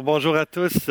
Bonjour 0.00 0.36
à 0.36 0.46
tous. 0.46 0.90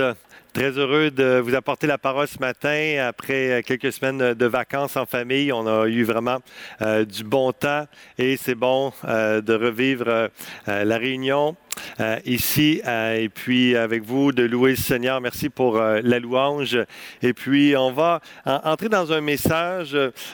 Très 0.53 0.77
heureux 0.77 1.09
de 1.09 1.39
vous 1.43 1.55
apporter 1.55 1.87
la 1.87 1.97
parole 1.97 2.27
ce 2.27 2.37
matin 2.37 3.03
après 3.07 3.63
quelques 3.65 3.91
semaines 3.91 4.35
de 4.35 4.45
vacances 4.45 4.95
en 4.95 5.07
famille. 5.07 5.51
On 5.51 5.65
a 5.65 5.87
eu 5.87 6.03
vraiment 6.03 6.37
euh, 6.83 7.03
du 7.03 7.23
bon 7.23 7.51
temps 7.51 7.87
et 8.19 8.37
c'est 8.37 8.53
bon 8.53 8.93
euh, 9.05 9.41
de 9.41 9.55
revivre 9.55 10.05
euh, 10.07 10.27
la 10.67 10.97
réunion 10.99 11.55
euh, 11.99 12.19
ici 12.25 12.81
euh, 12.87 13.15
et 13.15 13.29
puis 13.29 13.75
avec 13.75 14.03
vous 14.03 14.31
de 14.31 14.43
louer 14.43 14.71
le 14.71 14.77
Seigneur. 14.77 15.21
Merci 15.21 15.49
pour 15.49 15.77
euh, 15.77 16.01
la 16.03 16.19
louange. 16.19 16.77
Et 17.21 17.33
puis 17.33 17.75
on 17.77 17.91
va 17.91 18.21
entrer 18.45 18.89
dans 18.89 19.11
un 19.11 19.21
message 19.21 19.91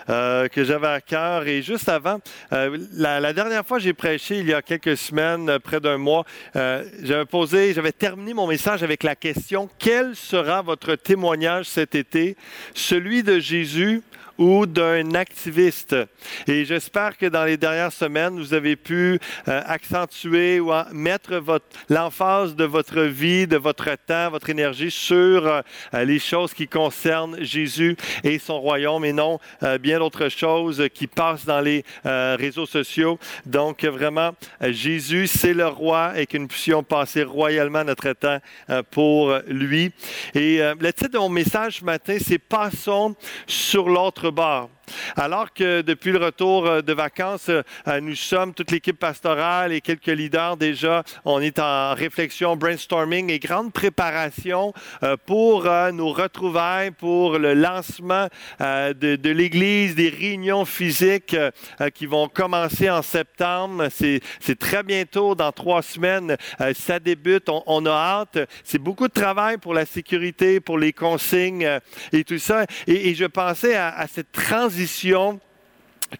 que 0.07 0.63
j'avais 0.63 0.87
à 0.87 1.01
cœur. 1.01 1.47
Et 1.47 1.61
juste 1.61 1.89
avant, 1.89 2.19
la, 2.51 3.19
la, 3.19 3.33
dernière 3.33 3.65
fois 3.65 3.79
j'ai 3.79 3.93
prêché 3.93 4.39
il 4.39 4.47
y 4.47 4.53
a 4.53 4.61
quelques 4.61 4.97
semaines, 4.97 5.59
près 5.59 5.79
d'un 5.79 5.97
mois, 5.97 6.25
j'avais 6.53 7.25
posé, 7.25 7.73
j'avais 7.73 7.91
terminé 7.91 8.33
mon 8.33 8.47
message 8.47 8.83
avec 8.83 9.03
la 9.03 9.15
question 9.15 9.69
quel 9.79 10.15
sera 10.15 10.61
votre 10.61 10.95
témoignage 10.95 11.65
cet 11.65 11.95
été, 11.95 12.35
celui 12.73 13.23
de 13.23 13.39
Jésus 13.39 14.01
ou 14.37 14.65
d'un 14.65 15.13
activiste. 15.13 15.95
Et 16.47 16.65
j'espère 16.65 17.17
que 17.17 17.25
dans 17.25 17.45
les 17.45 17.57
dernières 17.57 17.91
semaines, 17.91 18.37
vous 18.37 18.53
avez 18.53 18.75
pu 18.75 19.19
euh, 19.47 19.61
accentuer 19.65 20.59
ou 20.59 20.71
mettre 20.91 21.43
l'emphase 21.89 22.55
de 22.55 22.63
votre 22.63 23.01
vie, 23.01 23.47
de 23.47 23.57
votre 23.57 23.89
temps, 24.05 24.29
votre 24.29 24.49
énergie 24.49 24.91
sur 24.91 25.47
euh, 25.47 25.61
les 26.05 26.19
choses 26.19 26.53
qui 26.53 26.67
concernent 26.67 27.37
Jésus 27.41 27.95
et 28.23 28.39
son 28.39 28.59
royaume 28.59 29.05
et 29.05 29.13
non 29.13 29.39
euh, 29.63 29.77
bien 29.77 29.99
d'autres 29.99 30.29
choses 30.29 30.87
qui 30.93 31.07
passent 31.07 31.45
dans 31.45 31.61
les 31.61 31.83
réseaux 32.03 32.65
sociaux. 32.65 33.19
Donc 33.45 33.83
vraiment, 33.83 34.31
Jésus, 34.61 35.27
c'est 35.27 35.53
le 35.53 35.67
roi 35.67 36.19
et 36.19 36.25
que 36.25 36.37
nous 36.37 36.47
puissions 36.47 36.83
passer 36.83 37.23
royalement 37.23 37.83
notre 37.83 38.11
temps 38.13 38.39
pour 38.91 39.33
lui. 39.47 39.91
Et 40.33 40.59
le 40.59 40.93
titre 40.93 41.11
de 41.11 41.17
mon 41.17 41.29
message 41.29 41.79
ce 41.79 41.85
matin, 41.85 42.17
c'est 42.19 42.37
Passons 42.37 43.15
sur 43.45 43.89
l'autre 43.89 44.26
bar. 44.31 44.76
Alors 45.15 45.53
que 45.53 45.81
depuis 45.81 46.11
le 46.11 46.19
retour 46.19 46.65
euh, 46.65 46.81
de 46.81 46.93
vacances, 46.93 47.49
euh, 47.49 48.01
nous 48.01 48.15
sommes, 48.15 48.53
toute 48.53 48.71
l'équipe 48.71 48.97
pastorale 48.97 49.73
et 49.73 49.81
quelques 49.81 50.07
leaders 50.07 50.57
déjà, 50.57 51.03
on 51.25 51.41
est 51.41 51.59
en 51.59 51.93
réflexion, 51.93 52.55
brainstorming 52.55 53.29
et 53.29 53.39
grande 53.39 53.73
préparation 53.73 54.73
euh, 55.03 55.17
pour 55.25 55.67
nos 55.93 56.13
retrouvailles, 56.13 56.91
pour 56.91 57.37
le 57.37 57.53
lancement 57.53 58.27
de, 58.59 59.29
l'Église, 59.29 59.95
des 59.95 60.09
réunions 60.09 60.65
physiques 60.65 61.35
qui 61.93 62.05
vont 62.05 62.27
commencer 62.27 62.89
en 62.89 63.01
septembre. 63.01 63.87
C'est 63.89 64.59
très 64.59 64.83
bientôt, 64.83 65.35
dans 65.35 65.51
trois 65.51 65.81
semaines, 65.81 66.37
ça 66.73 66.99
débute. 66.99 67.49
On, 67.49 67.85
a 67.85 67.91
hâte. 67.91 68.39
C'est 68.63 68.79
beaucoup 68.79 69.07
de 69.07 69.13
travail 69.13 69.57
pour 69.57 69.73
la 69.73 69.85
sécurité, 69.85 70.59
pour 70.59 70.77
les 70.77 70.93
consignes 70.93 71.79
et 72.11 72.23
tout 72.23 72.39
ça. 72.39 72.65
Et, 72.85 73.15
je 73.15 73.25
pensais 73.25 73.75
à 73.75 74.05
cette 74.07 74.31
transition 74.31 74.76
transition 74.77 75.41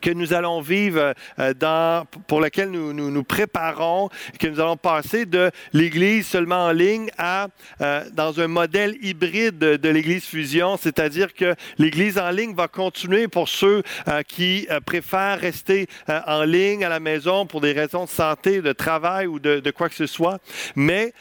que 0.02 0.09
nous 0.11 0.33
allons 0.33 0.61
vivre, 0.61 1.13
euh, 1.39 1.53
dans, 1.53 2.05
pour 2.27 2.41
laquelle 2.41 2.71
nous, 2.71 2.93
nous, 2.93 3.23
préparons, 3.23 4.09
que 4.39 4.47
nous 4.47 4.59
allons 4.59 4.77
passer 4.77 5.25
de 5.25 5.52
l'Église 5.73 6.27
seulement 6.27 6.66
en 6.66 6.71
ligne 6.71 7.09
à 7.17 7.47
euh, 7.81 8.03
dans 8.13 8.39
un 8.39 8.47
modèle 8.47 8.95
hybride 9.02 9.58
de, 9.58 9.89
l'Église 9.89 10.25
fusion, 10.25 10.77
c'est-à-dire 10.77 11.33
que 11.33 11.55
l'Église 11.77 12.17
en 12.17 12.30
ligne 12.30 12.53
va 12.53 12.67
continuer 12.67 13.27
pour 13.27 13.47
ceux 13.47 13.83
euh, 14.08 14.21
qui 14.23 14.67
préfèrent 14.85 15.39
rester 15.39 15.88
en 16.08 16.43
ligne 16.43 16.83
à 16.83 16.89
la 16.89 16.99
maison 16.99 17.45
pour 17.45 17.61
des 17.61 17.71
raisons 17.71 18.05
de 18.05 18.09
santé, 18.09 18.61
de 18.61 18.73
travail 18.73 19.27
ou 19.27 19.39
de, 19.39 19.59
de 19.59 19.71
quoi 19.71 19.89
que 19.89 19.95
ce 19.95 20.05
soit, 20.05 20.39
mais 20.75 21.14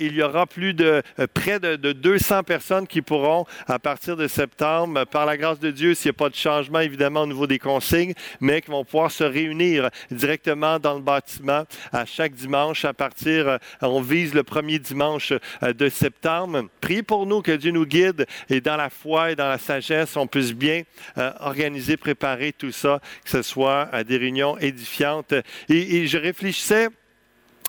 il 0.00 0.14
y 0.14 0.22
aura 0.22 0.46
plus 0.46 0.74
de 0.74 1.02
près 1.34 1.60
de, 1.60 1.76
de, 1.76 1.92
200 1.92 2.42
personnes 2.42 2.86
qui 2.86 3.02
pourront, 3.02 3.44
à 3.66 3.78
partir 3.78 4.16
de 4.16 4.26
septembre, 4.26 5.04
par 5.04 5.26
la 5.26 5.36
grâce 5.36 5.60
de 5.60 5.70
Dieu, 5.70 5.94
s'il 5.94 6.10
n'y 6.10 6.16
a 6.16 6.18
pas 6.18 6.30
de 6.30 6.34
changement 6.34 6.80
évidemment 6.80 7.22
au 7.22 7.26
niveau 7.26 7.46
des 7.46 7.58
consignes, 7.58 8.13
mais 8.40 8.60
qui 8.60 8.70
vont 8.70 8.84
pouvoir 8.84 9.10
se 9.10 9.24
réunir 9.24 9.90
directement 10.10 10.78
dans 10.78 10.94
le 10.94 11.00
bâtiment 11.00 11.64
à 11.92 12.04
chaque 12.04 12.34
dimanche 12.34 12.84
à 12.84 12.92
partir, 12.92 13.48
euh, 13.48 13.58
on 13.82 14.00
vise 14.00 14.34
le 14.34 14.42
premier 14.42 14.78
dimanche 14.78 15.32
euh, 15.62 15.72
de 15.72 15.88
septembre. 15.88 16.68
Priez 16.80 17.02
pour 17.02 17.26
nous 17.26 17.42
que 17.42 17.52
Dieu 17.52 17.72
nous 17.72 17.86
guide 17.86 18.26
et 18.48 18.60
dans 18.60 18.76
la 18.76 18.90
foi 18.90 19.32
et 19.32 19.36
dans 19.36 19.48
la 19.48 19.58
sagesse, 19.58 20.16
on 20.16 20.26
puisse 20.26 20.52
bien 20.52 20.82
euh, 21.18 21.32
organiser, 21.40 21.96
préparer 21.96 22.52
tout 22.52 22.72
ça, 22.72 23.00
que 23.24 23.30
ce 23.30 23.42
soit 23.42 23.90
des 24.04 24.16
réunions 24.16 24.58
édifiantes. 24.58 25.34
Et, 25.68 25.96
et 25.96 26.06
je 26.06 26.18
réfléchissais 26.18 26.88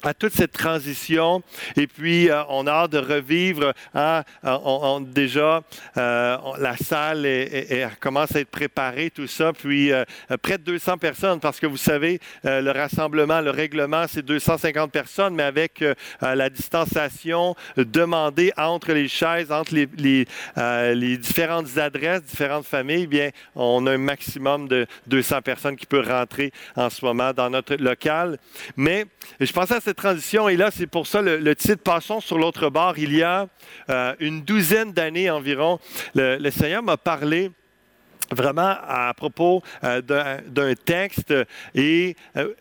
à 0.06 0.14
toute 0.14 0.34
cette 0.34 0.52
transition. 0.52 1.42
Et 1.76 1.88
puis, 1.88 2.30
euh, 2.30 2.44
on 2.50 2.68
a 2.68 2.72
hâte 2.72 2.92
de 2.92 3.00
revivre. 3.00 3.74
Hein, 3.94 4.24
on, 4.44 5.02
déjà, 5.02 5.62
euh, 5.98 6.38
la 6.60 6.78
salle 6.78 7.28
commence 8.00 8.36
à 8.36 8.40
être 8.40 8.50
préparée, 8.50 9.10
tout 9.10 9.28
ça. 9.28 9.52
Puis, 9.52 9.92
euh, 9.92 10.04
près 10.42 10.58
de 10.58 10.64
200 10.64 10.98
personnes, 10.98 11.40
parce 11.40 11.60
que 11.60 11.66
vous 11.66 11.78
savez, 11.78 12.20
le 12.44 12.72
rassemblement, 12.72 13.42
le 13.42 13.50
règlement, 13.50 14.06
c'est 14.08 14.24
250 14.24 14.92
personnes, 14.92 15.36
mais 15.36 15.44
avec 15.44 15.84
la 16.22 16.50
distanciation 16.50 17.56
demandée 17.78 18.52
entre 18.58 18.94
les 18.94 19.08
chaises, 19.08 19.52
entre 19.52 19.74
les, 19.74 21.18
différentes 21.18 21.78
adresses, 21.78 22.24
différentes 22.24 22.66
familles, 22.66 23.08
bien, 23.08 23.30
on 23.56 23.86
a 23.88 23.94
un 23.94 23.98
maximum 23.98 24.68
de 24.68 24.86
200 25.08 25.42
personnes 25.42 25.76
qui 25.76 25.86
peuvent 25.86 26.08
rentrer 26.08 26.52
en 26.76 26.90
ce 26.90 27.04
moment 27.04 27.34
dans 27.34 27.50
notre 27.50 27.76
local. 27.76 28.38
Mais 28.76 29.06
je 29.40 29.52
pensais 29.52 29.76
à 29.76 29.82
cette 29.82 29.95
transition, 29.96 30.50
et 30.50 30.58
là, 30.58 30.70
c'est 30.72 30.88
pour 30.88 31.08
ça 31.08 31.22
le, 31.22 31.56
titre 31.56 31.82
Passons 31.84 32.20
sur 32.20 32.38
l'autre 32.38 32.70
bord. 32.70 32.98
Il 32.98 33.16
y 33.16 33.24
a 33.24 33.48
euh, 33.90 34.14
une 34.20 34.42
douzaine 34.42 34.92
d'années 34.92 35.30
environ, 35.30 35.80
le, 36.14 36.50
Seigneur 36.50 36.84
m'a 36.84 36.98
parlé 36.98 37.52
vraiment 38.32 38.76
à 38.88 39.14
propos 39.16 39.62
euh, 39.84 40.02
d'un 40.02 40.74
texte 40.74 41.34
et 41.76 42.16
euh, 42.38 42.54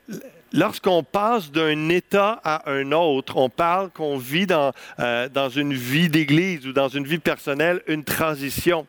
lorsqu'on 0.53 1.03
passe 1.03 1.50
d'un 1.50 1.89
état 1.89 2.41
à 2.44 2.71
un 2.71 2.93
autre, 2.93 3.37
on 3.37 3.49
parle 3.49 3.91
qu'on 3.91 4.19
vit 4.19 4.47
dans, 4.47 4.73
dans 4.99 5.49
une 5.49 5.73
vie 5.73 6.09
d'église 6.09 6.67
ou 6.67 6.73
dans 6.73 6.89
une 6.89 7.05
vie 7.05 7.19
personnelle 7.19 7.83
une 7.87 8.05
transition. 8.05 8.87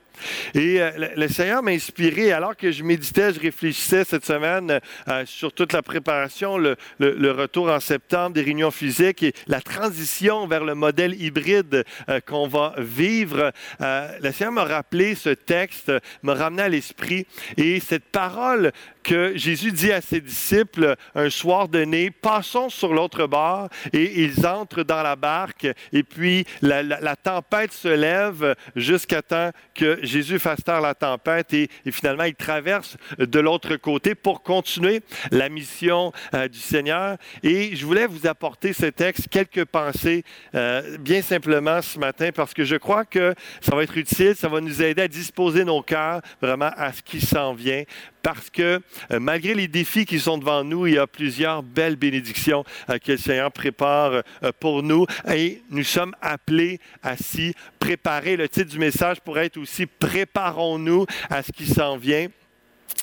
Et 0.53 0.81
euh, 0.81 1.09
le, 1.15 1.27
Seigneur 1.27 1.63
m'a 1.63 1.71
inspiré, 1.71 2.31
alors 2.31 2.55
que 2.55 2.71
je 2.71 2.83
méditais, 2.83 3.33
je 3.33 3.39
réfléchissais 3.39 4.03
cette 4.03 4.25
semaine 4.25 4.79
euh, 5.07 5.23
sur 5.25 5.53
toute 5.53 5.73
la 5.73 5.81
préparation, 5.81 6.57
le, 6.57 6.75
retour 6.99 7.69
en 7.69 7.79
septembre 7.79 8.35
des 8.35 8.41
réunions 8.41 8.71
physiques 8.71 9.23
et 9.23 9.33
la 9.47 9.61
transition 9.61 10.47
vers 10.47 10.63
le 10.63 10.75
modèle 10.75 11.21
hybride 11.21 11.83
euh, 12.09 12.19
qu'on 12.21 12.47
va 12.47 12.75
vivre. 12.77 13.51
le 13.79 14.31
Seigneur 14.31 14.53
m'a 14.53 14.63
rappelé 14.63 15.15
ce 15.15 15.29
texte, 15.29 15.91
m'a 16.23 16.33
ramené 16.33 16.63
à 16.63 16.69
l'esprit. 16.69 17.27
Et 17.57 17.79
cette 17.79 18.05
parole 18.05 18.71
que 19.03 19.37
Jésus 19.37 19.71
dit 19.71 19.91
à 19.91 20.01
ses 20.01 20.19
disciples 20.21 20.95
un 21.13 21.29
soir 21.29 21.67
donné, 21.67 22.09
passons 22.09 22.69
sur 22.69 22.93
l'autre 22.93 23.27
bord 23.27 23.69
et 23.93 24.23
ils 24.23 24.45
entrent 24.47 24.83
dans 24.83 25.03
la 25.03 25.15
barque. 25.15 25.67
Et 25.93 26.03
puis 26.03 26.45
la, 26.61 26.81
la 26.81 27.15
tempête 27.15 27.71
se 27.71 27.87
lève 27.87 28.55
jusqu'à 28.75 29.21
temps 29.21 29.51
que 29.73 29.99
Jésus 30.05 30.39
fasse 30.39 30.63
taire 30.63 30.81
la 30.81 30.93
tempête 30.93 31.53
et, 31.53 31.69
finalement 31.91 32.23
il 32.23 32.35
traverse 32.35 32.97
de 33.17 33.39
l'autre 33.39 33.75
côté 33.75 34.15
pour 34.15 34.43
continuer 34.43 35.01
la 35.31 35.49
mission 35.49 36.11
euh, 36.33 36.47
du 36.47 36.59
Seigneur. 36.59 37.17
Et 37.43 37.75
je 37.75 37.85
voulais 37.85 38.07
vous 38.07 38.27
apporter 38.27 38.73
ce 38.73 38.87
texte, 38.87 39.27
quelques 39.29 39.65
pensées 39.65 40.23
euh, 40.53 40.97
bien 40.97 41.21
simplement 41.21 41.81
ce 41.81 41.99
matin 41.99 42.29
parce 42.33 42.53
que 42.53 42.63
je 42.63 42.75
crois 42.75 43.05
que 43.05 43.33
ça 43.61 43.75
va 43.75 43.83
être 43.83 43.97
utile, 43.97 44.35
ça 44.35 44.47
va 44.47 44.61
nous 44.61 44.81
aider 44.81 45.03
à 45.03 45.07
disposer 45.07 45.63
nos 45.63 45.81
cœurs 45.81 46.21
vraiment 46.41 46.71
à 46.75 46.93
ce 46.93 47.01
qui 47.01 47.21
s'en 47.21 47.53
vient 47.53 47.83
parce 48.21 48.49
que 48.49 48.81
euh, 49.11 49.19
malgré 49.19 49.53
les 49.53 49.67
défis 49.67 50.05
qui 50.05 50.19
sont 50.19 50.37
devant 50.37 50.63
nous, 50.63 50.87
il 50.87 50.95
y 50.95 50.97
a 50.97 51.07
plusieurs 51.07 51.61
belles 51.61 51.95
bénédictions 51.95 52.63
que 52.87 53.11
le 53.11 53.17
Seigneur 53.17 53.51
prépare 53.51 54.23
pour 54.59 54.81
nous 54.81 55.05
et 55.31 55.61
nous 55.69 55.83
sommes 55.83 56.15
appelés 56.21 56.79
à 57.03 57.17
s'y 57.17 57.53
préparer. 57.79 58.35
Le 58.35 58.49
titre 58.49 58.71
du 58.71 58.79
message 58.79 59.21
pourrait 59.21 59.45
être 59.45 59.57
aussi 59.57 59.85
Préparons-nous 59.99 61.05
à 61.29 61.43
ce 61.43 61.51
qui 61.51 61.65
s'en 61.65 61.97
vient. 61.97 62.27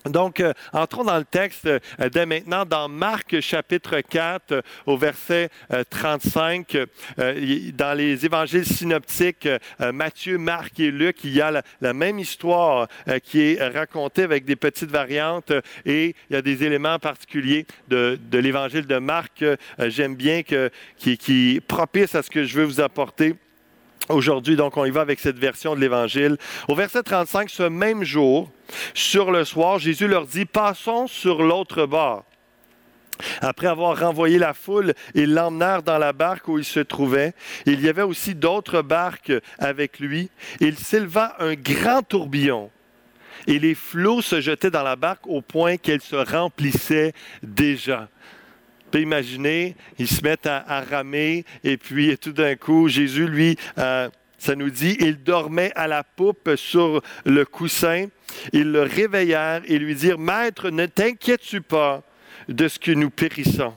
Donc, 0.06 0.40
euh, 0.40 0.52
entrons 0.72 1.04
dans 1.04 1.18
le 1.18 1.24
texte 1.24 1.66
euh, 1.66 1.78
dès 2.12 2.26
maintenant 2.26 2.64
dans 2.64 2.88
Marc 2.88 3.40
chapitre 3.40 4.00
4 4.00 4.52
euh, 4.52 4.62
au 4.86 4.96
verset 4.96 5.48
35. 5.90 6.76
dans 7.74 7.96
les 7.96 8.24
évangiles 8.24 8.66
synoptiques, 8.66 9.48
Matthieu, 9.92 10.38
Marc 10.38 10.78
et 10.80 10.90
Luc, 10.90 11.24
il 11.24 11.34
y 11.34 11.40
a 11.40 11.62
la, 11.80 11.92
même 11.92 12.18
histoire 12.18 12.88
qui 13.22 13.40
est 13.40 13.68
racontée 13.68 14.22
avec 14.22 14.44
des 14.44 14.56
petites 14.56 14.90
variantes 14.90 15.52
et 15.84 16.14
il 16.30 16.34
y 16.34 16.36
a 16.36 16.42
des 16.42 16.64
éléments 16.64 16.98
particuliers 16.98 17.66
de, 17.88 18.18
l'évangile 18.32 18.86
de 18.86 18.98
Marc. 18.98 19.44
J'aime 19.78 20.14
bien 20.14 20.42
qui 20.98 21.60
propice 21.66 22.14
à 22.14 22.22
ce 22.22 22.30
que 22.30 22.44
je 22.44 22.58
veux 22.58 22.64
vous 22.64 22.80
apporter. 22.80 23.36
Aujourd'hui, 24.08 24.56
donc, 24.56 24.76
on 24.76 24.84
y 24.84 24.90
va 24.90 25.00
avec 25.00 25.20
cette 25.20 25.38
version 25.38 25.75
de 25.75 25.81
l'Évangile. 25.81 26.37
Au 26.69 26.75
verset 26.75 27.02
35, 27.02 27.50
ce 27.50 27.62
même 27.62 28.04
jour, 28.04 28.50
sur 28.94 29.31
le 29.31 29.44
soir, 29.44 29.78
Jésus 29.78 30.08
leur 30.08 30.26
dit, 30.26 30.44
passons 30.44 31.06
sur 31.06 31.43
l'autre 31.43 31.87
bord. 31.87 32.25
Après 33.40 33.69
avoir 33.69 33.99
renvoyé 33.99 34.38
la 34.38 34.54
foule, 34.54 34.94
ils 35.14 35.32
l'emmenèrent 35.32 35.82
dans 35.82 35.99
la 35.99 36.12
barque 36.12 36.49
où 36.49 36.58
il 36.58 36.64
se 36.64 36.81
trouvait. 36.81 37.34
Il 37.66 37.81
y 37.81 37.88
avait 37.88 38.02
aussi 38.02 38.34
d'autres 38.34 38.82
barques 38.82 39.32
avec 39.58 40.00
lui. 40.00 40.31
Il 40.60 40.76
s'éleva 40.76 41.37
un 41.38 41.54
grand 41.54 42.02
tourbillon 42.02 42.70
et 43.46 43.58
les 43.58 43.75
flots 43.75 44.22
se 44.22 44.40
jetaient 44.40 44.70
dans 44.70 44.82
la 44.82 44.96
barque 44.96 45.26
au 45.26 45.40
point 45.40 45.76
qu'elle 45.76 46.00
se 46.00 46.16
remplissait 46.16 47.12
déjà. 47.43 48.08
Vous 48.92 48.98
pouvez 48.98 49.04
imaginer, 49.04 49.74
ils 49.98 50.06
se 50.06 50.22
mettent 50.22 50.46
à, 50.46 50.82
ramer 50.82 51.46
et 51.64 51.78
puis 51.78 52.18
tout 52.18 52.32
d'un 52.32 52.56
coup, 52.56 52.88
Jésus, 52.88 53.26
lui, 53.26 53.56
euh, 53.78 54.10
ça 54.36 54.54
nous 54.54 54.68
dit, 54.68 54.98
il 55.00 55.22
dormait 55.22 55.72
à 55.76 55.86
la 55.86 56.04
poupe 56.04 56.50
sur 56.56 57.00
le 57.24 57.46
coussin. 57.46 58.08
Ils 58.52 58.70
le 58.70 58.82
réveillèrent 58.82 59.62
et 59.64 59.78
lui 59.78 59.94
dirent, 59.94 60.18
Maître, 60.18 60.68
ne 60.68 60.84
t'inquiètes-tu 60.84 61.62
pas 61.62 62.02
de 62.50 62.68
ce 62.68 62.78
que 62.78 62.90
nous 62.90 63.08
périssons? 63.08 63.72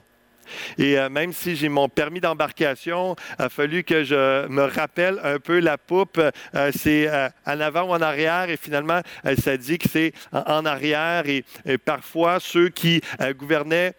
Et 0.78 1.00
euh, 1.00 1.08
même 1.08 1.32
si 1.32 1.56
j'ai 1.56 1.70
mon 1.70 1.88
permis 1.88 2.20
d'embarcation, 2.20 3.16
il 3.40 3.46
a 3.46 3.48
fallu 3.48 3.86
que 3.86 4.04
je 4.04 4.48
me 4.50 4.64
rappelle 4.64 5.22
un 5.24 5.40
peu 5.40 5.60
la 5.62 5.78
poupe. 5.78 6.20
Euh, 6.20 6.72
c'est 6.76 7.10
en 7.46 7.62
avant 7.62 7.84
ou 7.84 7.92
en 7.92 8.02
arrière. 8.02 8.50
Et 8.50 8.58
finalement, 8.58 9.00
ça 9.42 9.56
dit 9.56 9.78
que 9.78 9.88
c'est 9.88 10.12
en, 10.34 10.66
arrière. 10.66 11.24
Et, 11.30 11.46
parfois, 11.78 12.42
ceux 12.42 12.68
qui 12.68 13.00
gouvernaient 13.38 13.94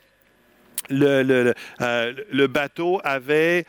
le, 0.90 1.54
le, 2.30 2.46
bateau 2.46 3.00
avaient 3.04 3.64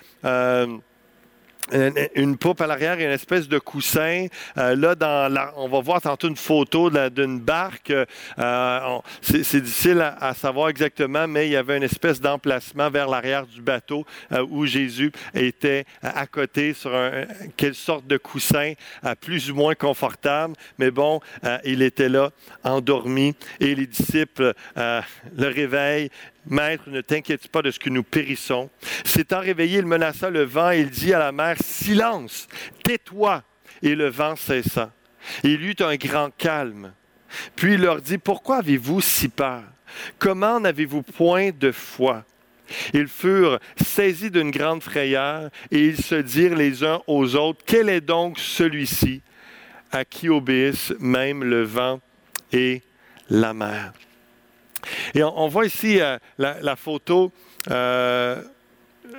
une, 1.72 2.38
poupe 2.38 2.62
à 2.62 2.68
l'arrière 2.68 3.00
et 3.00 3.06
une 3.06 3.12
espèce 3.12 3.48
de 3.48 3.60
coussin. 3.60 4.28
Euh, 4.58 4.76
là, 4.76 4.96
dans 4.96 5.52
on 5.56 5.68
va 5.68 5.82
voir 5.82 6.02
tantôt 6.02 6.28
une 6.28 6.38
photo 6.38 6.90
d'une 7.10 7.40
barque. 7.40 7.92
Euh, 8.40 9.00
c'est 9.22 9.62
difficile 9.62 10.02
à, 10.02 10.34
savoir 10.34 10.70
exactement, 10.70 11.28
mais 11.28 11.48
il 11.48 11.52
y 11.52 11.56
avait 11.56 11.78
une 11.78 11.84
espèce 11.84 12.22
d'emplacement 12.22 12.90
vers 12.90 13.08
l'arrière 13.08 13.46
du 13.46 13.62
bateau 13.62 14.06
euh, 14.32 14.46
où 14.50 14.66
Jésus 14.66 15.12
était 15.34 15.86
à 16.02 16.28
côté 16.28 16.74
sur 16.74 16.96
un, 16.96 17.26
sorte 17.74 18.08
de 18.08 18.18
coussin 18.18 18.74
plus 19.20 19.52
ou 19.52 19.56
moins 19.56 19.76
confortable. 19.76 20.54
Mais 20.78 20.90
bon, 20.90 21.20
il 21.66 21.82
était 21.82 22.08
là, 22.08 22.32
endormi, 22.64 23.36
et 23.60 23.76
les 23.76 23.88
disciples 23.88 24.54
le 24.76 25.48
réveillent 25.48 26.10
Maître, 26.50 26.84
ne 26.88 27.02
t'inquiète 27.02 27.48
pas 27.50 27.62
de 27.62 27.72
ce 27.72 27.80
que 27.80 27.90
nous 27.90 28.04
périssons. 28.04 28.70
S'étant 29.04 29.40
réveillé, 29.40 29.80
il 29.80 29.86
menaça 29.86 30.30
le 30.30 30.44
vent 30.44 30.72
et 30.72 30.80
il 30.80 30.90
dit 30.90 31.14
à 31.14 31.20
la 31.20 31.32
mer, 31.32 31.56
Silence, 31.62 32.48
tais-toi. 32.84 33.44
Et 33.84 33.96
le 33.96 34.08
vent 34.08 34.36
cessa. 34.36 34.92
il 35.44 35.64
eut 35.64 35.76
un 35.82 35.96
grand 35.96 36.32
calme. 36.36 36.94
Puis 37.56 37.74
il 37.74 37.82
leur 37.82 38.02
dit, 38.02 38.18
Pourquoi 38.18 38.58
avez-vous 38.58 39.02
si 39.02 39.30
peur? 39.30 39.64
Comment 40.18 40.60
n'avez-vous 40.60 41.04
point 41.04 41.52
de 41.52 41.72
foi? 41.72 42.26
Ils 42.94 43.08
furent 43.08 43.60
saisis 43.82 44.32
d'une 44.32 44.52
grande 44.52 44.84
frayeur 44.84 45.50
et 45.72 45.86
ils 45.86 46.04
se 46.04 46.16
dirent 46.16 46.56
les 46.56 46.84
uns 46.84 47.02
aux 47.08 47.36
autres, 47.36 47.64
Quel 47.66 47.90
est 47.90 48.02
donc 48.02 48.40
celui-ci 48.40 49.22
à 49.92 50.04
qui 50.04 50.28
obéissent 50.28 50.94
même 51.00 51.44
le 51.44 51.64
vent 51.64 52.00
et 52.52 52.82
la 53.30 53.54
mer? 53.54 53.94
Et 55.14 55.24
on, 55.24 55.48
voit 55.48 55.66
ici 55.66 56.00
euh, 56.02 56.18
la, 56.38 56.76
photo. 56.76 57.32
Euh, 57.72 58.42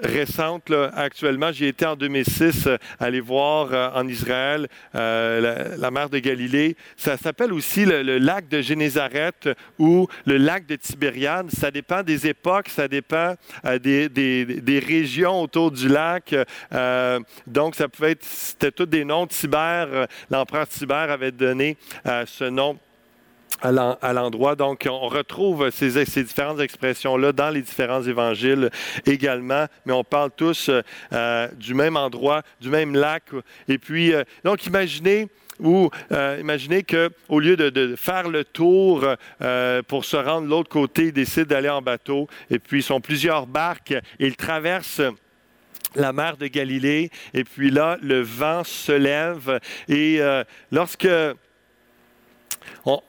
récente 0.03 0.71
actuellement. 0.95 1.51
J'y 1.51 1.65
étais 1.65 1.87
en 1.87 1.97
2006 1.97 2.67
euh, 2.67 2.77
aller 3.01 3.21
voir 3.21 3.97
en 3.97 4.07
Israël 4.07 4.69
la, 4.93 5.91
mer 5.91 6.11
de 6.11 6.19
Galilée. 6.19 6.77
Ça 6.97 7.17
s'appelle 7.17 7.55
aussi 7.55 7.87
le, 7.87 8.19
lac 8.19 8.49
de 8.49 8.61
Génézareth 8.61 9.49
ou 9.79 10.07
le 10.27 10.37
lac 10.37 10.67
de 10.67 10.77
Tibériade. 10.77 11.51
Ça 11.51 11.71
dépend 11.71 12.03
des 12.03 12.27
époques, 12.27 12.69
ça 12.69 12.87
dépend 12.87 13.35
des, 13.81 14.83
régions 14.87 15.41
autour 15.41 15.71
du 15.73 15.89
lac. 15.89 16.37
donc, 17.47 17.75
ça 17.75 17.89
pouvait 17.89 18.13
être, 18.13 18.25
c'était 18.25 18.71
tous 18.71 18.87
des 18.87 19.05
noms. 19.05 19.27
Tibère, 19.27 20.07
l'empereur 20.31 20.69
Tibère 20.69 21.11
avait 21.11 21.33
donné 21.33 21.79
ce 22.05 22.45
nom 22.45 22.79
à 23.61 24.13
l'endroit. 24.13 24.55
Donc, 24.55 24.87
on 24.89 25.09
retrouve 25.09 25.71
ces, 25.71 26.05
différentes 26.23 26.61
expressions-là 26.61 27.33
dans 27.33 27.51
les 27.51 27.63
différents 27.63 28.03
évangiles 28.03 28.71
également, 29.07 29.67
mais 29.85 29.93
on 29.93 30.05
parle 30.05 30.31
tous 30.37 30.71
euh, 31.13 31.49
du 31.57 31.75
même 31.75 31.97
endroit, 31.97 32.43
du 32.61 32.69
même 32.69 32.95
lac. 32.95 33.25
Et 33.69 33.79
puis, 33.79 34.13
euh, 34.13 34.23
donc, 34.45 34.67
imaginez 34.67 35.29
ou 35.61 35.91
euh, 36.13 36.37
imaginez 36.41 36.85
qu'au 36.85 37.41
lieu 37.41 37.57
de, 37.57 37.97
faire 37.97 38.29
le 38.29 38.45
tour 38.45 39.05
pour 39.89 40.05
se 40.05 40.17
rendre 40.17 40.45
de 40.45 40.51
l'autre 40.51 40.69
côté, 40.69 41.07
ils 41.07 41.13
décident 41.13 41.49
d'aller 41.49 41.69
en 41.69 41.83
bateau. 41.83 42.29
Et 42.49 42.61
puis, 42.61 42.79
ils 42.79 42.85
sont 42.85 43.01
plusieurs 43.01 43.47
barques. 43.49 43.95
ils 44.21 44.37
traversent 44.37 45.03
la 45.97 46.13
mer 46.13 46.37
de 46.37 46.47
Galilée. 46.47 47.11
Et 47.35 47.43
puis 47.43 47.71
là, 47.71 47.99
le 48.03 48.21
vent 48.21 48.63
se 48.63 48.93
lève. 48.93 49.59
Et 49.89 50.21
lorsque 50.71 51.09
on, 52.85 53.01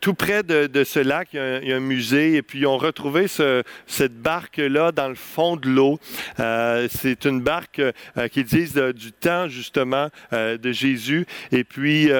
tout 0.00 0.14
près 0.14 0.42
de, 0.42 0.84
ce 0.84 1.00
lac, 1.00 1.28
il 1.32 1.68
y, 1.68 1.72
a 1.72 1.76
un, 1.76 1.80
musée, 1.80 2.34
et 2.34 2.42
puis 2.42 2.60
ils 2.60 2.66
ont 2.66 2.78
retrouvé 2.78 3.26
cette 3.28 4.20
barque-là 4.20 4.92
dans 4.92 5.08
le 5.08 5.14
fond 5.14 5.56
de 5.56 5.68
l'eau. 5.68 5.98
Euh, 6.40 6.88
c'est 6.90 7.24
une 7.24 7.40
barque 7.40 7.80
euh, 7.80 8.28
qui 8.28 8.44
disent 8.44 8.74
du 8.74 9.12
temps, 9.12 9.48
justement, 9.48 10.08
euh, 10.32 10.58
de 10.58 10.72
Jésus. 10.72 11.26
Et 11.52 11.64
puis, 11.64 12.10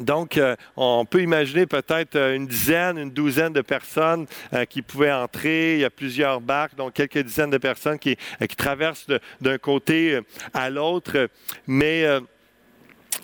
donc, 0.00 0.40
on 0.76 1.04
peut 1.04 1.20
imaginer 1.20 1.66
peut-être 1.66 2.16
une 2.16 2.46
dizaine, 2.46 2.96
une 2.96 3.10
douzaine 3.10 3.52
de 3.52 3.60
personnes 3.60 4.26
qui 4.70 4.80
pouvaient 4.80 5.12
entrer. 5.12 5.74
Il 5.74 5.80
y 5.80 5.84
a 5.84 5.90
plusieurs 5.90 6.40
barques, 6.40 6.76
donc 6.76 6.94
quelques 6.94 7.18
dizaines 7.18 7.50
de 7.50 7.58
personnes 7.58 7.98
qui 7.98 8.16
traversent 8.56 9.06
d'un 9.40 9.58
côté 9.58 10.18
à 10.54 10.70
l'autre. 10.70 11.28
Mais 11.66 12.06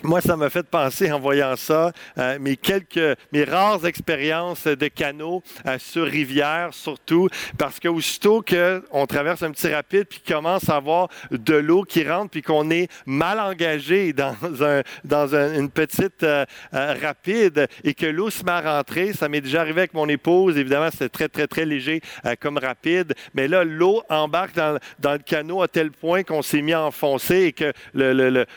moi, 0.03 0.21
ça 0.21 0.37
m'a 0.37 0.49
fait 0.49 0.65
penser 0.65 1.11
en 1.11 1.19
voyant 1.19 1.55
ça, 1.57 1.91
euh, 2.17 2.37
mes 2.39 2.55
quelques, 2.55 3.17
mes 3.33 3.43
rares 3.43 3.85
expériences 3.85 4.65
de 4.65 4.87
canot 4.87 5.43
euh, 5.65 5.77
sur 5.77 6.05
rivière, 6.05 6.69
surtout, 6.71 7.27
parce 7.57 7.79
qu'aussitôt 7.79 8.41
qu'on 8.41 9.05
traverse 9.07 9.43
un 9.43 9.51
petit 9.51 9.67
rapide, 9.67 10.05
puis 10.05 10.21
commence 10.25 10.69
à 10.69 10.77
avoir 10.77 11.09
de 11.31 11.55
l'eau 11.55 11.83
qui 11.83 12.07
rentre, 12.07 12.31
puis 12.31 12.41
qu'on 12.41 12.69
est 12.69 12.89
mal 13.05 13.39
engagé 13.39 14.13
dans, 14.13 14.35
un, 14.61 14.83
dans 15.03 15.35
une 15.35 15.69
petite 15.69 16.23
euh, 16.23 16.45
rapide, 16.71 17.67
et 17.83 17.93
que 17.93 18.05
l'eau 18.05 18.29
se 18.29 18.43
met 18.43 18.51
à 18.51 18.77
rentrer, 18.77 19.11
ça 19.11 19.27
m'est 19.27 19.41
déjà 19.41 19.61
arrivé 19.61 19.81
avec 19.81 19.93
mon 19.93 20.07
épouse, 20.07 20.57
évidemment, 20.57 20.89
c'est 20.95 21.09
très, 21.09 21.27
très, 21.27 21.47
très 21.47 21.65
léger 21.65 22.01
comme 22.39 22.57
rapide, 22.57 23.13
mais 23.33 23.47
là, 23.47 23.63
l'eau 23.63 24.01
embarque 24.09 24.55
dans, 24.55 24.77
dans, 24.99 25.13
le 25.13 25.19
canot 25.19 25.61
à 25.61 25.67
tel 25.67 25.91
point 25.91 26.23
qu'on 26.23 26.41
s'est 26.41 26.61
mis 26.61 26.73
à 26.73 26.83
enfoncer, 26.83 27.35
et 27.35 27.53
que 27.53 27.73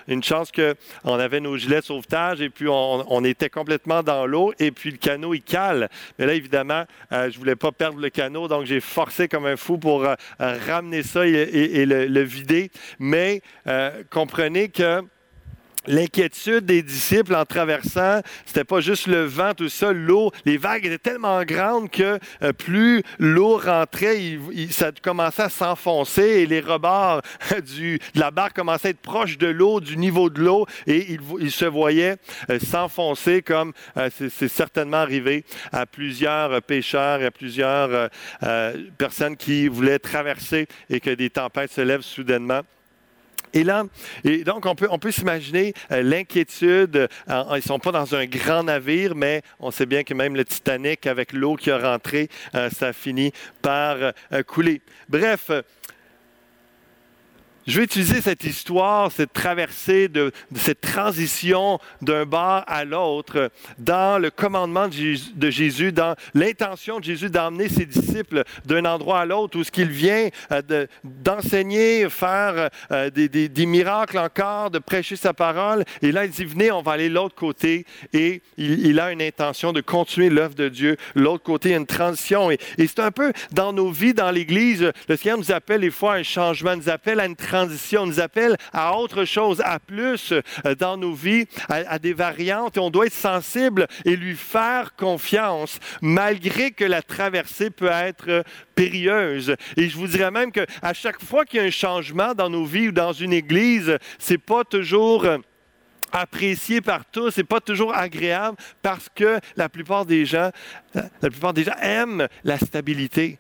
une 0.09 0.23
chance 0.23 0.51
qu'on 0.53 1.19
avait 1.19 1.32
nos 1.41 1.57
gilets 1.57 1.83
sauvetage 1.83 2.41
et 2.41 2.51
puis 2.51 2.67
on, 2.69 3.25
était 3.25 3.51
complètement 3.51 4.03
dans 4.03 4.27
l'eau 4.27 4.53
et 4.59 4.73
puis 4.73 4.91
le 4.91 4.97
canot, 4.97 5.35
il 5.35 5.43
cale. 5.43 5.89
Mais 6.19 6.27
là, 6.27 6.35
évidemment, 6.35 6.85
euh, 7.13 7.31
je 7.31 7.39
voulais 7.39 7.57
pas 7.57 7.71
perdre 7.71 8.01
le 8.01 8.11
canot, 8.11 8.49
donc 8.49 8.65
j'ai 8.65 8.81
forcé 8.81 9.29
comme 9.29 9.47
un 9.47 9.57
fou 9.57 9.79
pour 9.79 10.05
euh, 10.05 10.15
ramener 10.39 11.03
ça 11.03 11.27
et, 11.27 11.87
le, 11.87 12.23
vider. 12.23 12.71
Mais 12.99 13.43
euh, 13.67 14.03
comprenez 14.11 14.69
que 14.69 15.03
L'inquiétude 15.87 16.65
des 16.65 16.83
disciples 16.83 17.35
en 17.35 17.45
traversant, 17.45 18.21
c'était 18.47 18.63
pas 18.63 18.81
juste 18.81 19.09
le 19.09 19.25
vent, 19.25 19.53
tout 19.53 19.69
ça, 19.69 19.93
l'eau, 19.93 20.31
les 20.45 20.57
vagues 20.57 20.87
étaient 20.87 20.99
tellement 20.99 21.43
grandes 21.43 21.91
que 21.91 22.21
euh, 22.43 22.53
plus 22.53 23.03
l'eau 23.19 23.57
rentrait, 23.59 24.39
ça 24.71 24.93
commençait 25.03 25.43
à 25.43 25.49
s'enfoncer 25.49 26.23
et 26.23 26.47
les 26.47 26.61
rebords 26.61 27.23
de 27.51 27.99
la 28.15 28.31
barque 28.31 28.55
commençaient 28.55 28.89
à 28.89 28.91
être 28.93 29.01
proches 29.01 29.39
de 29.39 29.49
l'eau, 29.49 29.81
du 29.81 29.97
niveau 29.97 30.31
de 30.31 30.41
l'eau, 30.41 30.67
et 30.87 31.19
ils, 31.41 31.51
se 31.51 31.65
voyaient 31.65 32.17
euh, 32.49 32.61
s'enfoncer 32.61 33.43
comme 33.43 33.73
euh, 33.97 34.09
c'est 34.17 34.49
certainement 34.49 34.99
arrivé 34.99 35.45
à 35.73 35.87
plusieurs 35.87 36.63
pêcheurs 36.63 37.23
à 37.23 37.31
plusieurs 37.31 38.11
personnes 38.99 39.37
qui 39.37 39.69
voulaient 39.69 39.99
traverser 39.99 40.67
et 40.91 41.01
que 41.01 41.11
des 41.11 41.31
tempêtes 41.31 41.73
se 41.73 41.81
lèvent 41.81 42.03
soudainement. 42.03 42.63
Et 43.55 43.65
là, 43.65 43.85
et 44.25 44.45
donc 44.45 44.65
on 44.67 44.75
peut, 44.75 44.89
on 44.91 44.99
peut 44.99 45.11
s'imaginer 45.11 45.75
euh, 45.91 46.03
l'inquiétude. 46.03 46.97
Euh, 46.97 47.45
ils 47.51 47.57
ne 47.57 47.61
sont 47.61 47.79
pas 47.79 47.93
dans 47.93 48.15
un 48.15 48.25
grand 48.27 48.63
navire, 48.63 49.15
mais 49.15 49.43
on 49.61 49.71
sait 49.71 49.87
bien 49.87 50.05
que 50.05 50.15
même 50.15 50.37
le 50.37 50.45
Titanic, 50.45 51.07
avec 51.07 51.33
l'eau 51.33 51.57
qui 51.57 51.71
a 51.71 51.79
rentré, 51.79 52.29
euh, 52.55 52.71
ça 52.71 52.93
finit 52.93 53.33
par 53.61 54.13
couler. 54.47 54.81
Bref, 55.09 55.51
je 57.67 57.79
vais 57.79 57.85
utiliser 57.85 58.21
cette 58.21 58.45
histoire, 58.45 59.13
cette 59.13 59.33
traversée, 59.33 60.11
cette 60.57 60.81
transition 60.81 61.79
d'un 62.01 62.27
bar 62.27 62.65
à 62.67 62.85
l'autre 62.85 63.51
dans 63.79 64.21
le 64.21 64.31
commandement 64.31 64.89
de 64.89 65.51
Jésus, 65.51 65.93
dans 65.93 66.17
l'intention 66.35 66.99
de 66.99 67.05
Jésus 67.05 67.31
d'emmener 67.31 67.69
ses 67.69 67.87
disciples 67.87 68.43
d'un 68.65 68.85
endroit 68.85 69.21
à 69.21 69.27
l'autre 69.27 69.59
où 69.59 69.65
ce 69.65 69.71
qu'il 69.71 69.91
vient 69.91 70.29
euh, 70.51 70.87
d'enseigner, 71.05 72.09
faire 72.11 72.69
euh, 72.91 73.11
des, 73.11 73.67
miracles 73.67 74.19
encore, 74.19 74.71
de 74.71 74.79
prêcher 74.79 75.17
sa 75.17 75.33
parole. 75.33 75.85
Et 76.03 76.11
là, 76.11 76.25
il 76.25 76.31
dit, 76.31 76.45
venez, 76.45 76.73
on 76.73 76.83
va 76.83 76.93
aller 76.93 77.09
de 77.09 77.15
l'autre 77.15 77.37
côté. 77.37 77.87
Et 78.13 78.43
il, 78.57 78.99
a 78.99 79.13
une 79.13 79.23
intention 79.23 79.73
de 79.73 79.81
continuer 79.81 80.31
l'œuvre 80.31 80.55
de 80.55 80.69
Dieu. 80.69 80.97
L'autre 81.15 81.45
côté, 81.45 81.75
une 81.75 81.87
transition. 81.87 82.51
Et, 82.51 82.59
et 82.79 82.87
c'est 82.87 83.01
un 83.01 83.13
peu 83.13 83.33
dans 83.53 83.73
nos 83.73 83.91
vies, 83.91 84.15
dans 84.15 84.31
l'Église, 84.31 84.91
le 85.09 85.17
Seigneur 85.17 85.39
nous 85.39 85.53
appelle 85.53 85.83
des 85.83 85.91
fois 85.91 86.15
à 86.15 86.17
un 86.17 86.23
changement, 86.23 86.77
nous 86.77 86.89
appelle 86.89 87.21
à 87.21 87.27
une 87.27 87.37
transition 87.37 87.52
transition, 87.53 88.07
nous 88.07 88.19
appelle 88.19 88.57
à 88.73 88.97
autre 88.97 89.27
chose, 89.27 89.61
à 89.63 89.79
plus 89.79 90.33
euh, 90.33 90.75
dans 90.75 90.97
nos 90.97 91.13
vies, 91.13 91.45
à, 91.69 91.99
des 91.99 92.15
variantes. 92.15 92.79
Et 92.79 92.81
on 92.81 92.89
doit 92.89 93.07
être 93.07 93.13
sensible 93.13 93.87
et 94.07 94.17
lui 94.17 94.35
faire 94.35 94.97
confiance, 94.97 95.79
malgré 96.01 96.71
que 96.71 96.85
la 96.85 97.03
traversée 97.03 97.69
peut 97.69 97.91
être 97.93 98.29
euh, 98.29 98.43
périlleuse. 98.75 99.55
Et 99.77 99.91
je 99.91 99.97
vous 99.99 100.07
dirais 100.07 100.31
même 100.31 100.51
qu'à 100.51 100.95
chaque 100.95 101.23
fois 101.23 101.45
qu'il 101.45 101.61
y 101.61 101.63
a 101.63 101.67
un 101.67 101.71
changement 101.71 102.33
dans 102.33 102.49
nos 102.49 102.65
vies 102.65 102.89
ou 102.89 102.93
dans 102.93 103.13
une 103.13 103.35
église, 103.35 103.99
c'est 104.19 104.39
pas 104.39 104.65
toujours 104.65 105.27
euh, 105.27 105.37
apprécié 106.11 106.81
par 106.81 107.05
tous, 107.05 107.33
c'est 107.33 107.45
pas 107.45 107.61
toujours 107.61 107.95
agréable 107.95 108.57
parce 108.81 109.09
que 109.15 109.41
la 109.57 109.69
plupart 109.69 110.07
des 110.07 110.25
gens, 110.25 110.51
la 110.95 111.31
plupart 111.31 111.53
des 111.53 111.65
gens 111.65 111.77
aiment 111.83 112.29
la 112.45 112.59
stabilité 112.59 113.39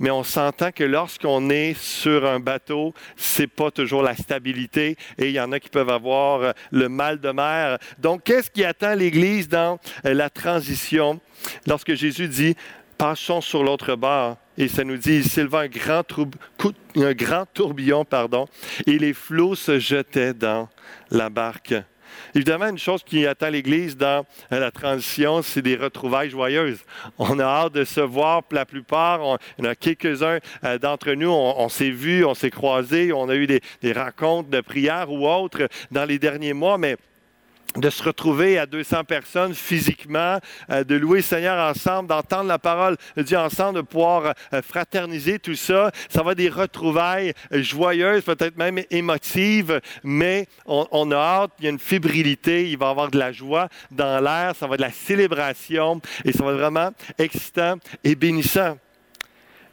mais 0.00 0.10
on 0.10 0.24
s'entend 0.24 0.72
que 0.72 0.84
lorsqu'on 0.84 1.50
est 1.50 1.74
sur 1.78 2.26
un 2.26 2.40
bateau, 2.40 2.94
c'est 3.16 3.46
pas 3.46 3.70
toujours 3.70 4.02
la 4.02 4.16
stabilité 4.16 4.96
et 5.18 5.28
il 5.28 5.32
y 5.32 5.40
en 5.40 5.52
a 5.52 5.60
qui 5.60 5.68
peuvent 5.68 5.90
avoir 5.90 6.40
euh, 6.42 6.52
le 6.70 6.88
mal 6.88 7.20
de 7.20 7.30
mer. 7.30 7.78
Donc, 7.98 8.24
qu'est-ce 8.24 8.50
qui 8.50 8.64
attend 8.64 8.94
l'Église 8.94 9.48
dans 9.48 9.78
euh, 10.04 10.14
la 10.14 10.30
transition? 10.30 11.20
Lorsque 11.66 11.94
Jésus 11.94 12.28
dit 12.28 12.56
passons 12.98 13.40
sur 13.40 13.62
l'autre 13.62 13.94
bord? 13.96 14.36
Et 14.56 14.68
ça 14.68 14.84
nous 14.84 14.96
dit, 14.96 15.16
il 15.16 15.24
s'éleva 15.24 15.60
un 15.60 15.66
grand, 15.66 16.04
un 16.96 17.12
grand 17.12 17.44
tourbillon, 17.52 18.04
pardon, 18.04 18.46
et 18.86 18.98
les 18.98 19.12
flots 19.12 19.56
se 19.56 19.80
jetaient 19.80 20.32
dans 20.32 20.68
la 21.10 21.28
barque. 21.28 21.74
Évidemment, 22.34 22.68
une 22.68 22.78
chose 22.78 23.04
qui 23.04 23.26
attend 23.26 23.48
l'Église 23.48 23.96
dans 23.96 24.26
euh, 24.50 24.58
la 24.58 24.72
transition, 24.72 25.40
c'est 25.42 25.62
des 25.62 25.76
retrouvailles 25.76 26.30
joyeuses. 26.30 26.80
On 27.18 27.38
a 27.38 27.44
hâte 27.44 27.74
de 27.74 27.84
se 27.84 28.00
voir. 28.00 28.42
La 28.50 28.66
plupart, 28.66 29.38
il 29.56 29.64
y 29.64 29.68
en 29.68 29.70
a 29.70 29.76
quelques-uns 29.76 30.38
euh, 30.64 30.78
d'entre 30.78 31.12
nous, 31.12 31.30
on, 31.30 31.68
s'est 31.68 31.90
vus, 31.90 32.24
on 32.24 32.34
s'est 32.34 32.50
croisés, 32.50 33.12
on 33.12 33.28
a 33.28 33.36
eu 33.36 33.46
des, 33.46 33.60
des 33.82 33.92
rencontres 33.92 34.50
de 34.50 34.60
prière 34.60 35.12
ou 35.12 35.28
autres 35.28 35.68
dans 35.92 36.04
les 36.04 36.18
derniers 36.18 36.54
mois, 36.54 36.76
mais 36.76 36.96
de 37.76 37.90
se 37.90 38.02
retrouver 38.02 38.58
à 38.58 38.66
200 38.66 39.04
personnes 39.04 39.54
physiquement, 39.54 40.38
euh, 40.70 40.84
de 40.84 40.94
louer 40.94 41.18
le 41.18 41.22
Seigneur 41.22 41.58
ensemble, 41.68 42.08
d'entendre 42.08 42.48
la 42.48 42.58
parole 42.58 42.96
de 43.16 43.22
Dieu 43.22 43.38
ensemble, 43.38 43.76
de 43.76 43.82
pouvoir 43.82 44.34
euh, 44.52 44.62
fraterniser 44.62 45.38
tout 45.38 45.56
ça. 45.56 45.90
Ça 46.08 46.22
va 46.22 46.32
être 46.32 46.38
des 46.38 46.48
retrouvailles 46.48 47.32
euh, 47.52 47.62
joyeuses, 47.62 48.22
peut-être 48.22 48.56
même 48.56 48.80
émotives, 48.90 49.80
mais 50.04 50.46
on, 50.66 51.10
a 51.10 51.16
hâte, 51.16 51.50
il 51.58 51.64
y 51.64 51.68
a 51.68 51.70
une 51.70 51.78
fébrilité, 51.78 52.70
il 52.70 52.78
va 52.78 52.86
y 52.86 52.90
avoir 52.90 53.10
de 53.10 53.18
la 53.18 53.32
joie 53.32 53.68
dans 53.90 54.22
l'air, 54.22 54.54
ça 54.54 54.66
va 54.66 54.74
être 54.74 54.80
de 54.80 54.84
la 54.84 54.92
célébration 54.92 56.00
et 56.24 56.32
ça 56.32 56.44
va 56.44 56.52
être 56.52 56.58
vraiment 56.58 56.90
excitant 57.18 57.76
et 58.04 58.14
bénissant. 58.14 58.76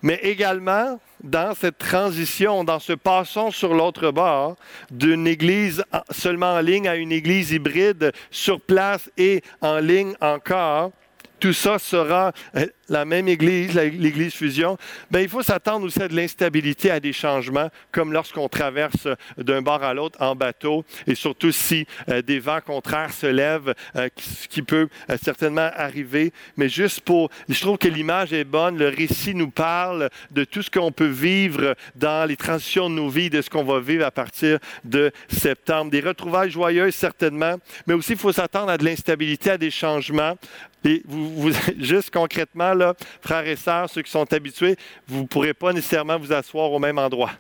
Mais 0.02 0.20
également, 0.24 1.00
dans 1.24 1.54
cette 1.54 1.78
transition, 1.78 2.64
dans 2.64 2.80
ce 2.80 2.94
passant 2.94 3.52
sur 3.52 3.74
l'autre 3.74 4.12
bord 4.12 4.56
d'une 4.90 5.28
église 5.28 5.84
seulement 6.10 6.54
en 6.54 6.62
ligne 6.62 6.88
à 6.88 6.96
une 6.96 7.12
église 7.12 7.52
hybride 7.52 8.12
sur 8.32 8.60
place 8.60 9.12
et 9.18 9.44
en 9.62 9.78
ligne 9.78 10.16
encore, 10.22 10.92
tout 11.40 11.54
ça 11.54 11.80
sera 11.80 12.32
euh, 12.56 12.68
la 12.92 13.06
même 13.06 13.28
Église, 13.28 13.74
l'Église 13.74 14.34
Fusion, 14.34 14.78
ben, 15.10 15.22
il 15.22 15.30
faut 15.30 15.42
s'attendre 15.42 15.86
aussi 15.86 16.02
à 16.02 16.08
de 16.10 16.16
l'instabilité, 16.16 16.92
à 16.92 17.00
des 17.00 17.14
changements, 17.14 17.70
comme 17.92 18.12
lorsqu'on 18.12 18.50
traverse 18.50 19.08
d'un 19.38 19.62
bord 19.62 19.82
à 19.82 19.94
l'autre 19.94 20.22
en 20.22 20.36
bateau, 20.36 20.84
et 21.08 21.16
surtout 21.16 21.54
si 21.54 21.88
euh, 22.10 22.22
des 22.22 22.40
vents 22.40 22.60
contraires 22.60 23.14
se 23.14 23.28
lèvent, 23.28 23.74
euh, 23.96 24.10
ce 24.18 24.48
qui 24.48 24.62
peut 24.62 24.90
certainement 25.24 25.70
arriver. 25.76 26.34
Mais 26.58 26.68
juste 26.68 27.02
pour, 27.02 27.30
je 27.48 27.60
trouve 27.62 27.78
que 27.78 27.88
l'image 27.88 28.34
est 28.34 28.44
bonne, 28.44 28.78
le 28.78 28.90
récit 28.90 29.34
nous 29.34 29.50
parle 29.50 30.10
de 30.32 30.44
tout 30.44 30.62
ce 30.62 30.70
qu'on 30.70 30.92
peut 30.92 31.06
vivre 31.06 31.76
dans 31.96 32.28
les 32.28 32.36
transitions 32.36 32.90
de 32.90 32.96
nos 32.96 33.10
vies, 33.10 33.30
de 33.30 33.42
ce 33.42 33.50
qu'on 33.50 33.64
va 33.64 33.80
vivre 33.80 34.06
à 34.06 34.12
partir 34.12 34.60
de 34.84 35.12
septembre. 35.30 35.92
Des 35.92 36.02
retrouvailles 36.02 36.52
joyeuses, 36.52 36.96
certainement, 36.96 37.56
mais 37.88 37.94
aussi 37.94 38.14
il 38.14 38.18
faut 38.18 38.34
s'attendre 38.34 38.70
à 38.70 38.78
de 38.78 38.84
l'instabilité, 38.84 39.52
à 39.52 39.58
des 39.58 39.72
changements. 39.72 40.36
Et 40.84 41.04
vous, 41.06 41.52
juste 41.80 42.10
concrètement, 42.10 42.74
frères 43.22 43.48
et 43.48 43.56
sœurs, 43.56 43.90
ceux 43.90 44.02
qui 44.02 44.12
sont 44.12 44.32
habitués, 44.34 44.76
vous 45.08 45.22
ne 45.22 45.28
pourrez 45.28 45.54
pas 45.54 45.74
nécessairement 45.74 46.18
vous 46.18 46.34
asseoir 46.34 46.72
au 46.72 46.80
même 46.80 46.98
endroit. 46.98 47.32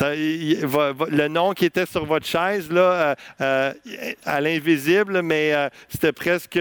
le 0.00 1.26
nom 1.28 1.52
qui 1.52 1.64
était 1.64 1.86
sur 1.86 2.04
votre 2.04 2.26
chaise, 2.26 2.70
là, 2.70 2.80
euh, 2.80 3.14
euh, 3.40 3.72
à 4.24 4.40
l'invisible, 4.40 5.22
mais 5.22 5.52
euh, 5.52 5.68
c'était 5.88 6.12
presque 6.12 6.58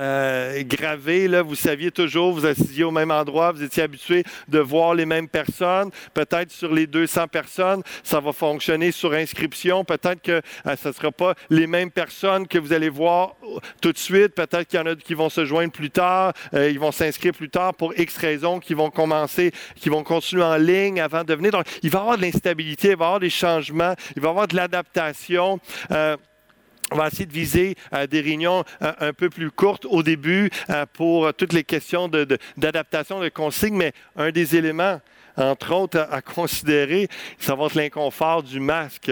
euh, 0.00 0.62
gravé, 0.64 1.28
là, 1.28 1.42
vous 1.42 1.54
saviez 1.54 1.90
toujours, 1.90 2.32
vous 2.32 2.46
assisiez 2.46 2.84
au 2.84 2.90
même 2.90 3.10
endroit, 3.10 3.52
vous 3.52 3.62
étiez 3.62 3.82
habitué 3.82 4.24
de 4.48 4.58
voir 4.58 4.94
les 4.94 5.04
mêmes 5.04 5.28
personnes. 5.28 5.90
Peut-être 6.14 6.50
sur 6.50 6.72
les 6.72 6.86
200 6.86 7.28
personnes, 7.28 7.82
ça 8.02 8.18
va 8.18 8.32
fonctionner 8.32 8.92
sur 8.92 9.12
inscription. 9.12 9.84
Peut-être 9.84 10.22
que 10.22 10.40
euh, 10.66 10.76
ce 10.76 10.88
ne 10.88 10.92
sera 10.92 11.12
pas 11.12 11.34
les 11.50 11.66
mêmes 11.66 11.90
personnes 11.90 12.48
que 12.48 12.58
vous 12.58 12.72
allez 12.72 12.88
voir 12.88 13.36
tout 13.82 13.92
de 13.92 13.98
suite. 13.98 14.34
Peut-être 14.34 14.64
qu'il 14.68 14.78
y 14.78 14.82
en 14.82 14.86
a 14.86 14.94
qui 14.94 15.14
vont 15.14 15.28
se 15.28 15.44
joindre 15.44 15.72
plus 15.72 15.90
tard, 15.90 16.32
euh, 16.54 16.70
ils 16.70 16.80
vont 16.80 16.92
s'inscrire 16.92 17.32
plus 17.32 17.50
tard 17.50 17.74
pour 17.74 17.98
X 17.98 18.16
raisons, 18.16 18.58
qui 18.58 18.74
vont 18.74 18.90
commencer, 18.90 19.52
qui 19.76 19.88
vont 19.88 20.02
continuer 20.02 20.44
en 20.44 20.56
ligne 20.56 21.00
avant 21.00 21.24
de 21.24 21.34
venir. 21.34 21.52
Donc, 21.52 21.66
il 21.82 21.90
va 21.90 21.98
y 21.98 22.02
avoir 22.02 22.16
de 22.16 22.22
l'instabilité, 22.22 22.88
il 22.88 22.96
va 22.96 23.04
y 23.04 23.06
avoir 23.06 23.20
des 23.20 23.30
changements, 23.30 23.94
il 24.16 24.22
va 24.22 24.28
y 24.28 24.30
avoir 24.30 24.48
de 24.48 24.56
l'adaptation 24.56 25.60
on 26.90 26.96
va 26.96 27.08
essayer 27.08 27.26
de 27.26 27.32
viser 27.32 27.76
euh, 27.92 28.06
des 28.06 28.20
réunions 28.20 28.64
euh, 28.82 28.92
un 29.00 29.12
peu 29.12 29.30
plus 29.30 29.50
courtes 29.50 29.86
au 29.88 30.02
début 30.02 30.50
euh, 30.70 30.86
pour 30.92 31.32
toutes 31.34 31.52
les 31.52 31.64
questions 31.64 32.08
d'adaptation 32.56 33.20
de, 33.20 33.24
de, 33.24 33.28
consignes, 33.28 33.76
mais 33.76 33.92
un 34.16 34.30
des 34.30 34.56
éléments 34.56 35.00
entre 35.36 35.74
autres, 35.74 36.06
à, 36.10 36.22
considérer, 36.22 37.08
ça 37.38 37.54
va 37.54 37.66
être 37.66 37.74
l'inconfort 37.74 38.42
du 38.42 38.60
masque. 38.60 39.10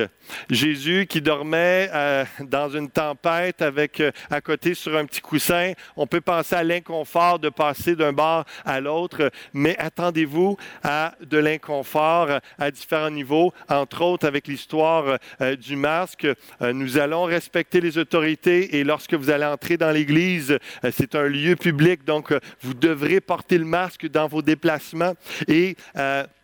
Jésus 0.51 1.07
qui 1.09 1.21
dormait 1.21 1.91
euh, 1.93 2.25
dans 2.41 2.69
une 2.69 2.91
tempête 2.91 3.63
avec 3.63 4.01
euh, 4.01 4.11
à 4.31 4.41
côté 4.41 4.75
sur 4.75 4.97
un 4.97 5.05
petit 5.05 5.21
coussin, 5.21 5.73
on 5.97 6.07
peut 6.07 6.21
penser 6.21 6.55
à 6.55 6.63
l'inconfort 6.63 7.39
de 7.39 7.49
passer 7.49 7.97
d'un 7.97 8.13
bord 8.13 8.45
à 8.65 8.81
l'autre, 8.81 9.31
mais 9.53 9.77
attendez-vous 9.79 10.57
à 10.83 11.15
de 11.25 11.39
l'inconfort 11.39 12.29
à 12.59 12.71
différents 12.71 13.11
niveaux, 13.11 13.53
entre 13.69 14.03
autres 14.03 14.27
avec 14.27 14.49
l'histoire 14.49 15.19
euh, 15.41 15.57
du 15.57 15.77
masque. 15.77 16.27
nous 16.61 16.99
allons 16.99 17.25
respecter 17.25 17.81
les 17.81 17.99
autorités 17.99 18.77
et 18.77 18.85
lorsque 18.85 19.15
vous 19.15 19.31
allez 19.31 19.45
entrer 19.45 19.77
dans 19.77 19.91
l'Église, 19.91 20.59
c'est 20.93 21.15
un 21.15 21.25
lieu 21.25 21.57
public, 21.57 22.05
donc 22.05 22.33
vous 22.61 22.75
devrez 22.75 23.21
porter 23.21 23.59
le 23.59 23.65
masque 23.65 24.09
dans 24.09 24.27
vos 24.27 24.43
déplacements 24.43 25.15
et 25.47 25.77
that. 26.09 26.38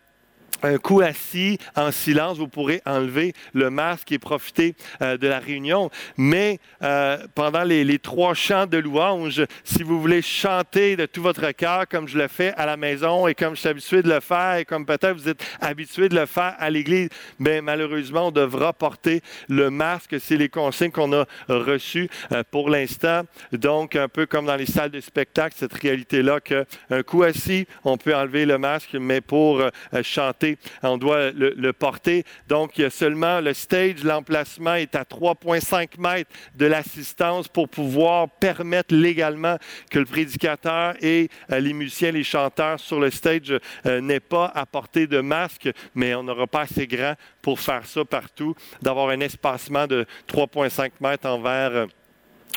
Un 0.63 0.77
coup 0.77 1.01
assis 1.01 1.57
en 1.75 1.91
silence, 1.91 2.37
vous 2.37 2.47
pourrez 2.47 2.81
enlever 2.85 3.33
le 3.53 3.69
masque 3.69 4.11
et 4.11 4.19
profiter 4.19 4.75
euh, 5.01 5.17
de 5.17 5.27
la 5.27 5.39
réunion. 5.39 5.89
Mais 6.17 6.59
euh, 6.83 7.17
pendant 7.35 7.63
les, 7.63 7.99
trois 7.99 8.33
chants 8.33 8.65
de 8.65 8.77
louange, 8.77 9.43
si 9.63 9.83
vous 9.83 10.01
voulez 10.01 10.21
chanter 10.21 10.95
de 10.95 11.05
tout 11.05 11.21
votre 11.21 11.51
cœur, 11.51 11.87
comme 11.87 12.07
je 12.07 12.17
le 12.17 12.27
fais 12.27 12.53
à 12.55 12.65
la 12.65 12.77
maison 12.77 13.27
et 13.27 13.35
comme 13.35 13.55
je 13.55 13.61
suis 13.61 13.69
habitué 13.69 14.01
de 14.01 14.09
le 14.09 14.19
faire 14.19 14.55
et 14.55 14.65
comme 14.65 14.85
peut-être 14.85 15.13
vous 15.13 15.29
êtes 15.29 15.43
habitué 15.61 16.09
de 16.09 16.15
le 16.15 16.25
faire 16.25 16.55
à 16.57 16.69
l'église, 16.69 17.09
bien 17.39 17.61
malheureusement, 17.61 18.27
on 18.27 18.31
devra 18.31 18.73
porter 18.73 19.21
le 19.49 19.69
masque. 19.69 20.15
C'est 20.19 20.37
les 20.37 20.49
consignes 20.49 20.91
qu'on 20.91 21.13
a 21.13 21.25
reçues 21.47 22.09
euh, 22.31 22.43
pour 22.49 22.69
l'instant. 22.69 23.21
Donc, 23.51 23.95
un 23.95 24.07
peu 24.07 24.25
comme 24.25 24.45
dans 24.45 24.55
les 24.55 24.65
salles 24.65 24.91
de 24.91 24.99
spectacle, 24.99 25.55
cette 25.57 25.73
réalité-là 25.73 26.39
qu'un 26.39 27.03
coup 27.05 27.23
assis, 27.23 27.67
on 27.83 27.97
peut 27.97 28.15
enlever 28.15 28.45
le 28.45 28.57
masque, 28.57 28.95
mais 28.99 29.21
pour 29.21 29.61
chanter, 30.03 30.54
on 30.83 30.97
doit 30.97 31.31
le, 31.31 31.73
porter. 31.73 32.23
Donc, 32.47 32.81
seulement 32.89 33.41
le 33.41 33.53
stage, 33.53 34.03
l'emplacement 34.03 34.75
est 34.75 34.95
à 34.95 35.03
3,5 35.03 35.99
mètres 35.99 36.31
de 36.55 36.65
l'assistance 36.65 37.47
pour 37.47 37.69
pouvoir 37.69 38.29
permettre 38.29 38.95
légalement 38.95 39.57
que 39.89 39.99
le 39.99 40.05
prédicateur 40.05 40.95
et 41.01 41.29
euh, 41.51 41.59
les 41.59 41.73
musiciens, 41.73 42.11
les 42.11 42.23
chanteurs 42.23 42.79
sur 42.79 42.99
le 42.99 43.11
stage 43.11 43.53
euh, 43.85 44.01
n'aient 44.01 44.19
pas 44.19 44.51
à 44.55 44.65
porter 44.65 45.07
de 45.07 45.19
masque, 45.21 45.69
mais 45.93 46.15
on 46.15 46.23
n'aura 46.23 46.47
pas 46.47 46.61
assez 46.61 46.87
grand 46.87 47.15
pour 47.41 47.59
faire 47.59 47.85
ça 47.85 48.05
partout, 48.05 48.55
d'avoir 48.81 49.09
un 49.09 49.19
espacement 49.19 49.87
de 49.87 50.05
3,5 50.27 50.91
mètres 51.01 51.27
envers. 51.27 51.87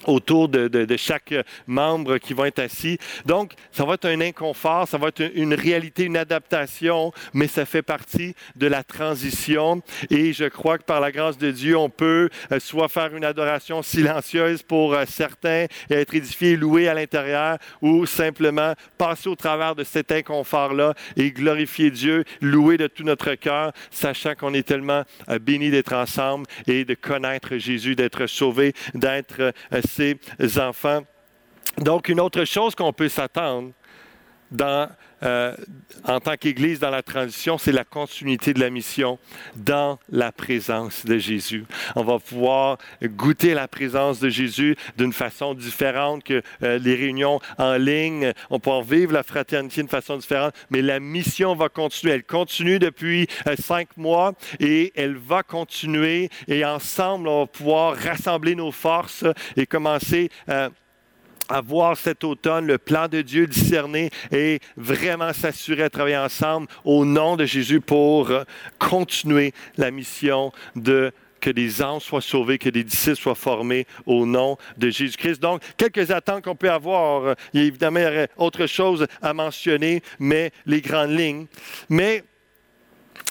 Autour 0.07 0.49
de, 0.49 0.97
chaque 0.97 1.35
membre 1.67 2.19
qui 2.19 2.33
va 2.33 2.49
être 2.49 2.61
assis. 2.61 2.99
Donc, 3.26 3.52
ça 3.73 3.85
va 3.85 3.95
être 3.95 4.07
un 4.07 4.21
inconfort, 4.21 4.87
ça 4.87 4.97
va 4.97 5.09
être 5.09 5.31
une 5.35 5.55
réalité, 5.55 6.05
une 6.05 6.17
adaptation, 6.17 7.12
mais 7.35 7.47
ça 7.49 7.64
fait 7.64 7.83
partie 7.83 8.35
de 8.57 8.67
la 8.67 8.83
transition. 8.83 9.83
Et 10.11 10.33
je 10.33 10.45
crois 10.45 10.78
que 10.78 10.85
par 10.85 11.00
la 11.00 11.12
grâce 11.12 11.38
de 11.38 11.50
Dieu, 11.50 11.76
on 11.76 11.90
peut 11.90 12.31
euh, 12.52 12.61
soit 12.61 12.88
faire 12.88 13.14
une 13.14 13.25
adoration 13.25 13.83
silencieuse 13.83 14.62
pour 14.62 14.95
euh, 14.95 15.05
certains 15.07 15.67
et 15.90 15.95
être 15.95 16.14
édifié, 16.14 16.57
loué 16.57 16.88
à 16.88 16.95
l'intérieur, 16.95 17.59
ou 17.83 18.07
simplement 18.07 18.75
passer 18.97 19.28
au 19.28 19.37
travers 19.37 19.75
de 19.75 19.85
cet 19.85 20.12
inconfort-là 20.12 20.95
et 21.17 21.31
glorifier 21.31 21.90
Dieu, 21.90 22.25
louer 22.40 22.76
de 22.76 22.87
tout 22.87 23.05
notre 23.05 23.35
cœur, 23.35 23.73
sachant 23.90 24.35
qu'on 24.35 24.55
est 24.55 24.67
tellement 24.67 25.02
euh, 25.28 25.38
béni 25.38 25.71
d'être 25.71 25.93
ensemble 25.93 26.47
et 26.67 26.85
de 26.85 26.95
connaître 26.95 27.57
Jésus, 27.57 27.95
d'être 27.95 28.26
sauvé, 28.26 28.75
d'être 28.95 29.52
ses 29.88 30.59
enfants. 30.59 31.02
Donc, 31.78 32.09
une 32.09 32.21
autre 32.21 32.45
chose 32.45 32.75
qu'on 32.75 32.92
peut 32.92 33.09
s'attendre 33.09 33.73
dans, 34.50 34.88
euh, 35.23 35.55
en 36.05 36.21
tant 36.21 36.37
qu'Église 36.37 36.79
dans 36.79 36.91
la 36.91 37.03
transition, 37.03 37.59
c'est 37.59 37.73
la 37.73 37.85
continuité 37.85 38.55
de 38.55 38.61
la 38.61 38.71
mission 38.71 39.19
dans 39.57 39.99
la 40.11 40.33
présence 40.33 41.05
de 41.05 41.19
Jésus. 41.19 41.65
On 41.97 42.05
va 42.05 42.19
pouvoir 42.19 42.79
goûter 43.03 43.55
la 43.55 43.69
présence 43.69 44.21
de 44.21 44.29
Jésus 44.29 44.77
d'une 44.97 45.13
façon 45.13 45.55
différente 45.55 46.25
que 46.25 46.43
euh, 46.63 46.79
les 46.79 46.95
réunions 46.95 47.41
en 47.59 47.75
ligne. 47.75 48.33
On 48.51 48.61
peut 48.61 48.71
vivre 48.83 49.13
la 49.13 49.23
fraternité 49.23 49.81
d'une 49.81 49.89
façon 49.89 50.17
différente, 50.17 50.55
mais 50.71 50.83
la 50.83 51.01
mission 51.01 51.55
va 51.55 51.69
continuer. 51.69 52.15
Elle 52.15 52.25
continue 52.25 52.79
depuis 52.79 53.27
euh, 53.47 53.57
cinq 53.59 53.97
mois 53.97 54.35
et 54.61 54.93
elle 54.95 55.17
va 55.17 55.43
continuer. 55.43 56.29
Et 56.47 56.65
ensemble, 56.65 57.29
on 57.29 57.41
va 57.41 57.47
pouvoir 57.47 57.97
rassembler 57.97 58.55
nos 58.55 58.73
forces 58.73 59.25
et 59.57 59.67
commencer 59.67 60.31
à 60.47 60.69
à 61.49 61.61
voir 61.61 61.97
cet 61.97 62.25
automne 62.25 62.67
le 62.67 62.78
plan 62.78 63.09
de 63.09 63.23
Dieu 63.23 63.47
discerné 63.47 64.11
et 64.33 64.61
vraiment 64.76 65.33
s'assurer 65.33 65.85
à 65.85 65.90
travailler 65.90 66.17
ensemble 66.17 66.67
au 66.85 67.05
nom 67.05 67.37
de 67.37 67.45
Jésus 67.45 67.81
pour 67.81 68.31
continuer 68.78 69.52
la 69.76 69.90
mission 69.90 70.52
de 70.76 71.12
que 71.40 71.50
des 71.50 71.83
anges 71.83 72.02
soient 72.02 72.21
sauvés, 72.21 72.59
que 72.59 72.69
des 72.69 72.85
disciples 72.85 73.17
soient 73.17 73.35
formés 73.35 73.87
au 74.07 74.26
nom 74.26 74.57
de 74.76 74.90
Jésus-Christ. 74.90 75.40
Donc, 75.40 75.62
quelques 75.76 76.11
attentes 76.11 76.45
qu'on 76.45 76.57
peut 76.57 76.71
avoir. 76.71 77.37
Il 77.52 77.61
y 77.61 77.64
a 77.64 77.67
évidemment, 77.67 78.00
autre 78.37 78.67
chose 78.67 79.07
à 79.23 79.33
mentionner, 79.33 80.02
mais 80.19 80.50
les 80.67 80.81
grandes 80.81 81.17
lignes. 81.17 81.47
Mais 81.88 82.25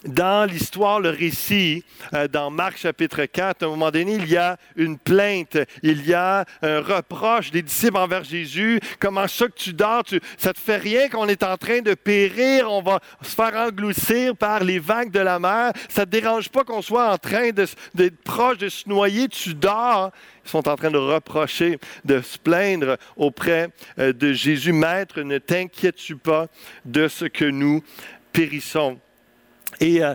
dans 0.05 0.45
l'histoire, 0.45 0.99
le 0.99 1.09
récit, 1.09 1.83
euh, 2.13 2.27
dans 2.27 2.51
Marc 2.51 2.77
chapitre 2.77 3.25
4, 3.25 3.63
à 3.63 3.65
un 3.65 3.69
moment 3.69 3.89
donné, 3.89 4.13
il 4.13 4.29
y 4.29 4.37
a 4.37 4.57
une 4.75 4.97
plainte, 4.97 5.57
il 5.81 6.05
y 6.07 6.13
a 6.13 6.45
un 6.61 6.81
reproche 6.81 7.49
des 7.49 7.63
disciples 7.63 7.97
envers 7.97 8.23
Jésus. 8.23 8.79
Comment 8.99 9.27
ça 9.27 9.47
que 9.47 9.55
tu 9.55 9.73
dors? 9.73 10.03
Tu, 10.03 10.19
ça 10.37 10.53
te 10.53 10.59
fait 10.59 10.77
rien 10.77 11.09
qu'on 11.09 11.27
est 11.27 11.41
en 11.41 11.57
train 11.57 11.81
de 11.81 11.95
périr, 11.95 12.71
on 12.71 12.81
va 12.81 12.99
se 13.23 13.33
faire 13.33 13.55
engloutir 13.55 14.35
par 14.35 14.63
les 14.63 14.77
vagues 14.77 15.11
de 15.11 15.19
la 15.19 15.39
mer? 15.39 15.71
Ça 15.89 16.05
te 16.05 16.11
dérange 16.11 16.49
pas 16.49 16.63
qu'on 16.63 16.83
soit 16.83 17.11
en 17.11 17.17
train 17.17 17.49
d'être 17.49 18.21
proche 18.23 18.59
de 18.59 18.69
se 18.69 18.87
noyer, 18.87 19.27
tu 19.27 19.55
dors? 19.55 20.11
Ils 20.45 20.49
sont 20.49 20.67
en 20.67 20.75
train 20.75 20.91
de 20.91 20.97
reprocher, 20.97 21.79
de 22.05 22.21
se 22.21 22.37
plaindre 22.37 22.97
auprès 23.15 23.69
euh, 23.97 24.13
de 24.13 24.31
Jésus. 24.31 24.73
Maître, 24.73 25.21
ne 25.21 25.39
t'inquiètes-tu 25.39 26.17
pas 26.17 26.47
de 26.85 27.07
ce 27.07 27.25
que 27.25 27.45
nous 27.45 27.83
périssons? 28.31 28.99
Et 29.79 30.03
euh, 30.03 30.13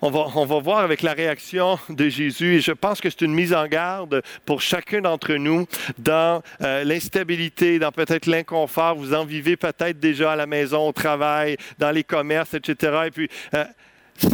on, 0.00 0.10
va, 0.10 0.26
on 0.34 0.44
va, 0.44 0.58
voir 0.58 0.78
avec 0.78 1.02
la 1.02 1.12
réaction 1.12 1.78
de 1.88 2.08
Jésus, 2.08 2.56
et 2.56 2.60
je 2.60 2.72
pense 2.72 3.00
que 3.00 3.08
c'est 3.08 3.22
une 3.22 3.34
mise 3.34 3.54
en 3.54 3.66
garde 3.66 4.22
pour 4.44 4.60
chacun 4.60 5.00
d'entre 5.00 5.34
nous 5.34 5.66
dans 5.98 6.42
euh, 6.60 6.84
l'instabilité, 6.84 7.78
dans 7.78 7.92
peut-être 7.92 8.26
l'inconfort. 8.26 8.96
Vous 8.96 9.14
en 9.14 9.24
vivez 9.24 9.56
peut-être 9.56 9.98
déjà 9.98 10.32
à 10.32 10.36
la 10.36 10.46
maison, 10.46 10.88
au 10.88 10.92
travail, 10.92 11.56
dans 11.78 11.90
les 11.90 12.04
commerces, 12.04 12.54
etc. 12.54 13.04
Et 13.06 13.10
puis, 13.10 13.28
euh, 13.54 13.64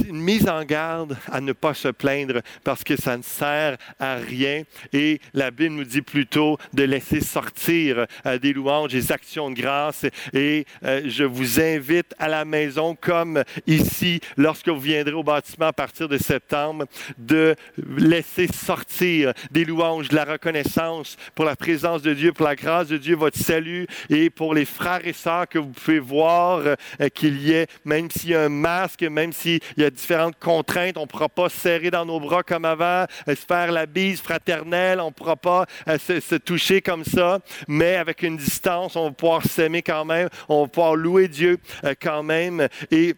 une 0.06 0.20
mise 0.20 0.48
en 0.48 0.64
garde 0.64 1.16
à 1.30 1.40
ne 1.40 1.52
pas 1.52 1.74
se 1.74 1.88
plaindre 1.88 2.40
parce 2.64 2.84
que 2.84 2.96
ça 2.96 3.16
ne 3.16 3.22
sert 3.22 3.76
à 3.98 4.16
rien. 4.16 4.62
Et 4.92 5.20
la 5.34 5.50
Bible 5.50 5.74
nous 5.74 5.84
dit 5.84 6.02
plutôt 6.02 6.58
de 6.72 6.82
laisser 6.82 7.20
sortir 7.20 8.06
euh, 8.26 8.38
des 8.38 8.52
louanges, 8.52 8.92
des 8.92 9.12
actions 9.12 9.50
de 9.50 9.60
grâce. 9.60 10.06
Et 10.32 10.66
euh, 10.84 11.02
je 11.06 11.24
vous 11.24 11.60
invite 11.60 12.14
à 12.18 12.28
la 12.28 12.44
maison, 12.44 12.96
comme 13.00 13.42
ici, 13.66 14.20
lorsque 14.36 14.68
vous 14.68 14.80
viendrez 14.80 15.14
au 15.14 15.22
bâtiment 15.22 15.66
à 15.66 15.72
partir 15.72 16.08
de 16.08 16.18
septembre, 16.18 16.86
de 17.18 17.54
laisser 17.96 18.48
sortir 18.48 19.32
des 19.50 19.64
louanges, 19.64 20.08
de 20.08 20.16
la 20.16 20.24
reconnaissance 20.24 21.16
pour 21.34 21.44
la 21.44 21.56
présence 21.56 22.02
de 22.02 22.14
Dieu, 22.14 22.32
pour 22.32 22.46
la 22.46 22.56
grâce 22.56 22.88
de 22.88 22.96
Dieu, 22.96 23.16
votre 23.16 23.38
salut 23.38 23.86
et 24.08 24.30
pour 24.30 24.54
les 24.54 24.64
frères 24.64 25.06
et 25.06 25.12
sœurs 25.12 25.48
que 25.48 25.58
vous 25.58 25.70
pouvez 25.70 25.98
voir 25.98 26.60
euh, 26.60 26.76
qu'il 27.14 27.40
y 27.40 27.52
ait, 27.52 27.66
même 27.84 28.10
s'il 28.10 28.30
y 28.30 28.34
a 28.34 28.42
un 28.42 28.48
masque, 28.48 29.02
même 29.02 29.32
si 29.32 29.60
il 29.76 29.82
y 29.82 29.86
a 29.86 29.90
différentes 29.90 30.38
contraintes. 30.38 30.96
On 30.96 31.02
ne 31.02 31.06
pourra 31.06 31.28
pas 31.28 31.48
se 31.48 31.58
serrer 31.58 31.90
dans 31.90 32.04
nos 32.04 32.20
bras 32.20 32.42
comme 32.42 32.64
avant, 32.64 33.06
euh, 33.28 33.34
se 33.34 33.46
faire 33.46 33.72
la 33.72 33.86
bise 33.86 34.20
fraternelle. 34.20 35.00
On 35.00 35.08
ne 35.08 35.12
pourra 35.12 35.36
pas 35.36 35.66
euh, 35.88 35.98
se, 35.98 36.36
toucher 36.36 36.80
comme 36.80 37.04
ça, 37.04 37.40
mais 37.68 37.96
avec 37.96 38.22
une 38.22 38.36
distance, 38.36 38.96
on 38.96 39.08
va 39.08 39.10
pouvoir 39.12 39.44
s'aimer 39.44 39.82
quand 39.82 40.04
même. 40.04 40.28
On 40.48 40.62
va 40.62 40.68
pouvoir 40.68 40.94
louer 40.94 41.28
Dieu 41.28 41.58
euh, 41.84 41.94
quand 42.00 42.22
même. 42.22 42.68
Et 42.90 43.14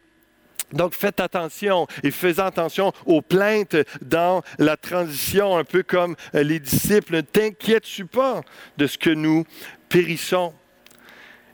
donc, 0.72 0.94
faites 0.94 1.20
attention 1.20 1.86
et 2.02 2.10
faites 2.10 2.38
attention 2.38 2.92
aux 3.04 3.20
plaintes 3.20 3.76
dans 4.00 4.42
la 4.58 4.76
transition, 4.76 5.56
un 5.58 5.64
peu 5.64 5.82
comme 5.82 6.16
les 6.32 6.58
disciples. 6.60 7.16
Ne 7.16 7.20
t'inquiètes-tu 7.20 8.06
pas 8.06 8.40
de 8.78 8.86
ce 8.86 8.96
que 8.96 9.10
nous 9.10 9.44
périssons? 9.90 10.54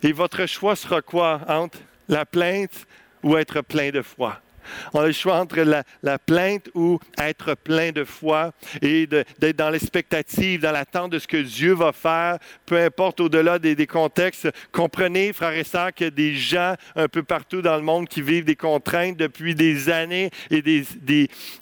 Et 0.03 0.13
votre 0.13 0.47
choix 0.47 0.77
sera 0.77 1.03
quoi 1.03 1.41
entre 1.49 1.79
la 2.09 2.25
plainte 2.25 2.87
ou 3.25 3.37
être 3.37 3.61
plein 3.63 3.91
de 3.91 4.03
foi? 4.03 4.41
On 4.93 5.01
a 5.01 5.07
le 5.07 5.13
choix 5.13 5.37
entre 5.37 5.61
la, 6.03 6.19
plainte 6.19 6.69
ou 6.75 6.99
être 7.19 7.55
plein 7.55 7.93
de 7.93 8.05
foi 8.05 8.53
et 8.83 9.07
d'être 9.07 9.57
dans 9.57 9.71
l'expectative, 9.71 10.61
dans 10.61 10.73
l'attente 10.73 11.13
de 11.13 11.19
ce 11.19 11.27
que 11.27 11.39
Dieu 11.39 11.75
va 11.75 11.93
faire, 11.93 12.39
peu 12.67 12.79
importe 12.79 13.21
au-delà 13.21 13.59
des, 13.59 13.87
contextes. 13.87 14.49
Comprenez, 14.73 15.33
frères 15.33 15.53
et 15.53 15.65
sœurs, 15.65 15.91
a 16.01 16.11
des 16.11 16.35
gens 16.35 16.75
un 16.97 17.09
peu 17.09 17.23
partout 17.23 17.63
dans 17.63 17.77
le 17.77 17.83
monde 17.83 18.09
qui 18.09 18.23
vivent 18.23 18.45
des 18.45 18.57
contraintes 18.57 19.17
depuis 19.17 19.55
des 19.55 19.89
années 19.89 20.31
et 20.51 20.63
des, 20.63 20.85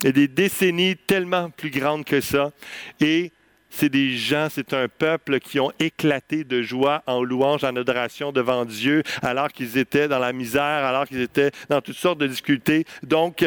des 0.02 0.28
décennies 0.28 0.96
tellement 0.96 1.50
plus 1.50 1.70
grandes 1.70 2.04
que 2.04 2.20
ça. 2.20 2.50
Et 3.00 3.32
c'est 3.76 3.90
des 3.90 4.16
gens, 4.16 4.48
c'est 4.50 4.72
un 4.72 4.88
peuple 4.88 5.38
qui 5.38 5.60
ont 5.60 5.70
éclaté 5.78 6.44
de 6.44 6.62
joie 6.62 7.02
en 7.06 7.22
louange, 7.22 7.62
en 7.62 7.76
adoration 7.76 8.32
devant 8.32 8.64
Dieu, 8.64 9.02
alors 9.20 9.52
qu'ils 9.52 9.76
étaient 9.76 10.08
dans 10.08 10.18
la 10.18 10.32
misère, 10.32 10.62
alors 10.62 11.06
qu'ils 11.06 11.20
étaient 11.20 11.50
dans 11.68 11.82
toutes 11.82 11.96
sortes 11.96 12.18
de 12.18 12.26
difficultés. 12.26 12.86
Donc, 13.02 13.44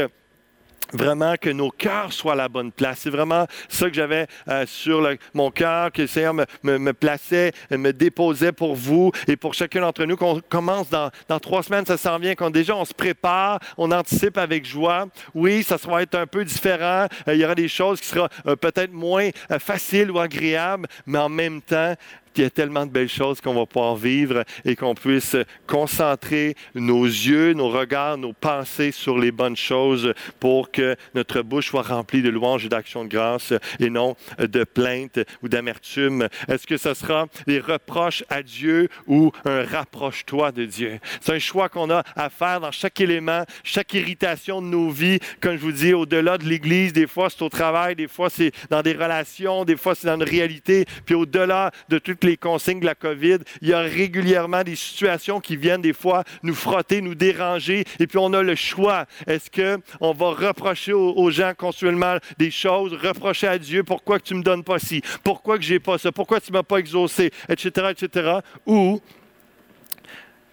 vraiment 0.93 1.35
que 1.39 1.49
nos 1.49 1.71
cœurs 1.71 2.13
soient 2.13 2.33
à 2.33 2.35
la 2.35 2.49
bonne 2.49 2.71
place. 2.71 2.99
C'est 2.99 3.09
vraiment 3.09 3.45
ça 3.67 3.89
que 3.89 3.95
j'avais 3.95 4.27
euh, 4.47 4.65
sur 4.65 5.07
mon 5.33 5.51
cœur, 5.51 5.91
que 5.91 6.03
le 6.03 6.07
Seigneur 6.07 6.33
me, 6.33 6.45
me, 6.63 6.93
plaçait, 6.93 7.51
me 7.71 7.91
déposait 7.91 8.51
pour 8.51 8.75
vous 8.75 9.11
et 9.27 9.35
pour 9.35 9.53
chacun 9.53 9.81
d'entre 9.81 10.05
nous. 10.05 10.17
Qu'on 10.17 10.41
commence 10.49 10.89
dans, 10.89 11.09
dans, 11.27 11.39
trois 11.39 11.63
semaines, 11.63 11.85
ça 11.85 11.97
s'en 11.97 12.17
vient, 12.19 12.35
qu'on 12.35 12.49
déjà 12.49 12.75
on 12.75 12.85
se 12.85 12.93
prépare, 12.93 13.59
on 13.77 13.91
anticipe 13.91 14.37
avec 14.37 14.65
joie. 14.65 15.07
Oui, 15.33 15.63
ça 15.63 15.77
va 15.87 16.01
être 16.01 16.15
un 16.15 16.27
peu 16.27 16.43
différent. 16.43 17.07
Euh, 17.27 17.35
il 17.35 17.39
y 17.39 17.45
aura 17.45 17.55
des 17.55 17.67
choses 17.67 18.01
qui 18.01 18.07
seront 18.07 18.27
euh, 18.47 18.55
peut-être 18.55 18.91
moins 18.91 19.29
faciles 19.59 20.11
ou 20.11 20.19
agréables, 20.19 20.87
mais 21.05 21.19
en 21.19 21.29
même 21.29 21.61
temps, 21.61 21.95
il 22.39 22.43
y 22.43 22.45
a 22.45 22.49
tellement 22.49 22.85
de 22.85 22.91
belles 22.91 23.09
choses 23.09 23.41
qu'on 23.41 23.53
va 23.53 23.65
pouvoir 23.65 23.97
vivre 23.97 24.45
et 24.63 24.77
qu'on 24.77 24.95
puisse 24.95 25.35
concentrer 25.67 26.55
nos 26.73 27.03
yeux, 27.03 27.51
nos 27.51 27.69
regards, 27.69 28.17
nos 28.17 28.31
pensées 28.31 28.93
sur 28.93 29.19
les 29.19 29.31
bonnes 29.31 29.57
choses 29.57 30.13
pour 30.39 30.71
que 30.71 30.95
notre 31.15 31.41
bouche 31.41 31.67
soit 31.67 31.81
remplie 31.81 32.21
de 32.21 32.29
louanges 32.29 32.65
et 32.65 32.69
d'actions 32.69 33.03
de 33.03 33.09
grâce 33.09 33.53
et 33.79 33.89
non 33.89 34.15
de 34.39 34.63
plaintes 34.63 35.19
ou 35.43 35.49
d'amertume. 35.49 36.29
Est-ce 36.47 36.65
que 36.65 36.77
ce 36.77 36.93
sera 36.93 37.27
des 37.45 37.59
reproches 37.59 38.23
à 38.29 38.41
Dieu 38.41 38.87
ou 39.05 39.33
un 39.43 39.63
rapproche-toi 39.65 40.53
de 40.53 40.63
Dieu? 40.63 40.99
C'est 41.19 41.33
un 41.33 41.39
choix 41.39 41.67
qu'on 41.67 41.89
a 41.89 42.03
à 42.15 42.29
faire 42.29 42.61
dans 42.61 42.71
chaque 42.71 43.01
élément, 43.01 43.43
chaque 43.65 43.93
irritation 43.93 44.61
de 44.61 44.67
nos 44.67 44.89
vies. 44.89 45.19
Comme 45.41 45.57
je 45.57 45.61
vous 45.61 45.73
dis, 45.73 45.93
au-delà 45.93 46.37
de 46.37 46.45
l'Église, 46.45 46.93
des 46.93 47.07
fois 47.07 47.29
c'est 47.29 47.41
au 47.41 47.49
travail, 47.49 47.95
des 47.97 48.07
fois 48.07 48.29
c'est 48.29 48.53
dans 48.69 48.81
des 48.81 48.93
relations, 48.93 49.65
des 49.65 49.75
fois 49.75 49.93
c'est 49.93 50.07
dans 50.07 50.15
une 50.15 50.23
réalité, 50.23 50.85
puis 51.05 51.15
au-delà 51.15 51.71
de 51.89 51.99
tout 51.99 52.15
les 52.23 52.28
consignes 52.37 52.79
de 52.79 52.85
la 52.85 52.95
COVID, 52.95 53.37
il 53.61 53.69
y 53.69 53.73
a 53.73 53.79
régulièrement 53.79 54.63
des 54.63 54.75
situations 54.75 55.39
qui 55.39 55.57
viennent 55.57 55.81
des 55.81 55.93
fois 55.93 56.23
nous 56.43 56.55
frotter, 56.55 57.01
nous 57.01 57.15
déranger, 57.15 57.85
et 57.99 58.07
puis 58.07 58.17
on 58.17 58.33
a 58.33 58.41
le 58.41 58.55
choix. 58.55 59.05
Est-ce 59.27 59.49
qu'on 59.49 60.13
va 60.13 60.29
reprocher 60.29 60.93
aux, 60.93 61.31
gens 61.31 61.53
continuellement 61.57 62.17
des 62.37 62.51
choses, 62.51 62.93
reprocher 62.93 63.47
à 63.47 63.57
Dieu 63.57 63.83
pourquoi 63.83 64.19
tu 64.19 64.33
ne 64.33 64.39
me 64.39 64.43
donnes 64.43 64.63
pas 64.63 64.79
ci, 64.79 65.01
pourquoi 65.23 65.57
que 65.57 65.63
j'ai 65.63 65.79
pas 65.79 65.97
ça, 65.97 66.11
pourquoi 66.11 66.39
tu 66.41 66.51
ne 66.51 66.57
m'as 66.57 66.63
pas 66.63 66.77
exaucé, 66.77 67.31
etc., 67.47 67.91
etc., 67.91 68.39
ou 68.65 68.99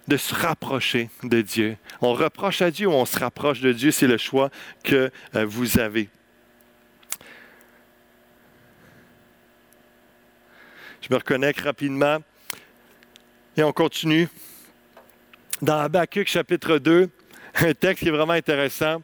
de 0.07 0.17
se 0.17 0.33
rapprocher 0.33 1.09
de 1.23 1.41
Dieu. 1.41 1.77
On 2.01 2.13
reproche 2.13 2.61
à 2.61 2.71
Dieu 2.71 2.87
ou 2.87 2.93
on 2.93 3.05
se 3.05 3.19
rapproche 3.19 3.59
de 3.59 3.73
Dieu, 3.73 3.91
c'est 3.91 4.07
le 4.07 4.17
choix 4.17 4.49
que 4.83 5.11
euh, 5.35 5.45
vous 5.45 5.79
avez. 5.79 6.09
Je 11.07 11.13
me 11.13 11.19
reconnecte 11.19 11.61
rapidement. 11.61 12.17
Et 13.55 13.63
on 13.63 13.71
continue. 13.71 14.27
Dans 15.61 15.79
Habakkuk 15.79 16.27
chapitre 16.27 16.79
2, 16.79 17.09
un 17.55 17.73
texte 17.73 18.03
qui 18.03 18.09
est 18.09 18.11
vraiment 18.11 18.33
intéressant. 18.33 19.01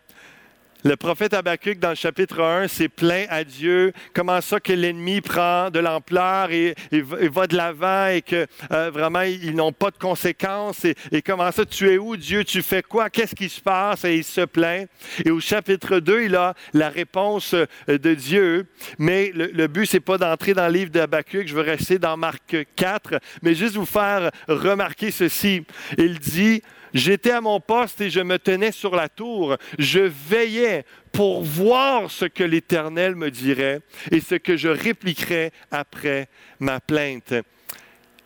Le 0.86 0.98
prophète 0.98 1.34
Habakkuk, 1.34 1.80
dans 1.80 1.92
le 1.92 1.96
chapitre 1.96 2.42
1, 2.42 2.68
s'est 2.68 2.90
plaint 2.90 3.26
à 3.30 3.46
Dieu 3.46 3.94
comment 4.14 4.42
ça 4.42 4.60
que 4.60 4.74
l'ennemi 4.74 5.22
prend 5.22 5.70
de 5.70 5.80
l'ampleur 5.80 6.52
et, 6.52 6.76
va 6.92 7.48
de 7.48 7.56
l'avant 7.56 8.08
et 8.08 8.22
que 8.22 8.46
euh, 8.70 8.92
vraiment 8.92 9.22
ils 9.22 9.56
n'ont 9.56 9.72
pas 9.72 9.92
de 9.92 9.98
conséquences. 9.98 10.84
Et, 10.84 11.22
comment 11.22 11.54
ça, 11.54 11.66
tu 11.66 11.90
es 11.90 11.98
où, 11.98 12.18
Dieu, 12.18 12.44
tu 12.44 12.62
fais 12.62 12.82
quoi, 12.82 13.10
qu'est-ce 13.10 13.34
qui 13.34 13.48
se 13.48 13.62
passe? 13.62 14.04
Et 14.04 14.18
il 14.18 14.24
se 14.26 14.42
plaint. 14.42 14.90
Et 15.24 15.32
au 15.32 15.40
chapitre 15.40 16.00
2, 16.00 16.24
il 16.24 16.36
a 16.36 16.54
la 16.74 16.90
réponse 16.90 17.54
euh, 17.54 17.66
de 17.88 18.14
Dieu. 18.14 18.68
Mais 19.00 19.32
le, 19.34 19.68
but, 19.68 19.86
c'est 19.86 20.02
pas 20.02 20.18
d'entrer 20.18 20.54
dans 20.54 20.68
le 20.68 20.74
livre 20.74 20.92
d'Habakkuk, 20.92 21.48
je 21.48 21.56
veux 21.56 21.62
rester 21.62 21.98
dans 21.98 22.18
Marc 22.18 22.58
4, 22.76 23.22
mais 23.42 23.56
juste 23.56 23.76
vous 23.76 23.86
faire 23.86 24.32
remarquer 24.50 25.12
ceci. 25.12 25.64
Il 25.98 26.20
dit, 26.20 26.62
J'étais 26.94 27.32
à 27.32 27.42
mon 27.42 27.60
poste 27.60 28.02
et 28.02 28.10
je 28.10 28.20
me 28.20 28.38
tenais 28.38 28.72
sur 28.72 28.96
la 28.96 29.10
tour. 29.10 29.58
Je 29.80 30.00
veillais 30.00 30.86
pour 31.12 31.44
voir 31.44 32.12
ce 32.12 32.26
que 32.26 32.44
l'Éternel 32.44 33.16
me 33.16 33.32
dirait 33.32 33.82
et 34.12 34.20
ce 34.20 34.36
que 34.36 34.58
je 34.58 34.70
répliquerais 34.70 35.52
après 35.72 36.28
ma 36.60 36.80
plainte. 36.80 37.34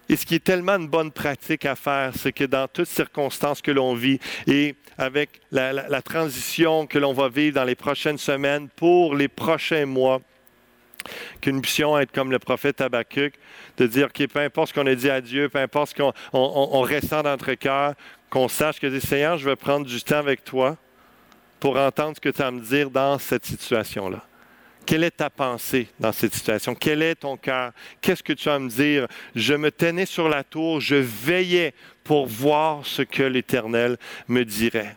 Et 0.09 0.15
ce 0.15 0.25
qui 0.25 0.35
est 0.35 0.43
tellement 0.43 0.77
une 0.77 0.87
bonne 0.87 1.11
pratique 1.11 1.65
à 1.65 1.75
faire, 1.75 2.13
c'est 2.15 2.31
que 2.31 2.45
dans 2.45 2.67
toutes 2.67 2.87
circonstances 2.87 3.61
que 3.61 3.71
l'on 3.71 3.93
vit 3.93 4.19
et 4.47 4.75
avec 4.97 5.41
la, 5.51 6.01
transition 6.01 6.87
que 6.87 6.97
l'on 6.97 7.13
va 7.13 7.29
vivre 7.29 7.55
dans 7.55 7.65
les 7.65 7.75
prochaines 7.75 8.17
semaines, 8.17 8.69
pour 8.69 9.15
les 9.15 9.27
prochains 9.27 9.85
mois, 9.85 10.21
qu'une 11.41 11.57
mission 11.57 11.97
être 11.97 12.11
comme 12.11 12.31
le 12.31 12.39
prophète 12.39 12.81
Habakkuk, 12.81 13.33
de 13.77 13.87
dire 13.87 14.11
que 14.11 14.25
peu 14.25 14.39
importe 14.39 14.69
ce 14.69 14.73
qu'on 14.73 14.87
a 14.87 14.95
dit 14.95 15.09
à 15.09 15.21
Dieu, 15.21 15.49
peu 15.49 15.59
importe 15.59 15.91
ce 15.91 16.01
qu'on 16.01 16.13
on, 16.33 16.81
ressent 16.81 17.23
dans 17.23 17.31
notre 17.31 17.53
cœur, 17.53 17.93
qu'on 18.29 18.47
sache 18.47 18.79
que, 18.79 18.99
Seigneur, 18.99 19.37
je 19.37 19.49
vais 19.49 19.55
prendre 19.55 19.85
du 19.85 20.01
temps 20.01 20.17
avec 20.17 20.43
toi 20.43 20.77
pour 21.59 21.77
entendre 21.77 22.15
ce 22.15 22.21
que 22.21 22.29
tu 22.29 22.41
as 22.41 22.47
à 22.47 22.51
me 22.51 22.61
dire 22.61 22.89
dans 22.89 23.17
cette 23.17 23.45
situation-là. 23.45 24.23
Quelle 24.85 25.03
est 25.03 25.11
ta 25.11 25.29
pensée 25.29 25.89
dans 25.99 26.13
cette 26.13 26.33
situation? 26.33 26.73
Quel 26.73 27.01
est 27.01 27.15
ton 27.15 27.35
cœur? 27.35 27.73
Qu'est-ce 27.99 28.23
que 28.23 28.31
tu 28.31 28.47
as 28.47 28.55
à 28.55 28.59
me 28.59 28.69
dire? 28.69 29.07
Je 29.35 29.53
me 29.53 29.69
tenais 29.69 30.05
sur 30.05 30.29
la 30.29 30.45
tour, 30.45 30.79
je 30.79 30.95
veillais 30.95 31.73
pour 32.05 32.25
voir 32.25 32.85
ce 32.85 33.01
que 33.01 33.23
l'Éternel 33.23 33.97
me 34.29 34.45
dirait. 34.45 34.95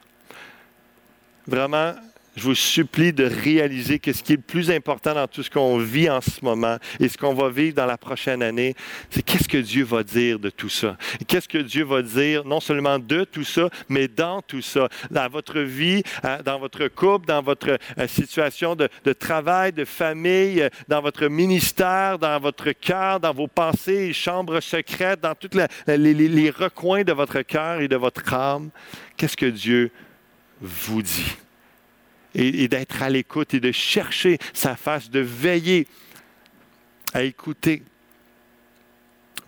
Vraiment, 1.46 1.94
je 2.36 2.42
vous 2.42 2.54
supplie 2.54 3.12
de 3.12 3.24
réaliser 3.24 3.98
que 3.98 4.12
ce 4.12 4.22
qui 4.22 4.34
est 4.34 4.36
le 4.36 4.42
plus 4.42 4.70
important 4.70 5.14
dans 5.14 5.26
tout 5.26 5.42
ce 5.42 5.50
qu'on 5.50 5.78
vit 5.78 6.08
en 6.08 6.20
ce 6.20 6.44
moment 6.44 6.76
et 6.98 7.08
ce 7.08 7.18
qu'on 7.18 7.34
va 7.34 7.50
vivre 7.50 7.74
dans 7.74 7.86
la 7.86 7.98
prochaine 7.98 8.42
année, 8.42 8.74
c'est 9.10 9.22
qu'est-ce 9.22 9.48
que 9.48 9.58
Dieu 9.58 9.84
va 9.84 10.02
dire 10.02 10.38
de 10.38 10.50
tout 10.50 10.68
ça? 10.68 10.96
Qu'est-ce 11.26 11.48
que 11.48 11.58
Dieu 11.58 11.84
va 11.84 12.02
dire 12.02 12.44
non 12.44 12.60
seulement 12.60 12.98
de 12.98 13.24
tout 13.24 13.44
ça, 13.44 13.68
mais 13.88 14.06
dans 14.06 14.42
tout 14.42 14.62
ça, 14.62 14.88
dans 15.10 15.28
votre 15.28 15.60
vie, 15.60 16.02
euh, 16.24 16.42
dans 16.42 16.58
votre 16.58 16.86
couple, 16.88 17.26
dans 17.26 17.42
votre 17.42 17.78
euh, 17.98 18.06
situation 18.06 18.76
de, 18.76 18.88
travail, 19.12 19.72
de 19.72 19.84
famille, 19.84 20.62
euh, 20.62 20.68
dans 20.88 21.02
votre 21.02 21.26
ministère, 21.26 22.18
dans 22.18 22.38
votre 22.38 22.70
cœur, 22.72 23.18
dans 23.18 23.34
vos 23.34 23.48
pensées, 23.48 24.12
chambres 24.12 24.60
secrètes, 24.60 25.20
dans 25.20 25.34
tous 25.34 25.58
les, 25.86 26.14
les 26.14 26.50
recoins 26.50 27.02
de 27.02 27.12
votre 27.12 27.42
cœur 27.42 27.80
et 27.80 27.88
de 27.88 27.96
votre 27.96 28.32
âme. 28.32 28.70
Qu'est-ce 29.16 29.36
que 29.36 29.46
Dieu 29.46 29.90
vous 30.60 31.02
dit? 31.02 31.36
Et, 32.34 32.68
d'être 32.68 33.02
à 33.02 33.10
l'écoute 33.10 33.54
et 33.54 33.60
de 33.60 33.72
chercher 33.72 34.38
sa 34.52 34.76
face, 34.76 35.10
de 35.10 35.20
veiller 35.20 35.86
à 37.12 37.22
écouter 37.22 37.82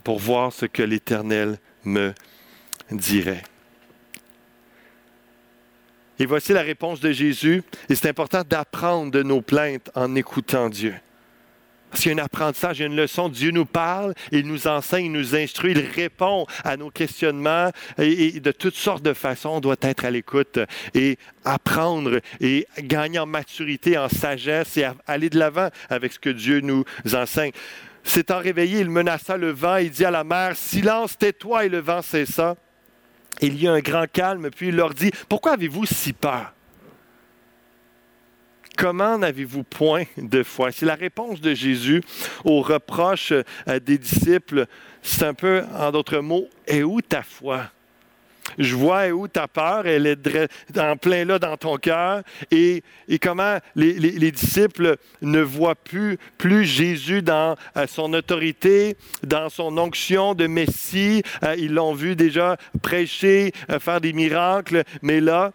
pour 0.04 0.18
voir 0.18 0.52
ce 0.52 0.66
que 0.66 0.82
l'Éternel 0.82 1.58
me 1.84 2.12
dirait. 2.90 3.44
Et 6.18 6.26
voici 6.26 6.52
la 6.52 6.62
réponse 6.62 7.00
de 7.00 7.10
Jésus. 7.10 7.62
Et 7.88 7.94
c'est 7.94 8.08
important 8.08 8.42
d'apprendre 8.48 9.10
de 9.10 9.22
nos 9.22 9.42
plaintes 9.42 9.90
en 9.94 10.14
écoutant 10.14 10.68
Dieu. 10.68 10.94
Parce 11.92 12.04
qu'il 12.04 12.16
y 12.16 12.18
a 12.18 12.22
un 12.22 12.24
apprentissage, 12.24 12.80
il 12.80 12.86
une 12.86 12.96
leçon. 12.96 13.28
Dieu 13.28 13.50
nous 13.50 13.66
parle, 13.66 14.14
il 14.30 14.46
nous 14.46 14.66
enseigne, 14.66 15.04
il 15.04 15.12
nous 15.12 15.36
instruit, 15.36 15.72
il 15.72 15.80
répond 15.94 16.46
à 16.64 16.78
nos 16.78 16.88
questionnements 16.88 17.70
et, 17.98 18.40
de 18.40 18.50
toutes 18.50 18.76
sortes 18.76 19.02
de 19.02 19.12
façons. 19.12 19.50
On 19.50 19.60
doit 19.60 19.76
être 19.82 20.06
à 20.06 20.10
l'écoute 20.10 20.58
et 20.94 21.18
apprendre 21.44 22.20
et 22.40 22.66
gagner 22.78 23.18
en 23.18 23.26
maturité, 23.26 23.98
en 23.98 24.08
sagesse 24.08 24.78
et 24.78 24.86
aller 25.06 25.28
de 25.28 25.38
l'avant 25.38 25.68
avec 25.90 26.14
ce 26.14 26.18
que 26.18 26.30
Dieu 26.30 26.60
nous 26.60 26.82
enseigne. 27.12 27.52
S'étant 28.02 28.38
réveillé, 28.38 28.80
il 28.80 28.88
menaça 28.88 29.36
le 29.36 29.50
vent, 29.50 29.76
il 29.76 29.90
dit 29.90 30.06
à 30.06 30.10
la 30.10 30.24
mer, 30.24 30.56
Silence, 30.56 31.18
tais-toi, 31.18 31.66
et 31.66 31.68
le 31.68 31.80
vent 31.80 32.00
cessa. 32.00 32.56
Il 33.42 33.62
y 33.62 33.68
a 33.68 33.72
un 33.72 33.80
grand 33.80 34.10
calme, 34.10 34.48
puis 34.50 34.68
il 34.68 34.76
leur 34.76 34.94
dit, 34.94 35.10
Pourquoi 35.28 35.52
avez-vous 35.52 35.84
si 35.84 36.14
peur? 36.14 36.54
Comment 38.76 39.18
n'avez-vous 39.18 39.64
point 39.64 40.04
de 40.16 40.42
foi? 40.42 40.72
C'est 40.72 40.86
la 40.86 40.94
réponse 40.94 41.40
de 41.40 41.54
Jésus 41.54 42.02
aux 42.44 42.62
reproches 42.62 43.32
euh, 43.32 43.80
des 43.80 43.98
disciples. 43.98 44.66
C'est 45.02 45.24
un 45.24 45.34
peu, 45.34 45.62
en 45.78 45.90
d'autres 45.90 46.18
mots, 46.18 46.48
et 46.66 46.82
où 46.82 47.00
ta 47.00 47.22
foi? 47.22 47.70
Je 48.58 48.74
vois 48.74 49.08
où 49.08 49.28
ta 49.28 49.46
peur, 49.48 49.86
elle 49.86 50.06
est 50.06 50.78
en 50.78 50.96
plein 50.96 51.24
là 51.24 51.38
dans 51.38 51.56
ton 51.56 51.76
cœur. 51.76 52.22
Et, 52.50 52.82
comment 53.20 53.58
les, 53.76 54.30
disciples 54.30 54.96
ne 55.22 55.40
voient 55.40 55.74
plus, 55.74 56.18
plus 56.38 56.64
Jésus 56.64 57.22
dans 57.22 57.56
euh, 57.76 57.86
son 57.86 58.12
autorité, 58.14 58.96
dans 59.22 59.48
son 59.48 59.76
onction 59.78 60.34
de 60.34 60.46
Messie. 60.46 61.22
Euh, 61.44 61.54
ils 61.56 61.72
l'ont 61.72 61.94
vu 61.94 62.16
déjà 62.16 62.56
prêcher, 62.82 63.52
faire 63.80 64.00
des 64.00 64.12
miracles, 64.12 64.82
mais 65.02 65.20
là, 65.20 65.52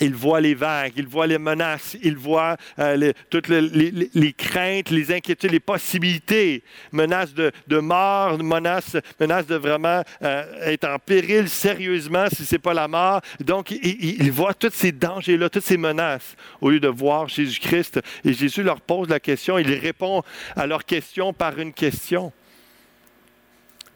il 0.00 0.14
voit 0.14 0.40
les 0.40 0.54
vagues, 0.54 0.92
il 0.96 1.06
voit 1.06 1.26
les 1.26 1.38
menaces, 1.38 1.96
il 2.02 2.16
voit 2.16 2.56
euh, 2.78 3.12
toutes 3.30 3.48
les, 3.48 4.32
craintes, 4.32 4.90
les 4.90 5.12
inquiétudes, 5.12 5.52
les 5.52 5.60
possibilités, 5.60 6.62
menaces 6.92 7.34
de, 7.34 7.78
mort, 7.78 8.38
menaces, 8.42 8.96
menaces 9.20 9.46
de 9.46 9.56
vraiment 9.56 10.02
euh, 10.22 10.72
être 10.72 10.88
en 10.88 10.98
péril 10.98 11.48
sérieusement 11.48 12.26
si 12.28 12.44
ce 12.44 12.54
n'est 12.54 12.58
pas 12.58 12.74
la 12.74 12.88
mort. 12.88 13.20
Donc, 13.40 13.70
il, 13.70 14.22
il 14.22 14.32
voit 14.32 14.54
tous 14.54 14.72
ces 14.72 14.92
dangers-là, 14.92 15.48
toutes 15.48 15.64
ces 15.64 15.76
menaces, 15.76 16.36
au 16.60 16.70
lieu 16.70 16.80
de 16.80 16.88
voir 16.88 17.28
Jésus-Christ. 17.28 18.00
Et 18.24 18.32
Jésus 18.32 18.62
leur 18.62 18.80
pose 18.80 19.08
la 19.08 19.20
question, 19.20 19.58
il 19.58 19.72
répond 19.74 20.22
à 20.54 20.66
leurs 20.66 20.84
questions 20.84 21.32
par 21.32 21.58
une 21.58 21.72
question. 21.72 22.32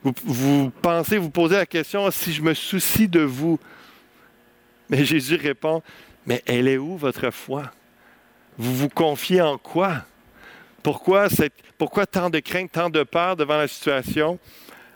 Vous, 0.02 0.14
vous 0.24 0.72
pensez, 0.82 1.18
vous 1.18 1.30
posez 1.30 1.56
la 1.56 1.66
question, 1.66 2.10
si 2.10 2.32
je 2.32 2.40
me 2.40 2.54
soucie 2.54 3.08
de 3.08 3.20
vous, 3.20 3.58
mais 4.90 5.05
Jésus 5.05 5.37
répond, 5.37 5.83
mais 6.26 6.42
elle 6.46 6.68
est 6.68 6.76
où 6.76 6.96
votre 6.96 7.31
foi? 7.31 7.70
Vous 8.59 8.74
vous 8.74 8.88
confiez 8.88 9.40
en 9.40 9.57
quoi? 9.57 10.05
Pourquoi, 10.83 11.29
pourquoi 11.79 12.07
tant 12.07 12.29
de 12.29 12.40
crainte, 12.40 12.72
tant 12.72 12.90
de 12.90 13.03
peur 13.03 13.37
devant 13.37 13.57
la 13.57 13.68
situation, 13.68 14.38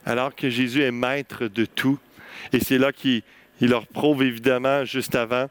alors 0.05 0.35
que 0.35 0.51
Jésus 0.51 0.83
est 0.83 0.91
maître 0.91 1.47
de 1.47 1.65
tout? 1.65 1.99
Et 2.53 2.61
c'est 2.61 2.79
là 2.79 2.93
qu'il 2.93 3.23
leur 3.61 3.87
prouve 3.87 4.23
évidemment 4.23 4.85
juste 4.85 5.15
avant, 5.15 5.49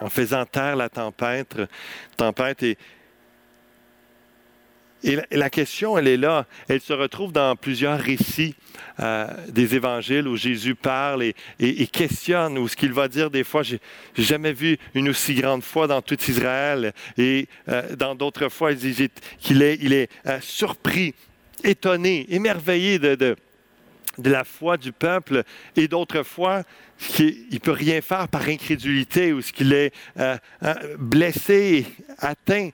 en 0.00 0.08
faisant 0.08 0.46
taire 0.46 0.76
la 0.76 0.88
tempête, 0.88 1.56
tempête 2.16 2.62
et, 2.62 2.78
et 5.04 5.18
la, 5.30 5.50
question, 5.50 5.96
elle 5.96 6.08
est 6.08 6.16
là. 6.16 6.46
Elle 6.66 6.80
se 6.80 6.92
retrouve 6.92 7.32
dans 7.32 7.54
plusieurs 7.54 8.00
récits 8.00 8.54
euh, 8.98 9.28
des 9.48 9.76
évangiles 9.76 10.26
où 10.26 10.36
Jésus 10.36 10.74
parle 10.74 11.22
et, 11.22 11.86
questionne, 11.86 12.58
ou 12.58 12.66
ce 12.66 12.76
qu'il 12.76 12.92
va 12.92 13.06
dire 13.06 13.30
des 13.30 13.44
fois, 13.44 13.62
j'ai 13.62 13.80
jamais 14.16 14.52
vu 14.52 14.76
une 14.94 15.08
aussi 15.08 15.34
grande 15.34 15.62
foi 15.62 15.86
dans 15.86 16.02
tout 16.02 16.18
Israël. 16.28 16.92
Et 17.16 17.46
euh, 17.68 17.94
dans 17.94 18.16
d'autres 18.16 18.48
fois, 18.48 18.72
il 18.72 18.78
dit 18.78 19.08
qu'il 19.38 19.62
est, 19.62 20.10
euh, 20.26 20.38
surpris, 20.40 21.14
étonné, 21.62 22.26
émerveillé 22.30 22.98
de, 22.98 23.14
de, 23.14 23.36
de, 24.18 24.30
la 24.30 24.42
foi 24.42 24.76
du 24.76 24.90
peuple. 24.90 25.44
Et 25.76 25.86
d'autres 25.86 26.24
fois, 26.24 26.64
il 27.20 27.46
ne 27.52 27.58
peut 27.58 27.70
rien 27.70 28.00
faire 28.00 28.26
par 28.26 28.48
incrédulité 28.48 29.32
ou 29.32 29.42
ce 29.42 29.52
qu'il 29.52 29.72
est 29.72 29.92
blessé, 30.98 31.86
atteint 32.18 32.70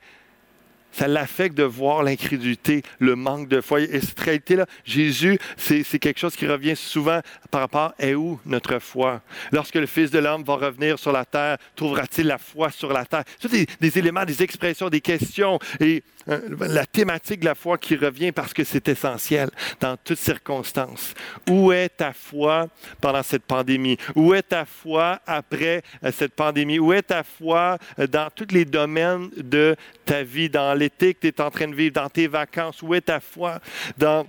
ça 0.94 1.09
l'affecte 1.09 1.57
de 1.57 1.64
voir 1.64 2.02
l'incrédulité, 2.02 2.83
le 2.98 3.16
manque 3.16 3.48
de 3.48 3.61
foi. 3.61 3.80
Et 3.80 4.00
cette 4.00 4.20
réalité-là, 4.20 4.66
Jésus, 4.85 5.38
c'est 5.57 5.98
quelque 5.98 6.20
chose 6.20 6.37
qui 6.37 6.46
revient 6.46 6.76
souvent 6.76 7.20
par 7.50 7.62
rapport 7.62 7.94
à 8.00 8.12
où 8.12 8.40
notre 8.46 8.78
foi. 8.78 9.22
Lorsque 9.52 9.74
le 9.74 9.87
Fils 9.87 10.11
de 10.11 10.18
l'homme 10.18 10.44
va 10.44 10.54
revenir 10.54 10.98
sur 10.98 11.12
la 11.12 11.24
terre, 11.24 11.59
trouvera-t-il 11.76 12.26
la 12.26 12.38
foi 12.38 12.70
sur 12.70 12.92
la 12.92 13.04
terre? 13.04 13.24
Ce 13.38 13.48
des, 13.48 13.66
des 13.80 13.98
éléments, 13.98 14.24
des 14.24 14.42
expressions, 14.42 14.88
des 14.88 15.00
questions 15.00 15.59
et 15.80 16.02
euh, 16.28 16.40
la 16.61 16.87
thématique 16.87 17.40
de 17.40 17.44
la 17.44 17.54
foi 17.54 17.76
qui 17.76 17.96
revient 17.96 18.33
parce 18.33 18.54
que 18.54 18.64
c'est 18.64 18.88
essentiel 18.88 19.50
dans 19.80 19.96
toutes 19.96 20.18
circonstances. 20.18 21.12
Où 21.48 21.72
est 21.72 21.90
ta 21.90 22.12
foi 22.12 22.68
pendant 23.00 23.22
cette 23.22 23.44
pandémie? 23.44 23.98
Où 24.14 24.33
est 24.33 24.42
ta 24.42 24.64
foi 24.64 25.20
après 25.26 25.83
euh, 26.02 26.11
cette 26.12 26.35
pandémie? 26.35 26.78
Où 26.78 26.92
est 26.92 27.02
ta 27.02 27.22
foi 27.22 27.78
euh, 27.98 28.07
dans 28.07 28.30
tous 28.35 28.52
les 28.52 28.64
domaines 28.64 29.30
de 29.37 29.76
ta 30.04 30.22
vie, 30.22 30.48
dans 30.48 30.74
que 30.90 31.12
tu 31.12 31.29
es 31.29 31.40
en 31.40 31.51
train 31.51 31.68
de 31.68 31.75
vivre, 31.75 31.94
dans 31.94 32.09
tes 32.09 32.27
vacances? 32.27 32.83
Où 32.83 32.94
est 32.94 33.03
ta 33.03 33.20
foi 33.20 33.61
dans 33.97 34.27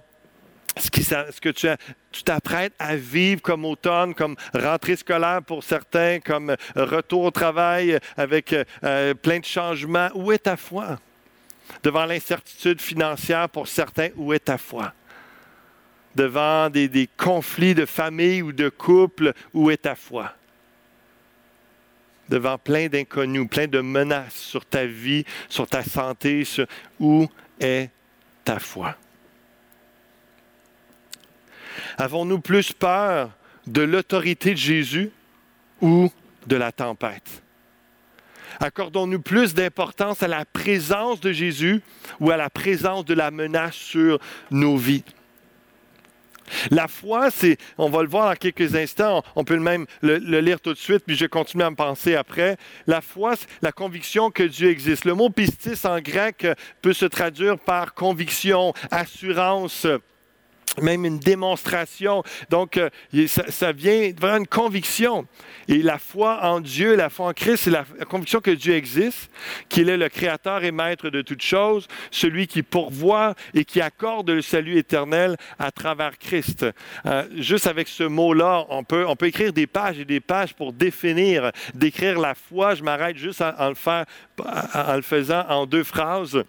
ce, 0.78 0.89
que 1.39 1.50
tu, 1.50 1.68
tu 2.12 2.24
t'apprêtes 2.24 2.74
à 2.80 2.96
vivre 2.96 3.41
comme 3.41 3.65
automne, 3.65 4.13
comme 4.13 4.36
rentrée 4.54 4.96
scolaire 4.96 5.41
pour 5.41 5.63
certains, 5.63 6.20
comme 6.20 6.56
retour 6.76 7.24
au 7.24 7.32
travail 7.32 8.00
avec 8.18 8.54
euh, 8.84 9.13
plein 9.13 9.39
de 9.39 9.46
changements. 9.46 10.10
Où 10.15 10.32
est 10.32 10.39
ta 10.39 10.58
foi? 10.58 11.00
Devant 11.84 12.06
l'incertitude 12.06 12.82
financière 12.82 13.50
pour 13.50 13.68
certains, 13.68 14.10
où 14.15 14.34
est 14.34 14.39
ta 14.39 14.58
foi? 14.58 14.94
Devant 16.13 16.70
des, 16.70 16.88
des 16.88 17.10
conflits 17.18 17.76
de 17.76 17.86
famille 17.86 18.41
ou 18.41 18.52
de 18.52 18.70
couple, 18.70 19.34
où 19.54 19.70
est 19.72 19.78
ta 19.78 19.96
foi? 19.96 20.32
Devant 22.29 22.57
plein 22.57 22.88
d'inconnus, 22.88 23.47
plein 23.49 23.67
de 23.67 23.81
menaces 23.81 24.33
sur 24.33 24.65
ta 24.65 24.85
vie, 24.85 25.25
sur 25.47 25.67
ta 25.67 25.83
santé, 25.83 26.43
sur 26.43 26.65
où 26.99 27.27
est 27.59 27.89
ta 28.43 28.59
foi? 28.59 28.95
Avons-nous 31.97 32.39
plus 32.39 32.71
peur 32.71 33.31
de 33.67 33.81
l'autorité 33.81 34.51
de 34.51 34.57
Jésus 34.57 35.11
ou 35.81 36.11
de 36.47 36.55
la 36.55 36.71
tempête? 36.71 37.43
Accordons-nous 38.59 39.21
plus 39.21 39.53
d'importance 39.53 40.23
à 40.23 40.27
la 40.27 40.45
présence 40.45 41.19
de 41.19 41.31
Jésus 41.31 41.81
ou 42.19 42.31
à 42.31 42.38
la 42.38 42.49
présence 42.49 43.05
de 43.05 43.13
la 43.13 43.29
menace 43.31 43.75
sur 43.75 44.19
nos 44.49 44.77
vies? 44.77 45.03
La 46.71 46.88
foi, 46.88 47.31
c'est, 47.31 47.58
on 47.77 47.89
va 47.89 48.01
le 48.01 48.08
voir 48.08 48.29
dans 48.29 48.36
quelques 48.36 48.75
instants, 48.75 49.23
on 49.36 49.43
peut 49.43 49.58
même 49.58 49.86
le, 50.01 50.17
lire 50.39 50.60
tout 50.60 50.73
de 50.73 50.77
suite, 50.77 51.03
puis 51.05 51.15
je 51.15 51.25
vais 51.25 51.29
continuer 51.29 51.63
à 51.63 51.69
me 51.69 51.75
penser 51.75 52.15
après. 52.15 52.58
La 52.88 53.01
foi, 53.01 53.36
c'est 53.36 53.47
la 53.62 53.71
conviction 53.71 54.31
que 54.31 54.43
Dieu 54.43 54.69
existe. 54.69 55.05
Le 55.05 55.13
mot 55.13 55.29
pistis 55.29 55.86
en 55.86 55.99
grec 55.99 56.47
peut 56.81 56.93
se 56.93 57.05
traduire 57.05 57.58
par 57.58 57.93
conviction, 57.93 58.73
assurance, 58.91 59.88
même 60.81 61.05
une 61.05 61.19
démonstration. 61.19 62.23
Donc, 62.49 62.77
euh, 62.77 62.89
ça, 63.27 63.71
vient 63.71 64.11
vraiment 64.17 64.38
une 64.38 64.47
conviction. 64.47 65.27
Et 65.67 65.79
la 65.79 65.97
foi 65.97 66.39
en 66.43 66.59
Dieu, 66.59 66.95
la 66.95 67.09
foi 67.09 67.27
en 67.27 67.33
Christ, 67.33 67.63
c'est 67.63 67.71
la, 67.71 67.85
conviction 68.07 68.39
que 68.39 68.51
Dieu 68.51 68.75
existe, 68.75 69.29
qu'il 69.69 69.89
est 69.89 69.97
le 69.97 70.09
créateur 70.09 70.63
et 70.63 70.71
maître 70.71 71.09
de 71.09 71.21
toutes 71.21 71.41
choses, 71.41 71.88
celui 72.11 72.47
qui 72.47 72.63
pourvoit 72.63 73.35
et 73.53 73.65
qui 73.65 73.81
accorde 73.81 74.29
le 74.29 74.41
salut 74.41 74.77
éternel 74.77 75.38
à 75.59 75.71
travers 75.71 76.17
Christ. 76.17 76.65
Euh, 77.05 77.23
juste 77.35 77.67
avec 77.67 77.88
ce 77.88 78.03
mot-là, 78.03 78.65
on 78.69 78.83
peut, 78.83 79.05
on 79.07 79.15
peut 79.15 79.27
écrire 79.27 79.53
des 79.53 79.67
pages 79.67 79.99
et 79.99 80.05
des 80.05 80.19
pages 80.19 80.53
pour 80.53 80.73
définir, 80.73 81.51
décrire 81.73 82.19
la 82.19 82.35
foi. 82.35 82.75
Je 82.75 82.83
m'arrête 82.83 83.17
juste 83.17 83.41
en, 83.41 83.69
le 83.69 83.75
faire, 83.75 84.05
en 84.73 84.95
le 84.95 85.01
faisant 85.01 85.45
en 85.49 85.65
deux 85.65 85.83
phrases. 85.83 86.43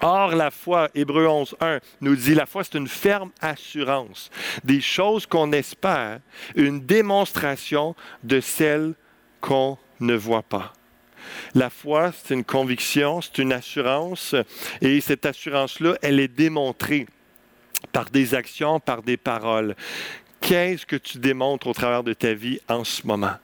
Or, 0.00 0.34
la 0.34 0.50
foi, 0.50 0.88
Hébreu 0.94 1.26
11, 1.28 1.56
1, 1.60 1.80
nous 2.00 2.16
dit, 2.16 2.34
la 2.34 2.46
foi, 2.46 2.64
c'est 2.64 2.78
une 2.78 2.88
ferme 2.88 3.30
assurance 3.40 4.30
des 4.64 4.80
choses 4.80 5.26
qu'on 5.26 5.52
espère, 5.52 6.20
une 6.56 6.80
démonstration 6.80 7.94
de 8.24 8.40
celles 8.40 8.94
qu'on 9.40 9.78
ne 10.00 10.14
voit 10.14 10.42
pas. 10.42 10.72
La 11.54 11.70
foi, 11.70 12.12
c'est 12.12 12.34
une 12.34 12.44
conviction, 12.44 13.20
c'est 13.20 13.38
une 13.38 13.52
assurance, 13.52 14.34
et 14.80 15.00
cette 15.00 15.26
assurance-là, 15.26 15.96
elle 16.02 16.18
est 16.18 16.28
démontrée 16.28 17.06
par 17.92 18.06
des 18.06 18.34
actions, 18.34 18.80
par 18.80 19.02
des 19.02 19.16
paroles. 19.16 19.76
Qu'est-ce 20.40 20.86
que 20.86 20.96
tu 20.96 21.18
démontres 21.18 21.68
au 21.68 21.72
travers 21.72 22.02
de 22.02 22.12
ta 22.12 22.34
vie 22.34 22.58
en 22.68 22.82
ce 22.82 23.06
moment? 23.06 23.36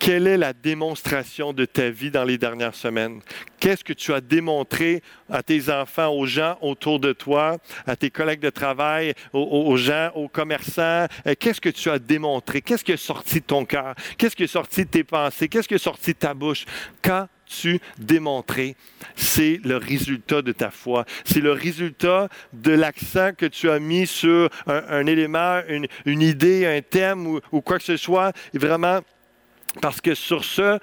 Quelle 0.00 0.26
est 0.26 0.38
la 0.38 0.54
démonstration 0.54 1.52
de 1.52 1.66
ta 1.66 1.90
vie 1.90 2.10
dans 2.10 2.24
les 2.24 2.38
dernières 2.38 2.74
semaines? 2.74 3.20
Qu'est-ce 3.60 3.84
que 3.84 3.92
tu 3.92 4.14
as 4.14 4.22
démontré 4.22 5.02
à 5.28 5.42
tes 5.42 5.70
enfants, 5.70 6.08
aux 6.08 6.24
gens 6.24 6.56
autour 6.62 7.00
de 7.00 7.12
toi, 7.12 7.58
à 7.86 7.96
tes 7.96 8.08
collègues 8.08 8.40
de 8.40 8.48
travail, 8.48 9.12
aux, 9.34 9.76
gens, 9.76 10.10
aux 10.14 10.26
commerçants? 10.26 11.06
Euh, 11.26 11.34
qu'est-ce 11.38 11.60
que 11.60 11.68
tu 11.68 11.90
as 11.90 11.98
démontré? 11.98 12.62
Qu'est-ce 12.62 12.82
qui 12.82 12.92
est 12.92 12.96
sorti 12.96 13.40
de 13.40 13.44
ton 13.44 13.66
cœur? 13.66 13.94
Qu'est-ce 14.16 14.34
qui 14.34 14.44
est 14.44 14.46
sorti 14.46 14.86
de 14.86 14.90
tes 14.90 15.04
pensées? 15.04 15.48
Qu'est-ce 15.48 15.68
qui 15.68 15.74
est 15.74 15.78
sorti 15.78 16.14
de 16.14 16.18
ta 16.18 16.32
bouche? 16.32 16.64
Quand 17.02 17.28
tu 17.44 17.78
démontré, 17.98 18.76
c'est 19.16 19.60
le 19.64 19.76
résultat 19.76 20.40
de 20.40 20.52
ta 20.52 20.70
foi. 20.70 21.04
C'est 21.26 21.40
le 21.40 21.52
résultat 21.52 22.30
de 22.54 22.72
l'accent 22.72 23.32
que 23.36 23.44
tu 23.44 23.68
as 23.68 23.78
mis 23.78 24.06
sur 24.06 24.48
un, 24.66 25.04
élément, 25.04 25.60
une, 25.68 26.22
idée, 26.22 26.64
un 26.64 26.80
thème 26.80 27.26
ou, 27.26 27.40
ou 27.52 27.60
quoi 27.60 27.76
que 27.76 27.84
ce 27.84 27.98
soit. 27.98 28.32
Et 28.54 28.58
vraiment, 28.58 29.00
parce 29.80 30.00
que 30.00 30.14
sur 30.14 30.44
ce, 30.44 30.62
euh, 30.62 30.78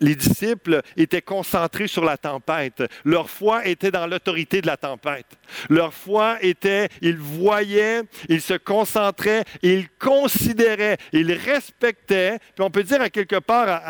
les 0.00 0.14
disciples 0.14 0.82
étaient 0.96 1.22
concentrés 1.22 1.86
sur 1.86 2.04
la 2.04 2.16
tempête. 2.16 2.82
Leur 3.04 3.30
foi 3.30 3.66
était 3.66 3.90
dans 3.90 4.06
l'autorité 4.06 4.60
de 4.60 4.66
la 4.66 4.76
tempête. 4.76 5.26
Leur 5.68 5.94
foi 5.94 6.38
était, 6.40 6.88
ils 7.00 7.16
voyaient, 7.16 8.02
ils 8.28 8.40
se 8.40 8.54
concentraient, 8.54 9.44
ils 9.62 9.88
considéraient, 9.98 10.96
ils 11.12 11.32
respectaient. 11.32 12.38
Puis 12.54 12.64
on 12.64 12.70
peut 12.70 12.82
dire 12.82 13.00
à 13.00 13.10
quelque 13.10 13.38
part, 13.38 13.80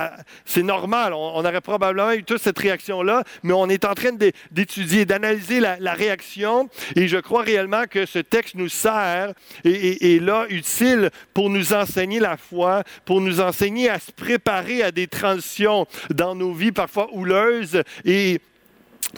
c'est 0.44 0.62
normal, 0.62 1.14
on, 1.14 1.42
aurait 1.42 1.60
probablement 1.60 2.12
eu 2.12 2.24
toute 2.24 2.42
cette 2.42 2.58
réaction-là, 2.58 3.24
mais 3.42 3.52
on 3.52 3.68
est 3.68 3.84
en 3.84 3.94
train 3.94 4.12
d'étudier, 4.50 5.04
d'analyser 5.04 5.60
la, 5.60 5.92
réaction. 5.92 6.68
Et 6.96 7.08
je 7.08 7.18
crois 7.18 7.42
réellement 7.42 7.84
que 7.88 8.06
ce 8.06 8.18
texte 8.18 8.54
nous 8.54 8.68
sert 8.68 9.32
et 9.64 10.16
est 10.16 10.20
là 10.20 10.46
utile 10.48 11.10
pour 11.34 11.50
nous 11.50 11.74
enseigner 11.74 12.18
la 12.18 12.36
foi, 12.36 12.82
pour 13.04 13.20
nous 13.20 13.40
enseigner 13.40 13.90
à 13.90 13.98
se 13.98 14.10
préparer 14.10 14.41
à 14.82 14.92
des 14.92 15.06
transitions 15.06 15.86
dans 16.10 16.34
nos 16.34 16.52
vies 16.52 16.72
parfois 16.72 17.08
houleuses 17.12 17.82
et 18.04 18.40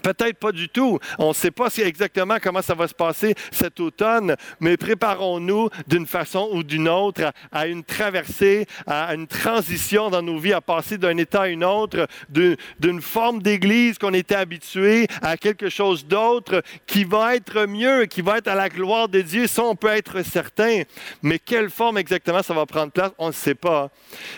Peut-être 0.03 0.39
pas 0.39 0.53
du 0.53 0.69
tout. 0.69 0.99
On 1.19 1.29
ne 1.29 1.35
sait 1.35 1.51
pas 1.51 1.69
exactement 1.79 2.37
comment 2.43 2.63
ça 2.63 2.75
va 2.75 2.89
se 2.89 2.95
passer 2.95 3.35
cet 3.53 3.81
automne, 3.81 4.37
mais 4.61 4.77
préparons-nous 4.77 5.69
d'une 5.87 6.07
façon 6.07 6.49
ou 6.53 6.63
d'une 6.63 6.89
autre 6.89 7.33
à, 7.53 7.67
une 7.67 7.85
traversée, 7.85 8.67
à 8.87 9.15
une 9.15 9.27
transition 9.27 10.11
dans 10.11 10.23
nos 10.23 10.39
vies, 10.39 10.53
à 10.53 10.61
passer 10.61 10.99
d'un 10.99 11.17
état 11.17 11.43
à 11.43 11.49
une 11.49 11.65
autre, 11.65 12.07
d'une 12.29 13.01
forme 13.01 13.41
d'église 13.41 13.99
qu'on 13.99 14.15
était 14.15 14.35
habitué 14.35 15.07
à 15.23 15.37
quelque 15.37 15.69
chose 15.69 16.07
d'autre 16.07 16.63
qui 16.87 17.05
va 17.05 17.37
être 17.37 17.67
mieux, 17.67 18.07
qui 18.07 18.21
va 18.21 18.39
être 18.39 18.49
à 18.49 18.55
la 18.55 18.69
gloire 18.69 19.09
de 19.09 19.21
Dieu. 19.21 19.47
Ça, 19.47 19.63
on 19.65 19.77
peut 19.77 19.89
être 19.89 20.23
certain. 20.23 20.83
Mais 21.23 21.39
quelle 21.39 21.71
forme 21.71 21.99
exactement 21.99 22.43
ça 22.43 22.55
va 22.55 22.67
prendre 22.67 22.93
place, 22.93 23.13
on 23.19 23.29
ne 23.29 23.33
sait 23.33 23.55
pas. 23.55 23.91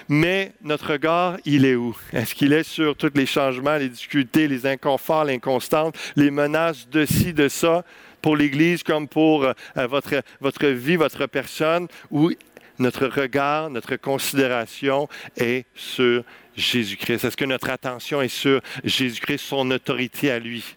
Mais 0.08 0.52
notre 0.62 0.92
regard, 0.92 1.38
il 1.44 1.64
est 1.64 1.74
où? 1.74 1.96
Est-ce 2.12 2.34
qu'il 2.34 2.52
est 2.52 2.62
sur 2.62 2.96
tous 2.96 3.12
les 3.14 3.26
changements, 3.26 3.76
les 3.76 3.88
difficultés, 3.88 4.48
les 4.48 4.66
inconforts, 4.66 5.24
l'inconfort? 5.24 5.35
Constantes, 5.40 5.96
les 6.16 6.30
menaces 6.30 6.88
de 6.88 7.04
ci, 7.04 7.32
de 7.32 7.48
ça, 7.48 7.84
pour 8.22 8.36
l'Église 8.36 8.82
comme 8.82 9.08
pour 9.08 9.44
euh, 9.44 9.52
votre, 9.86 10.22
votre 10.40 10.66
vie, 10.66 10.96
votre 10.96 11.26
personne, 11.26 11.88
où 12.10 12.32
notre 12.78 13.06
regard, 13.06 13.70
notre 13.70 13.96
considération 13.96 15.08
est 15.36 15.66
sur 15.74 16.24
Jésus-Christ. 16.56 17.24
Est-ce 17.24 17.36
que 17.36 17.44
notre 17.44 17.70
attention 17.70 18.20
est 18.22 18.28
sur 18.28 18.60
Jésus-Christ, 18.84 19.38
son 19.38 19.70
autorité 19.70 20.30
à 20.30 20.38
lui? 20.38 20.76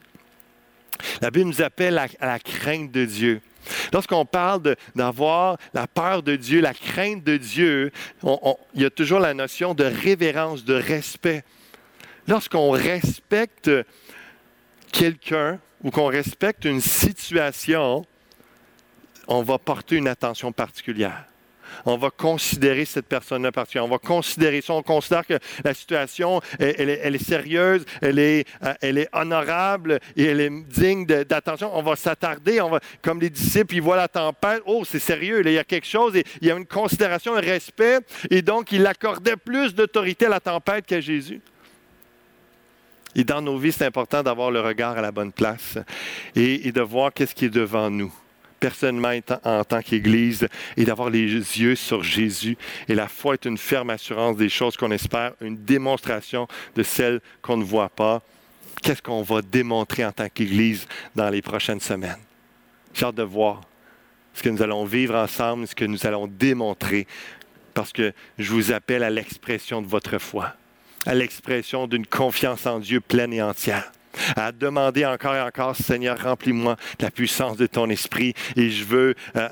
La 1.21 1.31
Bible 1.31 1.49
nous 1.49 1.61
appelle 1.61 1.97
à, 1.97 2.07
la 2.21 2.39
crainte 2.39 2.91
de 2.91 3.05
Dieu. 3.05 3.41
Lorsqu'on 3.93 4.25
parle 4.25 4.75
d'avoir 4.95 5.57
la 5.73 5.87
peur 5.87 6.23
de 6.23 6.35
Dieu, 6.35 6.61
la 6.61 6.73
crainte 6.73 7.23
de 7.23 7.37
Dieu, 7.37 7.91
il 8.23 8.81
y 8.81 8.85
a 8.85 8.89
toujours 8.89 9.19
la 9.19 9.33
notion 9.33 9.73
de 9.73 9.83
révérence, 9.83 10.63
de 10.65 10.73
respect. 10.73 11.43
Lorsqu'on 12.27 12.71
respecte 12.71 13.69
quelqu'un 14.91 15.59
ou 15.83 15.91
qu'on 15.91 16.07
respecte 16.07 16.65
une 16.65 16.81
situation, 16.81 18.05
on 19.27 19.43
va 19.43 19.57
porter 19.57 19.95
une 19.95 20.07
attention 20.07 20.51
particulière. 20.51 21.25
On 21.85 21.97
va 21.97 22.09
considérer 22.09 22.85
cette 22.85 23.05
personne-là 23.05 23.51
particulière. 23.51 23.85
On 23.85 23.89
va 23.89 23.99
considérer 23.99 24.61
ça. 24.61 24.73
On 24.73 24.81
considère 24.81 25.25
que 25.25 25.37
la 25.63 25.73
situation, 25.73 26.41
elle, 26.59 26.89
est, 26.89 27.23
sérieuse, 27.23 27.85
elle 28.01 28.19
est, 28.19 28.47
euh, 28.63 28.73
elle 28.81 28.97
est 28.97 29.09
honorable 29.13 29.99
et 30.15 30.25
elle 30.25 30.41
est 30.41 30.49
digne 30.49 31.05
d'attention. 31.05 31.69
On 31.73 31.81
va 31.81 31.95
s'attarder. 31.95 32.61
On 32.61 32.69
va, 32.69 32.79
comme 33.01 33.21
les 33.21 33.29
disciples, 33.29 33.75
ils 33.75 33.81
voient 33.81 33.97
la 33.97 34.07
tempête. 34.07 34.61
Oh, 34.65 34.83
c'est 34.85 34.99
sérieux. 34.99 35.41
il 35.45 35.53
y 35.53 35.57
a 35.57 35.63
quelque 35.63 35.87
chose. 35.87 36.15
Et 36.15 36.23
il 36.41 36.47
y 36.47 36.51
a 36.51 36.55
une 36.55 36.65
considération, 36.65 37.35
un 37.35 37.41
respect. 37.41 37.99
Et 38.29 38.41
donc, 38.41 38.71
il 38.71 38.85
accordait 38.85 39.37
plus 39.37 39.73
d'autorité 39.73 40.25
à 40.25 40.29
la 40.29 40.39
tempête 40.39 40.85
qu'à 40.85 40.99
Jésus. 40.99 41.41
Et 43.15 43.23
dans 43.23 43.41
nos 43.41 43.57
vies, 43.57 43.71
c'est 43.71 43.85
important 43.85 44.21
d'avoir 44.21 44.51
le 44.51 44.61
regard 44.61 44.97
à 44.97 45.01
la 45.01 45.11
bonne 45.11 45.31
place 45.31 45.77
et, 46.35 46.71
de 46.71 46.81
voir 46.81 47.11
qu'est-ce 47.13 47.33
qui 47.33 47.45
est 47.45 47.49
devant 47.49 47.89
nous 47.89 48.13
personnellement 48.59 49.13
en 49.45 49.63
tant 49.63 49.81
qu'Église 49.81 50.45
et 50.75 50.83
d'avoir 50.83 51.09
les 51.09 51.27
yeux 51.27 51.75
sur 51.75 52.03
Jésus. 52.03 52.57
Et 52.89 52.95
la 52.95 53.07
foi 53.07 53.35
est 53.35 53.45
une 53.45 53.57
ferme 53.57 53.89
assurance 53.89 54.35
des 54.35 54.49
choses 54.49 54.75
qu'on 54.75 54.91
espère, 54.91 55.31
une 55.39 55.55
démonstration 55.55 56.45
de 56.75 56.83
celles 56.83 57.21
qu'on 57.41 57.55
ne 57.55 57.63
voit 57.63 57.87
pas. 57.87 58.21
Qu'est-ce 58.83 59.01
qu'on 59.01 59.21
va 59.21 59.41
démontrer 59.41 60.03
en 60.03 60.11
tant 60.11 60.27
qu'Église 60.27 60.87
dans 61.15 61.29
les 61.29 61.41
prochaines 61.41 61.79
semaines? 61.79 62.19
J'ai 62.93 63.05
hâte 63.05 63.15
de 63.15 63.23
voir 63.23 63.61
ce 64.33 64.43
que 64.43 64.49
nous 64.49 64.61
allons 64.61 64.83
vivre 64.83 65.15
ensemble, 65.15 65.65
ce 65.65 65.75
que 65.75 65.85
nous 65.85 66.05
allons 66.05 66.27
démontrer, 66.27 67.07
parce 67.73 67.93
que 67.93 68.13
je 68.37 68.51
vous 68.51 68.73
appelle 68.73 69.03
à 69.03 69.09
l'expression 69.09 69.81
de 69.81 69.87
votre 69.87 70.17
foi 70.17 70.53
à 71.05 71.15
l'expression 71.15 71.87
d'une 71.87 72.05
confiance 72.05 72.65
en 72.65 72.79
Dieu 72.79 72.99
pleine 72.99 73.33
et 73.33 73.41
entière, 73.41 73.91
à 74.35 74.51
demander 74.51 75.05
encore 75.05 75.35
et 75.35 75.41
encore, 75.41 75.75
Seigneur, 75.75 76.21
remplis-moi 76.21 76.75
de 76.99 77.05
la 77.05 77.11
puissance 77.11 77.57
de 77.57 77.67
ton 77.67 77.89
esprit 77.89 78.33
et 78.55 78.69
je 78.69 78.83
veux 78.83 79.15
euh, 79.35 79.49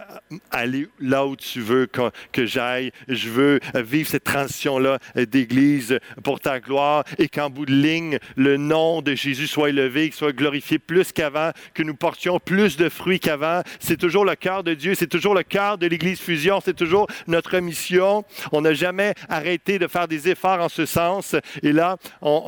aller 0.52 0.88
là 1.00 1.26
où 1.26 1.36
tu 1.36 1.62
veux 1.62 1.88
que, 1.88 2.46
j'aille. 2.46 2.92
Je 3.08 3.30
veux 3.30 3.60
vivre 3.76 4.08
cette 4.08 4.24
transition-là 4.24 5.00
d'Église 5.16 6.00
pour 6.24 6.40
ta 6.40 6.60
gloire 6.60 7.04
et 7.18 7.28
qu'en 7.28 7.50
bout 7.50 7.66
de 7.66 7.74
ligne, 7.74 8.20
le 8.36 8.58
nom 8.58 9.02
de 9.02 9.16
Jésus 9.16 9.48
soit 9.48 9.70
élevé, 9.70 10.06
qu'il 10.06 10.14
soit 10.14 10.34
glorifié 10.34 10.80
plus 10.80 11.12
qu'avant, 11.12 11.52
que 11.74 11.84
nous 11.84 11.96
portions 11.96 12.40
plus 12.40 12.78
de 12.78 12.90
fruits 12.90 13.20
qu'avant. 13.20 13.62
C'est 13.80 13.98
toujours 13.98 14.26
le 14.26 14.36
cœur 14.36 14.64
de 14.64 14.74
Dieu, 14.74 14.96
c'est 14.96 15.08
toujours 15.08 15.34
le 15.34 15.44
cœur 15.44 15.78
de 15.78 15.88
l'Église 15.88 16.20
Fusion, 16.20 16.62
c'est 16.64 16.76
toujours 16.76 17.08
notre 17.28 17.58
mission. 17.60 18.24
On 18.52 18.62
n'a 18.62 18.74
jamais 18.74 19.14
arrêté 19.30 19.80
de 19.80 19.88
faire 19.88 20.08
des 20.08 20.30
efforts 20.30 20.62
en 20.62 20.70
ce 20.70 20.86
sens. 20.86 21.36
Et 21.64 21.72
là, 21.72 21.98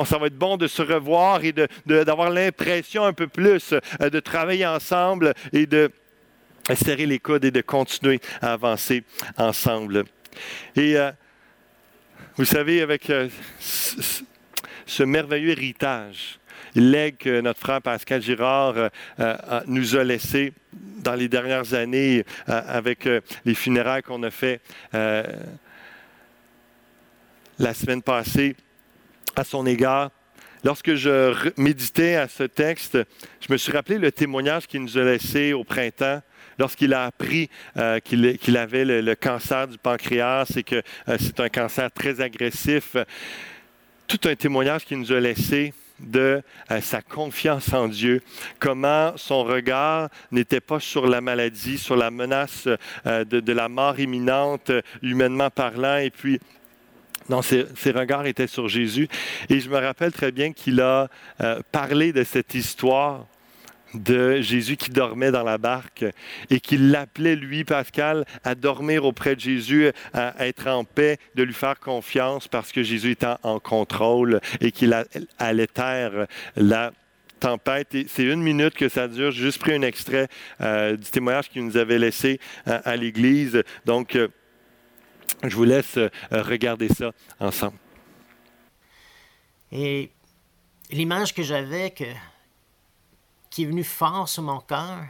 ça 0.06 0.18
va 0.18 0.28
être 0.28 0.38
bon 0.38 0.58
de 0.58 0.68
se 0.68 0.82
revoir 0.82 1.44
et 1.44 1.54
d'avoir 2.04 2.30
l'impression 2.30 3.04
un 3.06 3.14
peu 3.14 3.28
plus 3.28 3.74
euh, 3.74 4.10
de 4.10 4.20
travailler 4.20 4.66
ensemble 4.66 5.34
et 5.54 5.66
de 5.66 5.92
serrer 6.76 7.06
les 7.06 7.20
coudes 7.20 7.46
et 7.46 7.52
de 7.52 7.62
continuer 7.62 8.20
à 8.42 8.54
avancer 8.54 9.04
ensemble. 9.38 10.06
Et 10.76 10.98
euh, 10.98 11.12
vous 12.36 12.46
savez, 12.46 12.82
avec 12.82 13.10
euh, 13.10 13.28
ce 13.60 15.04
merveilleux 15.04 15.52
héritage, 15.52 16.40
legs 16.76 17.18
que 17.18 17.42
notre 17.42 17.60
frère 17.60 17.82
Pascal 17.82 18.22
Girard 18.22 18.76
nous 19.66 19.96
a 19.96 20.04
laissé 20.04 20.54
dans 20.72 21.16
les 21.16 21.28
dernières 21.28 21.74
années 21.74 22.24
avec 22.46 23.10
les 23.44 23.56
funérailles 23.56 24.04
qu'on 24.04 24.22
a 24.22 24.30
fait 24.30 24.62
la 27.60 27.74
semaine 27.74 28.04
passée 28.04 28.56
à 29.36 29.44
son 29.44 29.66
égard. 29.66 30.12
Lorsque 30.66 30.96
je 30.96 31.52
méditais 31.56 32.16
à 32.16 32.28
ce 32.28 32.44
texte, 32.44 32.98
je 33.40 33.52
me 33.52 33.58
suis 33.58 33.72
rappelé 33.72 33.98
le 33.98 34.12
témoignage 34.12 34.68
qu'il 34.68 34.82
nous 34.82 34.98
a 34.98 35.04
laissé 35.04 35.54
au 35.54 35.64
printemps 35.64 36.22
lorsqu'il 36.58 36.94
a 36.94 37.06
appris 37.06 37.50
euh, 37.78 38.00
qu'il 38.02 38.58
avait 38.58 38.84
le, 38.84 39.16
cancer 39.16 39.70
du 39.70 39.78
pancréas 39.78 40.52
et 40.58 40.64
que 40.64 40.84
euh, 41.08 41.18
c'est 41.18 41.40
un 41.40 41.48
cancer 41.48 41.90
très 41.92 42.20
agressif. 42.20 42.98
Tout 44.08 44.20
un 44.26 44.36
témoignage 44.36 44.84
qu'il 44.84 45.00
nous 45.00 45.14
a 45.14 45.20
laissé 45.22 45.74
de 46.02 46.42
euh, 46.72 46.82
sa 46.82 47.02
confiance 47.02 47.74
en 47.74 47.88
Dieu, 47.88 48.22
comment 48.60 49.14
son 49.16 49.46
regard 49.46 50.10
n'était 50.32 50.60
pas 50.60 50.82
sur 50.82 51.08
la 51.08 51.22
maladie, 51.22 51.78
sur 51.78 51.96
la 51.96 52.12
menace 52.12 52.68
de, 53.06 53.24
de, 53.40 53.54
la 53.54 53.70
mort 53.70 53.98
imminente, 53.98 54.72
humainement 55.02 55.50
parlant, 55.50 55.98
et 55.98 56.10
puis 56.10 56.40
non, 57.30 57.42
ses, 57.42 57.66
regards 57.92 58.26
étaient 58.26 58.48
sur 58.48 58.68
Jésus. 58.68 59.08
Et 59.50 59.60
je 59.60 59.70
me 59.70 59.78
rappelle 59.78 60.12
très 60.12 60.32
bien 60.32 60.52
qu'il 60.52 60.82
a 60.82 61.10
euh, 61.42 61.62
parlé 61.72 62.12
de 62.12 62.24
cette 62.24 62.54
histoire 62.56 63.28
de 63.94 64.42
Jésus 64.42 64.78
qui 64.78 64.92
dormait 64.92 65.32
dans 65.32 65.44
la 65.44 65.58
barque 65.58 66.06
et 66.50 66.60
qu'il 66.60 66.92
l'appelait, 66.92 67.36
lui, 67.36 67.64
Pascal, 67.64 68.26
à 68.44 68.56
dormir 68.56 69.06
auprès 69.06 69.36
de 69.36 69.40
Jésus, 69.40 69.92
à 70.14 70.46
être 70.46 70.68
en 70.68 70.84
paix, 70.84 71.18
de 71.36 71.44
lui 71.44 71.54
faire 71.54 71.80
confiance 71.80 72.48
parce 72.48 72.72
que 72.72 72.84
Jésus 72.84 73.12
était 73.12 73.28
en 73.44 73.60
contrôle 73.60 74.42
et 74.62 74.72
qu'il 74.72 74.96
allait 75.40 75.68
taire 75.68 76.28
la 76.56 76.92
tempête. 77.40 77.96
c'est 78.08 78.24
une 78.24 78.42
minute 78.42 78.74
que 78.74 78.90
ça 78.90 79.08
dure. 79.08 79.32
J'ai 79.32 79.44
juste 79.44 79.60
pris 79.60 79.74
un 79.74 79.82
extrait 79.82 80.28
euh, 80.62 80.98
du 80.98 81.10
témoignage 81.10 81.50
qu'il 81.50 81.66
nous 81.66 81.78
avait 81.78 81.98
laissé 81.98 82.40
euh, 82.68 82.80
à, 82.84 82.96
l'Église. 82.96 83.64
Donc, 83.86 84.18
je 85.44 85.56
vous 85.56 85.64
laisse 85.64 85.98
euh, 85.98 86.10
regarder 86.32 86.90
ça 86.90 87.12
ensemble. 87.40 87.78
Et 89.72 90.12
l'image 90.92 91.34
que 91.34 91.44
j'avais, 91.44 91.94
qui 93.50 93.64
est 93.64 93.66
venue 93.66 93.84
fort 93.84 94.28
sur 94.28 94.44
mon 94.44 94.60
cœur, 94.60 95.06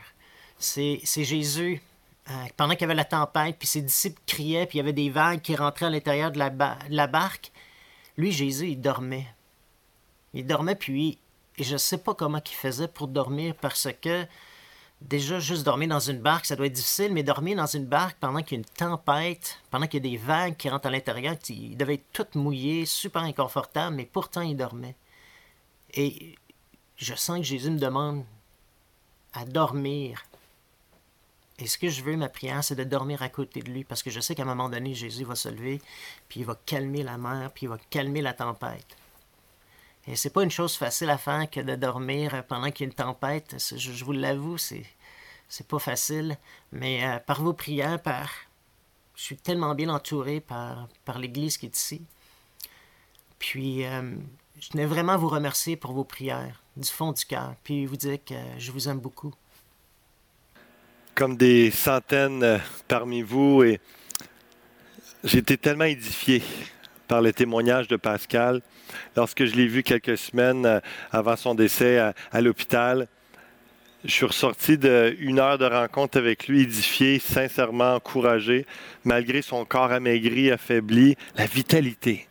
c'est, 0.57 0.99
Jésus, 1.15 1.81
euh, 2.29 2.33
pendant 2.57 2.73
qu'il 2.73 2.81
y 2.81 2.83
avait 2.85 2.95
la 2.95 3.05
tempête, 3.05 3.57
puis 3.57 3.67
ses 3.67 3.81
disciples 3.81 4.21
criaient, 4.25 4.65
puis 4.65 4.77
il 4.77 4.81
y 4.81 4.83
avait 4.83 4.93
des 4.93 5.09
vagues 5.09 5.41
qui 5.41 5.55
rentraient 5.55 5.85
à 5.85 5.89
l'intérieur 5.89 6.31
de 6.31 6.37
la, 6.37 6.49
de 6.49 6.95
la 6.95 7.07
barque. 7.07 7.51
Lui, 8.17 8.31
Jésus, 8.31 8.67
il 8.67 8.81
dormait. 8.81 9.27
Il 10.33 10.45
dormait, 10.45 10.75
puis 10.75 11.17
je 11.57 11.73
ne 11.73 11.77
sais 11.77 11.97
pas 11.97 12.13
comment 12.13 12.41
il 12.45 12.55
faisait 12.55 12.87
pour 12.87 13.07
dormir 13.07 13.55
parce 13.55 13.87
que 14.01 14.25
déjà, 15.01 15.39
juste 15.39 15.63
dormir 15.63 15.89
dans 15.89 15.99
une 15.99 16.19
barque, 16.19 16.45
ça 16.45 16.55
doit 16.55 16.65
être 16.65 16.73
difficile, 16.73 17.13
mais 17.13 17.23
dormir 17.23 17.57
dans 17.57 17.65
une 17.65 17.85
barque 17.85 18.17
pendant 18.19 18.41
qu'il 18.41 18.57
y 18.57 18.61
a 18.61 18.63
une 18.63 18.65
tempête, 18.65 19.59
pendant 19.71 19.87
qu'il 19.87 20.05
y 20.05 20.07
a 20.07 20.11
des 20.11 20.17
vagues 20.17 20.57
qui 20.57 20.69
rentrent 20.69 20.87
à 20.87 20.91
l'intérieur, 20.91 21.35
il 21.49 21.77
devait 21.77 21.95
être 21.95 22.11
tout 22.11 22.37
mouillé, 22.37 22.85
super 22.85 23.23
inconfortable, 23.23 23.95
mais 23.95 24.05
pourtant 24.05 24.41
il 24.41 24.55
dormait. 24.55 24.95
Et 25.93 26.35
je 26.97 27.15
sens 27.15 27.37
que 27.37 27.43
Jésus 27.43 27.71
me 27.71 27.79
demande 27.79 28.23
à 29.33 29.45
dormir. 29.45 30.25
Et 31.57 31.67
ce 31.67 31.77
que 31.77 31.89
je 31.89 32.03
veux, 32.03 32.15
ma 32.15 32.29
prière, 32.29 32.63
c'est 32.63 32.75
de 32.75 32.83
dormir 32.83 33.21
à 33.21 33.29
côté 33.29 33.61
de 33.61 33.69
lui, 33.69 33.83
parce 33.83 34.01
que 34.01 34.09
je 34.09 34.19
sais 34.19 34.33
qu'à 34.33 34.43
un 34.43 34.45
moment 34.45 34.69
donné, 34.69 34.93
Jésus 34.93 35.25
va 35.25 35.35
se 35.35 35.49
lever, 35.49 35.81
puis 36.29 36.41
il 36.41 36.45
va 36.45 36.57
calmer 36.65 37.03
la 37.03 37.17
mer, 37.17 37.51
puis 37.53 37.65
il 37.65 37.69
va 37.69 37.77
calmer 37.89 38.21
la 38.21 38.33
tempête. 38.33 38.95
Et 40.09 40.15
c'est 40.15 40.31
pas 40.31 40.43
une 40.43 40.49
chose 40.49 40.75
facile 40.75 41.11
à 41.11 41.19
faire 41.19 41.47
que 41.51 41.59
de 41.59 41.75
dormir 41.75 42.43
pendant 42.47 42.71
qu'il 42.71 42.87
y 42.87 42.89
a 42.89 42.89
une 42.89 42.95
tempête. 42.95 43.55
Je, 43.77 44.03
vous 44.03 44.11
l'avoue, 44.11 44.57
c'est, 44.57 44.83
c'est 45.47 45.67
pas 45.67 45.77
facile. 45.77 46.35
Mais 46.71 47.05
euh, 47.05 47.19
par 47.19 47.43
vos 47.43 47.53
prières, 47.53 47.99
je 49.15 49.21
suis 49.21 49.37
tellement 49.37 49.75
bien 49.75 49.89
entouré 49.89 50.39
par, 50.39 50.87
par 51.05 51.19
l'Église 51.19 51.59
qui 51.59 51.67
est 51.67 51.77
ici. 51.77 52.01
Puis, 53.37 53.85
euh, 53.85 54.15
je 54.59 54.69
tenais 54.69 54.87
vraiment 54.87 55.13
à 55.13 55.17
vous 55.17 55.29
remercier 55.29 55.75
pour 55.75 55.93
vos 55.93 56.03
prières, 56.03 56.63
du 56.75 56.89
fond 56.89 57.11
du 57.11 57.23
cœur, 57.25 57.53
puis 57.63 57.85
vous 57.85 57.95
dire 57.95 58.17
que 58.25 58.33
je 58.57 58.71
vous 58.71 58.89
aime 58.89 58.99
beaucoup. 58.99 59.33
Comme 61.13 61.37
des 61.37 61.69
centaines 61.69 62.41
euh, 62.41 62.57
parmi 62.87 63.21
vous, 63.21 63.61
et 63.61 63.79
j'ai 65.23 65.37
été 65.37 65.55
tellement 65.55 65.85
édifié 65.85 66.41
par 67.07 67.21
le 67.21 67.31
témoignage 67.31 67.87
de 67.87 67.95
Pascal. 67.95 68.63
Lorsque 69.15 69.45
je 69.45 69.55
l'ai 69.55 69.67
vu 69.67 69.83
quelques 69.83 70.17
semaines 70.17 70.65
euh, 70.65 70.79
avant 71.11 71.35
son 71.35 71.55
décès 71.55 71.99
à, 72.31 72.41
l'hôpital, 72.41 73.07
je 74.05 74.11
suis 74.11 74.25
ressorti 74.25 74.77
d'une 74.77 75.39
heure 75.39 75.57
de 75.57 75.65
rencontre 75.65 76.17
avec 76.17 76.47
lui, 76.47 76.61
édifié, 76.61 77.19
sincèrement 77.19 77.95
encouragé, 77.95 78.65
malgré 79.03 79.41
son 79.41 79.65
corps 79.65 79.91
amaigri, 79.91 80.51
affaibli, 80.51 81.15
la 81.35 81.45
vitalité 81.45 82.27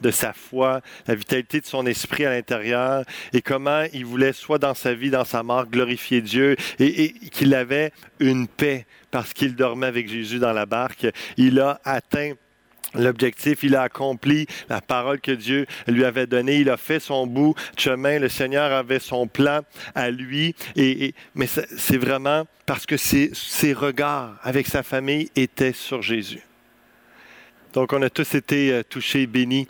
de 0.00 0.10
sa 0.10 0.32
foi, 0.32 0.80
la 1.06 1.14
vitalité 1.14 1.60
de 1.60 1.66
son 1.66 1.86
esprit 1.86 2.24
à 2.24 2.30
l'intérieur 2.30 3.04
et 3.32 3.40
comment 3.40 3.84
il 3.92 4.04
voulait, 4.04 4.32
soit 4.32 4.58
dans 4.58 4.74
sa 4.74 4.94
vie, 4.94 5.10
dans 5.10 5.24
sa 5.24 5.42
mort, 5.42 5.66
glorifier 5.66 6.20
Dieu 6.20 6.56
et, 6.78 7.04
et 7.04 7.12
qu'il 7.30 7.54
avait 7.54 7.92
une 8.18 8.48
paix 8.48 8.86
parce 9.10 9.32
qu'il 9.32 9.54
dormait 9.54 9.86
avec 9.86 10.08
Jésus 10.08 10.38
dans 10.38 10.52
la 10.52 10.66
barque. 10.66 11.06
Il 11.36 11.60
a 11.60 11.80
atteint 11.84 12.32
L'objectif, 12.94 13.62
il 13.62 13.74
a 13.74 13.82
accompli 13.82 14.46
la 14.68 14.80
parole 14.80 15.20
que 15.20 15.32
Dieu 15.32 15.66
lui 15.86 16.04
avait 16.04 16.26
donnée. 16.26 16.58
Il 16.58 16.70
a 16.70 16.76
fait 16.76 17.00
son 17.00 17.26
bout 17.26 17.54
de 17.76 17.80
chemin. 17.80 18.18
Le 18.18 18.28
Seigneur 18.28 18.72
avait 18.72 18.98
son 18.98 19.26
plan 19.26 19.60
à 19.94 20.10
lui. 20.10 20.54
Et, 20.76 21.14
mais 21.34 21.46
c'est 21.46 21.96
vraiment 21.96 22.46
parce 22.66 22.86
que 22.86 22.96
ses, 22.96 23.32
regards 23.72 24.36
avec 24.42 24.66
sa 24.66 24.82
famille 24.82 25.30
étaient 25.36 25.72
sur 25.72 26.02
Jésus. 26.02 26.42
Donc, 27.72 27.92
on 27.94 28.02
a 28.02 28.10
tous 28.10 28.34
été 28.34 28.70
euh, 28.70 28.82
touchés, 28.82 29.26
bénis, 29.26 29.66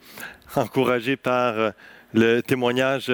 encouragés 0.56 1.16
par 1.16 1.56
euh, 1.56 1.70
le 2.12 2.40
témoignage 2.40 3.12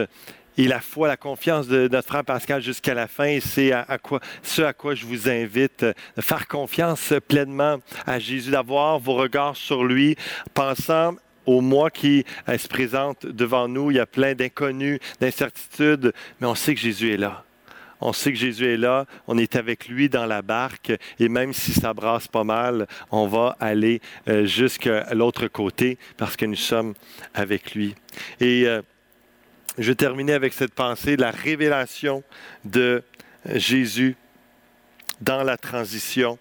et 0.59 0.67
la 0.67 0.81
foi, 0.81 1.07
la 1.07 1.17
confiance 1.17 1.69
de 1.69 1.89
notre 1.89 2.09
frère 2.09 2.25
Pascal 2.25 2.61
jusqu'à 2.61 2.93
la 2.93 3.07
fin. 3.07 3.39
C'est 3.41 3.73
à, 3.73 3.97
quoi, 3.99 4.21
ce 4.43 4.61
à 4.63 4.73
quoi 4.73 4.95
je 4.95 5.07
vous 5.07 5.31
invite, 5.31 5.85
de 5.85 6.21
faire 6.21 6.49
confiance 6.49 7.15
pleinement 7.29 7.79
à 8.07 8.19
Jésus, 8.19 8.51
d'avoir 8.51 8.99
vos 8.99 9.15
regards 9.15 9.57
sur 9.57 9.85
lui, 9.85 10.17
pensant 10.55 11.15
au 11.47 11.61
mois 11.61 11.91
qui 11.91 12.25
euh, 12.49 12.59
se 12.59 12.69
présente 12.69 13.25
devant 13.25 13.69
nous. 13.69 13.93
Il 13.93 13.97
y 13.97 14.01
a 14.01 14.07
plein 14.07 14.35
d'inconnus, 14.35 14.99
d'incertitudes, 15.21 16.13
mais 16.41 16.47
on 16.49 16.57
sait 16.57 16.75
que 16.75 16.81
Jésus 16.81 17.15
est 17.15 17.17
là. 17.17 17.45
On 18.01 18.13
sait 18.13 18.33
que 18.33 18.39
Jésus 18.39 18.67
est 18.67 18.77
là, 18.77 19.07
on 19.27 19.39
est 19.39 19.57
avec 19.57 19.89
lui 19.89 20.09
dans 20.09 20.27
la 20.27 20.41
barque 20.43 20.93
et 21.19 21.29
même 21.29 21.53
si 21.53 21.73
ça 21.73 21.95
brasse 21.95 22.29
pas 22.29 22.45
mal, 22.45 22.87
on 23.11 23.27
va 23.27 23.57
aller 23.59 24.01
euh, 24.29 24.45
jusqu'à 24.45 25.13
l'autre 25.15 25.49
côté 25.49 25.99
parce 26.17 26.37
que 26.37 26.47
nous 26.47 26.55
sommes 26.55 26.95
avec 27.35 27.75
lui. 27.75 27.97
Et 28.39 28.67
euh, 28.67 28.83
je 29.79 29.93
terminer 29.93 30.33
avec 30.33 30.53
cette 30.53 30.75
pensée, 30.75 31.17
la 31.17 31.31
révélation 31.31 32.23
de 32.65 33.03
Jésus 33.55 34.17
dans 35.21 35.43
la 35.43 35.57
transition. 35.57 36.39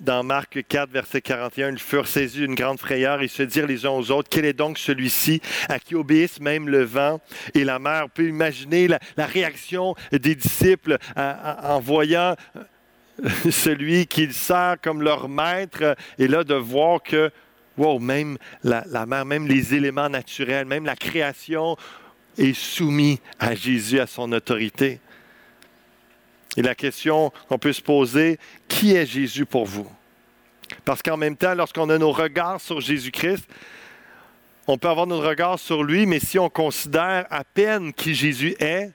dans 0.00 0.22
Marc 0.22 0.64
4, 0.66 0.90
verset 0.90 1.20
41, 1.20 1.72
ils 1.72 1.78
furent 1.78 2.08
saisis 2.08 2.38
d'une 2.38 2.54
grande 2.54 2.78
frayeur 2.78 3.22
et 3.22 3.28
se 3.28 3.42
dirent 3.42 3.66
les 3.66 3.86
uns 3.86 3.90
aux 3.90 4.10
autres, 4.10 4.28
quel 4.30 4.44
est 4.44 4.52
donc 4.52 4.78
celui-ci 4.78 5.40
à 5.68 5.78
qui 5.78 5.94
obéissent 5.94 6.40
même 6.40 6.68
le 6.68 6.82
vent 6.82 7.20
et 7.54 7.64
la 7.64 7.78
mer? 7.78 8.04
On 8.06 8.08
peut 8.08 8.28
imaginer 8.28 8.88
la, 8.88 8.98
réaction 9.26 9.94
des 10.10 10.34
disciples 10.34 10.98
en 11.16 11.80
voyant 11.80 12.34
euh, 12.56 13.28
celui 13.50 14.06
qu'ils 14.06 14.32
sert 14.32 14.76
comme 14.80 15.02
leur 15.02 15.28
maître 15.28 15.96
et 16.18 16.28
là 16.28 16.44
de 16.44 16.54
voir 16.54 17.02
que, 17.02 17.30
wow, 17.76 17.98
même 17.98 18.38
la 18.62 19.06
mer, 19.06 19.24
même 19.24 19.46
les 19.46 19.74
éléments 19.74 20.08
naturels, 20.08 20.66
même 20.66 20.84
la 20.84 20.96
création 20.96 21.76
est 22.38 22.54
soumis 22.54 23.20
à 23.38 23.54
Jésus, 23.54 24.00
à 24.00 24.06
son 24.06 24.32
autorité. 24.32 25.00
Et 26.56 26.62
la 26.62 26.74
question 26.74 27.32
qu'on 27.48 27.58
peut 27.58 27.72
se 27.72 27.82
poser, 27.82 28.38
qui 28.66 28.94
est 28.94 29.06
Jésus 29.06 29.46
pour 29.46 29.66
vous? 29.66 29.90
Parce 30.84 31.02
qu'en 31.02 31.16
même 31.16 31.36
temps, 31.36 31.54
lorsqu'on 31.54 31.88
a 31.90 31.98
nos 31.98 32.12
regards 32.12 32.60
sur 32.60 32.80
Jésus-Christ, 32.80 33.46
on 34.66 34.76
peut 34.76 34.88
avoir 34.88 35.06
notre 35.06 35.26
regard 35.26 35.58
sur 35.58 35.82
lui, 35.82 36.04
mais 36.04 36.20
si 36.20 36.38
on 36.38 36.50
considère 36.50 37.26
à 37.30 37.42
peine 37.42 37.92
qui 37.92 38.14
Jésus 38.14 38.54
est, 38.60 38.90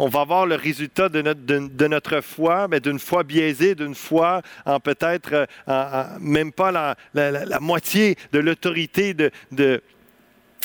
on 0.00 0.08
va 0.08 0.24
voir 0.24 0.46
le 0.46 0.54
résultat 0.54 1.10
de 1.10 1.20
notre, 1.20 1.42
de, 1.44 1.86
notre 1.86 2.22
foi, 2.22 2.66
mais 2.68 2.80
d'une 2.80 2.98
foi 2.98 3.22
biaisée, 3.22 3.74
d'une 3.74 3.94
foi 3.94 4.40
en 4.64 4.80
peut-être 4.80 5.46
euh, 5.68 6.04
même 6.20 6.52
pas 6.52 6.72
la, 6.72 6.96
la, 7.12 7.60
moitié 7.60 8.16
de 8.32 8.38
l'autorité 8.38 9.12
de, 9.12 9.30
de, 9.52 9.82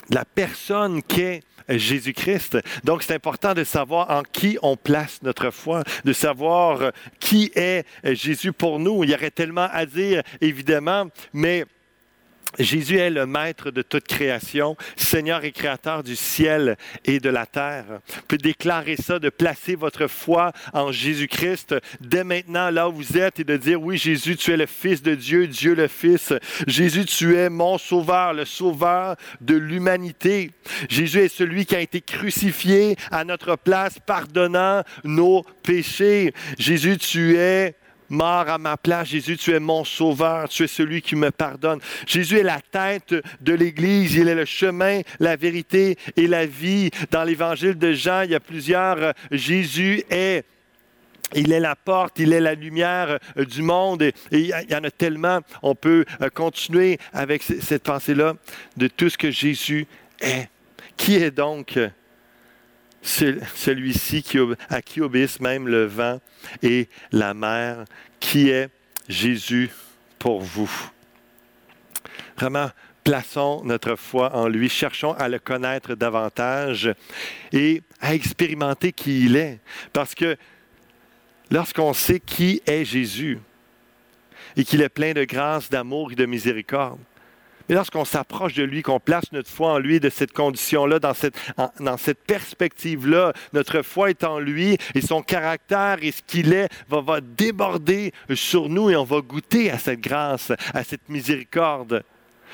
la 0.10 0.24
personne 0.24 1.04
qu'est 1.04 1.44
Jésus-Christ. 1.70 2.58
Donc, 2.84 3.04
c'est 3.04 3.14
important 3.14 3.54
de 3.54 3.64
savoir 3.64 4.10
en 4.12 4.24
qui 4.24 4.58
on 4.62 4.78
place 4.78 5.20
notre 5.24 5.52
foi, 5.52 5.84
de 6.04 6.14
savoir 6.14 6.92
qui 7.20 7.52
est 7.56 7.86
Jésus 8.04 8.54
pour 8.54 8.80
nous. 8.80 9.04
Il 9.04 9.10
y 9.10 9.14
aurait 9.14 9.32
tellement 9.32 9.68
à 9.72 9.86
dire, 9.86 10.22
évidemment, 10.42 11.08
mais 11.34 11.66
Jésus 12.60 12.98
est 12.98 13.10
le 13.10 13.26
maître 13.26 13.72
de 13.72 13.82
toute 13.82 14.08
création, 14.08 14.76
Seigneur 14.96 15.44
et 15.44 15.52
Créateur 15.52 16.04
du 16.04 16.16
ciel 16.16 16.78
et 17.04 17.20
de 17.20 17.30
la 17.30 17.46
terre. 17.46 17.86
Vous 18.08 18.22
pouvez 18.28 18.38
déclarer 18.38 18.96
ça, 18.96 19.20
de 19.20 19.30
placer 19.30 19.76
votre 19.76 20.08
foi 20.08 20.52
en 20.74 20.92
Jésus-Christ 20.92 21.76
dès 22.02 22.24
maintenant 22.24 22.70
là 22.70 22.90
où 22.90 22.94
vous 22.94 23.18
êtes 23.18 23.40
et 23.40 23.44
de 23.44 23.58
dire, 23.58 23.82
oui 23.82 23.98
Jésus, 23.98 24.36
tu 24.36 24.52
es 24.52 24.58
le 24.58 24.66
Fils 24.66 25.02
de 25.02 25.16
Dieu, 25.16 25.48
Dieu 25.48 25.76
le 25.76 25.88
Fils. 25.88 26.34
Jésus, 26.68 27.06
tu 27.06 27.36
es 27.36 27.50
mon 27.50 27.78
Sauveur, 27.78 28.34
le 28.34 28.46
Sauveur 28.46 29.16
de 29.42 29.56
l'humanité. 29.56 30.52
Jésus 30.90 31.20
est 31.20 31.28
celui 31.28 31.66
qui 31.66 31.76
a 31.76 31.80
été 31.80 32.02
crucifié 32.02 32.96
à 33.12 33.24
notre 33.24 33.56
place, 33.56 34.00
pardonnant 34.06 34.84
nos 35.04 35.44
péchés. 35.64 36.34
Jésus, 36.58 36.98
tu 36.98 37.38
es 37.38 37.76
mort 38.10 38.50
à 38.50 38.58
ma 38.58 38.78
place. 38.78 39.10
Jésus, 39.10 39.38
tu 39.38 39.54
es 39.54 39.60
mon 39.60 39.84
sauveur, 39.84 40.50
tu 40.50 40.64
es 40.64 40.68
celui 40.68 41.02
qui 41.02 41.16
me 41.16 41.32
pardonne. 41.32 41.80
Jésus 42.06 42.40
est 42.40 42.44
la 42.44 42.60
tête 42.60 43.16
de 43.42 43.54
l'Église, 43.54 44.16
il 44.16 44.28
est 44.28 44.36
le 44.36 44.46
chemin, 44.46 45.02
la 45.20 45.36
vérité 45.36 45.98
et 46.16 46.28
la 46.28 46.46
vie. 46.46 46.90
Dans 47.12 47.24
l'évangile 47.24 47.78
de 47.78 47.94
Jean, 47.94 48.22
il 48.22 48.32
y 48.32 48.36
a 48.36 48.40
plusieurs 48.40 48.98
euh, 48.98 49.12
Jésus 49.32 50.04
est. 50.10 50.46
Il 51.34 51.52
est 51.52 51.60
la 51.60 51.76
porte, 51.76 52.20
il 52.20 52.34
est 52.34 52.40
la 52.40 52.54
lumière 52.54 53.18
euh, 53.38 53.46
du 53.46 53.64
monde. 53.64 54.04
Et, 54.04 54.14
il 54.32 54.48
y 54.48 54.76
en 54.76 54.84
a 54.84 54.92
tellement. 54.92 55.40
On 55.64 55.74
peut 55.74 56.06
euh, 56.22 56.30
continuer 56.30 57.00
avec 57.14 57.44
cette 57.44 57.84
pensée-là 57.84 58.36
de 58.78 58.88
tout 58.88 59.10
ce 59.10 59.18
que 59.18 59.32
Jésus 59.32 59.88
est. 60.22 60.48
Qui 60.98 61.16
est 61.16 61.32
donc 61.32 61.78
celui-ci 63.06 64.26
à 64.70 64.82
qui 64.82 65.02
obéissent 65.02 65.40
même 65.40 65.68
le 65.68 65.86
vent 65.86 66.20
et 66.62 66.90
la 67.12 67.34
mer, 67.34 67.86
qui 68.20 68.50
est 68.50 68.70
Jésus 69.08 69.70
pour 70.18 70.42
vous. 70.42 70.72
Vraiment, 72.38 72.70
plaçons 73.04 73.62
notre 73.64 73.96
foi 73.96 74.36
en 74.36 74.48
lui, 74.48 74.68
cherchons 74.68 75.14
à 75.14 75.30
le 75.30 75.40
connaître 75.40 75.94
davantage 75.94 76.94
et 77.54 77.84
à 78.02 78.16
expérimenter 78.16 78.92
qui 78.92 79.26
il 79.26 79.36
est. 79.36 79.60
Parce 79.94 80.16
que 80.16 80.36
lorsqu'on 81.52 81.94
sait 81.94 82.20
qui 82.20 82.62
est 82.66 82.84
Jésus 82.84 83.40
et 84.58 84.64
qu'il 84.64 84.82
est 84.82 84.90
plein 84.90 85.14
de 85.14 85.24
grâce, 85.24 85.70
d'amour 85.70 86.12
et 86.12 86.16
de 86.16 86.26
miséricorde, 86.26 87.00
mais 87.68 87.76
lorsqu'on 87.76 88.06
s'approche 88.06 88.54
de 88.54 88.64
lui, 88.64 88.82
qu'on 88.82 89.00
place 89.00 89.32
notre 89.32 89.50
foi 89.50 89.74
en 89.74 89.80
lui, 89.80 90.00
de 90.00 90.10
cette 90.10 90.34
condition-là, 90.34 91.00
dans 91.00 91.14
cette, 91.14 91.36
dans 91.80 91.98
cette 91.98 92.24
perspective-là, 92.26 93.34
notre 93.54 93.82
foi 93.82 94.10
est 94.10 94.24
en 94.24 94.40
lui 94.40 94.78
et 94.94 95.02
son 95.02 95.22
caractère 95.22 95.98
et 96.02 96.12
ce 96.12 96.22
qu'il 96.22 96.54
est 96.54 96.70
va, 96.90 97.02
va 97.02 97.22
déborder 97.22 98.14
sur 98.34 98.70
nous 98.70 98.90
et 98.90 98.96
on 98.96 99.04
va 99.04 99.22
goûter 99.22 99.72
à 99.72 99.78
cette 99.78 100.02
grâce, 100.02 100.52
à 100.74 100.84
cette 100.84 101.10
miséricorde. 101.10 102.04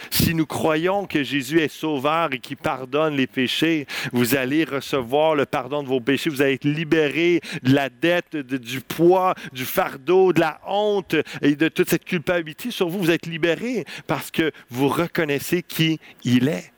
Si 0.09 0.33
nous 0.33 0.45
croyons 0.45 1.05
que 1.05 1.23
Jésus 1.23 1.59
est 1.59 1.67
sauveur 1.67 2.33
et 2.33 2.39
qui 2.39 2.55
pardonne 2.55 3.15
les 3.15 3.27
péchés, 3.27 3.85
vous 4.11 4.35
allez 4.35 4.63
recevoir 4.63 5.35
le 5.35 5.45
pardon 5.45 5.83
de 5.83 5.87
vos 5.87 5.99
péchés. 5.99 6.29
Vous 6.29 6.41
allez 6.41 6.53
être 6.53 6.65
libéré 6.65 7.41
de 7.63 7.73
la 7.73 7.89
dette, 7.89 8.35
du 8.35 8.81
poids, 8.81 9.35
du 9.53 9.65
fardeau, 9.65 10.33
de 10.33 10.39
la 10.39 10.59
honte 10.65 11.15
et 11.41 11.55
de 11.55 11.67
toute 11.67 11.89
cette 11.89 12.05
culpabilité 12.05 12.71
sur 12.71 12.89
vous. 12.89 12.99
Vous 12.99 13.11
êtes 13.11 13.25
libéré 13.25 13.85
parce 14.07 14.31
que 14.31 14.51
vous 14.69 14.87
reconnaissez 14.87 15.63
qui 15.63 15.99
il 16.23 16.47
est. 16.47 16.71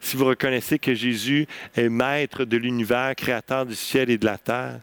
Si 0.00 0.16
vous 0.16 0.26
reconnaissez 0.26 0.78
que 0.78 0.94
Jésus 0.94 1.46
est 1.76 1.88
maître 1.88 2.44
de 2.44 2.56
l'univers, 2.56 3.14
créateur 3.16 3.66
du 3.66 3.74
ciel 3.74 4.10
et 4.10 4.18
de 4.18 4.26
la 4.26 4.38
terre, 4.38 4.80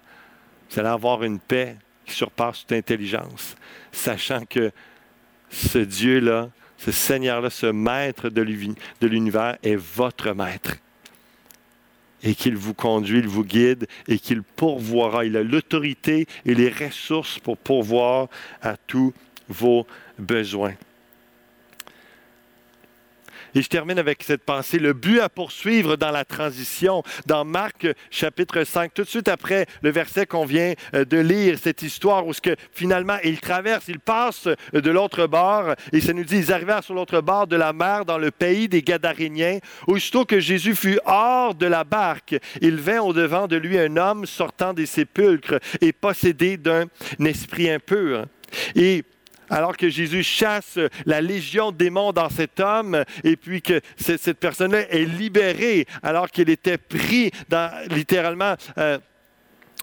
vous 0.70 0.80
allez 0.80 0.90
avoir 0.90 1.24
une 1.24 1.40
paix 1.40 1.78
qui 2.06 2.14
surpasse 2.14 2.62
toute 2.62 2.74
intelligence, 2.74 3.56
sachant 3.92 4.46
que 4.46 4.72
ce 5.50 5.78
Dieu-là, 5.78 6.50
ce 6.78 6.92
Seigneur-là, 6.92 7.50
ce 7.50 7.68
maître 7.68 8.30
de 8.30 8.42
l'univers 9.08 9.58
est 9.64 9.76
votre 9.76 10.32
maître. 10.34 10.78
Et 12.24 12.34
qu'il 12.34 12.56
vous 12.56 12.74
conduit, 12.74 13.20
il 13.20 13.28
vous 13.28 13.44
guide 13.44 13.88
et 14.08 14.18
qu'il 14.18 14.42
pourvoira. 14.42 15.26
Il 15.26 15.38
a 15.38 15.44
l'autorité 15.44 16.28
et 16.46 16.56
les 16.56 16.70
ressources 16.70 17.40
pour 17.40 17.58
pourvoir 17.58 18.30
à 18.62 18.78
tous 18.78 19.14
vos 19.48 19.86
besoins. 20.18 20.74
Et 23.56 23.62
je 23.62 23.70
termine 23.70 23.98
avec 23.98 24.22
cette 24.22 24.44
pensée, 24.44 24.80
le 24.80 24.92
but 24.92 25.22
à 25.22 25.30
poursuivre 25.30 25.96
dans 25.96 26.12
la 26.12 26.26
transition, 26.26 27.04
dans 27.26 27.46
Marc 27.46 27.88
chapitre 28.12 28.66
5, 28.66 28.94
tout 28.94 29.04
de 29.04 29.08
suite 29.08 29.30
après 29.30 29.66
le 29.82 29.92
verset 29.92 30.26
qu'on 30.26 30.46
vient 30.46 30.74
euh, 30.94 31.06
de 31.06 31.18
lire, 31.18 31.58
cette 31.58 31.82
histoire 31.82 32.28
où 32.28 32.34
ce 32.34 32.42
que 32.42 32.56
finalement 32.74 33.18
ils 33.24 33.40
traversent, 33.40 33.88
ils 33.88 34.00
passent 34.00 34.50
de 34.74 34.92
l'autre 34.92 35.26
bord, 35.28 35.74
et 35.94 36.02
ça 36.02 36.12
nous 36.12 36.26
dit, 36.26 36.40
ils 36.40 36.52
arrivèrent 36.52 36.84
sur 36.84 36.96
l'autre 36.96 37.22
bord 37.22 37.48
de 37.48 37.56
la 37.56 37.72
mer 37.72 38.04
dans 38.04 38.18
le 38.18 38.30
pays 38.30 38.68
des 38.68 38.82
Gadaréniens. 38.82 39.60
Aussitôt 39.88 40.26
que 40.26 40.42
Jésus 40.42 40.76
fut 40.76 41.00
hors 41.06 41.56
de 41.56 41.66
la 41.66 41.86
barque, 41.86 42.36
il 42.60 42.76
vint 42.76 43.00
au-devant 43.00 43.48
de 43.48 43.56
lui 43.56 43.80
un 43.80 43.96
homme 43.96 44.26
sortant 44.26 44.74
des 44.74 44.86
sépulcres 44.86 45.60
et 45.80 45.94
possédé 45.94 46.58
d'un 46.58 46.86
esprit 47.20 47.70
impur. 47.70 48.26
Et 48.76 49.04
alors 49.50 49.78
que 49.78 49.90
Jésus 49.90 50.24
chasse 50.24 50.80
la 51.06 51.22
légion 51.22 51.72
de 51.72 51.78
démons 51.78 52.12
dans 52.12 52.30
cet 52.30 52.60
homme, 52.60 53.04
et 53.24 53.36
puis 53.36 53.62
que 53.62 53.82
cette 53.98 54.40
personne-là 54.40 54.92
est 54.92 55.06
libérée, 55.06 55.86
alors 56.04 56.30
qu'il 56.30 56.50
était 56.50 56.78
pris 56.78 57.32
dans, 57.50 57.72
littéralement, 57.90 58.56
euh, 58.78 58.98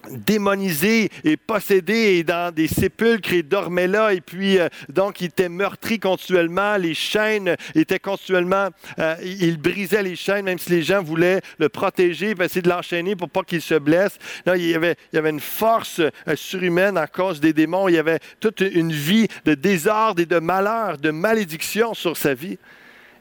démonisé 0.09 1.09
et 1.23 1.37
possédé 1.37 2.23
dans 2.23 2.53
des 2.53 2.67
sépulcres 2.67 3.33
et 3.33 3.43
dormait 3.43 3.87
là. 3.87 4.13
Et 4.13 4.21
puis, 4.21 4.59
euh, 4.59 4.67
donc, 4.89 5.21
il 5.21 5.25
était 5.25 5.49
meurtri 5.49 5.99
continuellement. 5.99 6.77
Les 6.77 6.93
chaînes 6.93 7.55
étaient 7.75 7.99
continuellement... 7.99 8.69
Euh, 8.99 9.15
il 9.23 9.57
brisait 9.57 10.03
les 10.03 10.15
chaînes, 10.15 10.45
même 10.45 10.59
si 10.59 10.71
les 10.71 10.83
gens 10.83 11.01
voulaient 11.01 11.41
le 11.57 11.69
protéger, 11.69 12.35
essayer 12.39 12.61
de 12.61 12.69
l'enchaîner 12.69 13.15
pour 13.15 13.29
pas 13.29 13.43
qu'il 13.43 13.61
se 13.61 13.75
blesse. 13.75 14.17
Là, 14.45 14.57
il 14.57 14.65
y 14.65 14.75
avait, 14.75 14.95
une 15.13 15.39
force 15.39 15.99
euh, 15.99 16.35
surhumaine 16.35 16.97
à 16.97 17.07
cause 17.07 17.39
des 17.39 17.53
démons. 17.53 17.87
Il 17.87 17.95
y 17.95 17.99
avait 17.99 18.19
toute 18.39 18.61
une 18.61 18.91
vie 18.91 19.27
de 19.45 19.53
désordre 19.53 20.21
et 20.21 20.25
de 20.25 20.39
malheur, 20.39 20.97
de 20.97 21.11
malédiction 21.11 21.93
sur 21.93 22.17
sa 22.17 22.33
vie. 22.33 22.57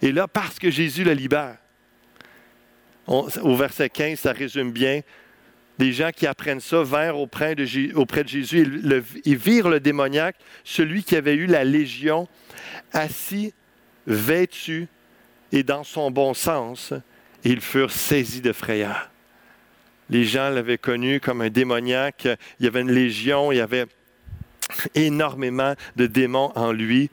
Et 0.01 0.13
là, 0.13 0.27
parce 0.27 0.59
que 0.59 0.71
Jésus 0.71 1.05
le 1.05 1.13
libère, 1.13 1.57
au 3.07 3.57
verset 3.57 3.89
15, 3.89 4.19
ça 4.19 4.33
résume 4.33 4.73
bien, 4.73 5.01
les 5.83 5.93
gens 5.93 6.11
qui 6.15 6.29
apprennent 6.29 6.61
ça 6.61 6.85
vinrent 6.85 7.19
auprès 7.19 7.57
de, 7.57 7.65
Jésus 7.65 8.83
et 9.25 9.35
virent 9.35 9.69
le 9.69 9.81
démoniaque, 9.81 10.37
celui 10.63 11.03
qui 11.03 11.17
avait 11.17 11.35
eu 11.35 11.47
la 11.47 11.65
légion, 11.65 12.29
assis, 12.93 13.53
vêtu 14.07 14.87
et 15.51 15.65
dans 15.65 15.83
son 15.83 16.13
bon 16.13 16.35
sens, 16.35 16.93
et 17.45 17.51
ils 17.51 17.61
furent 17.61 17.91
saisis 17.91 18.41
de 18.41 18.53
frayeur. 18.53 19.11
Les 20.09 20.25
gens 20.25 20.51
l'avaient 20.51 20.79
connu 20.79 21.19
comme 21.19 21.41
un 21.41 21.51
démoniaque, 21.51 22.29
il 22.61 22.65
y 22.65 22.69
avait 22.69 22.83
une 22.83 22.93
légion, 22.93 23.51
il 23.51 23.57
y 23.59 23.61
avait 23.61 23.87
énormément 24.95 25.75
de 25.97 26.07
démons 26.07 26.53
en 26.55 26.71
lui. 26.71 27.11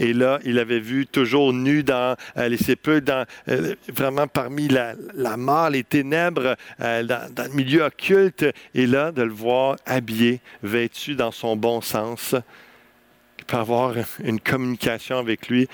Et 0.00 0.14
là, 0.14 0.40
il 0.46 0.58
avait 0.58 0.80
vu 0.80 1.06
toujours 1.06 1.52
nu 1.52 1.82
dans 1.82 2.16
euh, 2.38 2.48
les 2.48 2.56
sépulcres, 2.56 3.04
dans, 3.04 3.26
euh, 3.48 3.74
vraiment 3.88 4.26
parmi 4.26 4.66
la, 4.66 4.96
mort, 5.36 5.68
les 5.68 5.84
ténèbres, 5.84 6.56
euh, 6.80 7.02
dans, 7.02 7.44
le 7.44 7.54
milieu 7.54 7.82
occulte. 7.82 8.46
Et 8.74 8.86
là, 8.86 9.12
de 9.12 9.22
le 9.22 9.30
voir 9.30 9.76
habillé, 9.84 10.40
vêtu 10.62 11.16
dans 11.16 11.30
son 11.30 11.54
bon 11.54 11.82
sens, 11.82 12.34
peut 13.46 13.56
avoir 13.58 13.94
une 14.24 14.40
communication 14.40 15.18
avec 15.18 15.48
lui. 15.48 15.68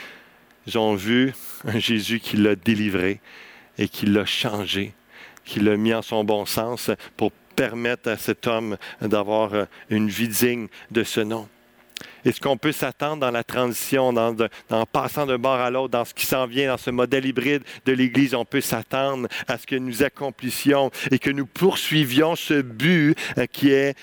Ils 0.66 0.76
ont 0.76 0.96
vu 0.96 1.32
un 1.64 1.78
Jésus 1.78 2.18
qui 2.18 2.36
l'a 2.36 2.56
délivré 2.56 3.20
et 3.78 3.86
qui 3.86 4.06
l'a 4.06 4.24
changé, 4.24 4.92
qui 5.44 5.60
l'a 5.60 5.76
mis 5.76 5.94
en 5.94 6.02
son 6.02 6.24
bon 6.24 6.46
sens 6.46 6.90
pour 7.16 7.30
permettre 7.54 8.10
à 8.10 8.16
cet 8.16 8.48
homme 8.48 8.76
d'avoir 9.00 9.52
une 9.88 10.08
vie 10.08 10.28
digne 10.28 10.66
de 10.90 11.04
ce 11.04 11.20
nom. 11.20 11.46
Est-ce 12.26 12.40
qu'on 12.40 12.56
peut 12.56 12.72
s'attendre 12.72 13.20
dans 13.20 13.30
la 13.30 13.44
transition, 13.44 14.08
en 14.08 14.86
passant 14.86 15.26
d'un 15.26 15.38
bord 15.38 15.60
à 15.60 15.70
l'autre, 15.70 15.90
dans 15.90 16.04
ce 16.04 16.12
qui 16.12 16.26
s'en 16.26 16.46
vient, 16.46 16.68
dans 16.68 16.76
ce 16.76 16.90
modèle 16.90 17.24
hybride 17.24 17.62
de 17.84 17.92
l'Église, 17.92 18.34
on 18.34 18.44
peut 18.44 18.60
s'attendre 18.60 19.28
à 19.46 19.58
ce 19.58 19.66
que 19.66 19.76
nous 19.76 20.02
accomplissions 20.02 20.90
et 21.12 21.20
que 21.20 21.30
nous 21.30 21.46
poursuivions 21.46 22.34
ce 22.34 22.62
but 22.62 23.16
euh, 23.38 23.46
qui 23.46 23.70
est 23.70 23.96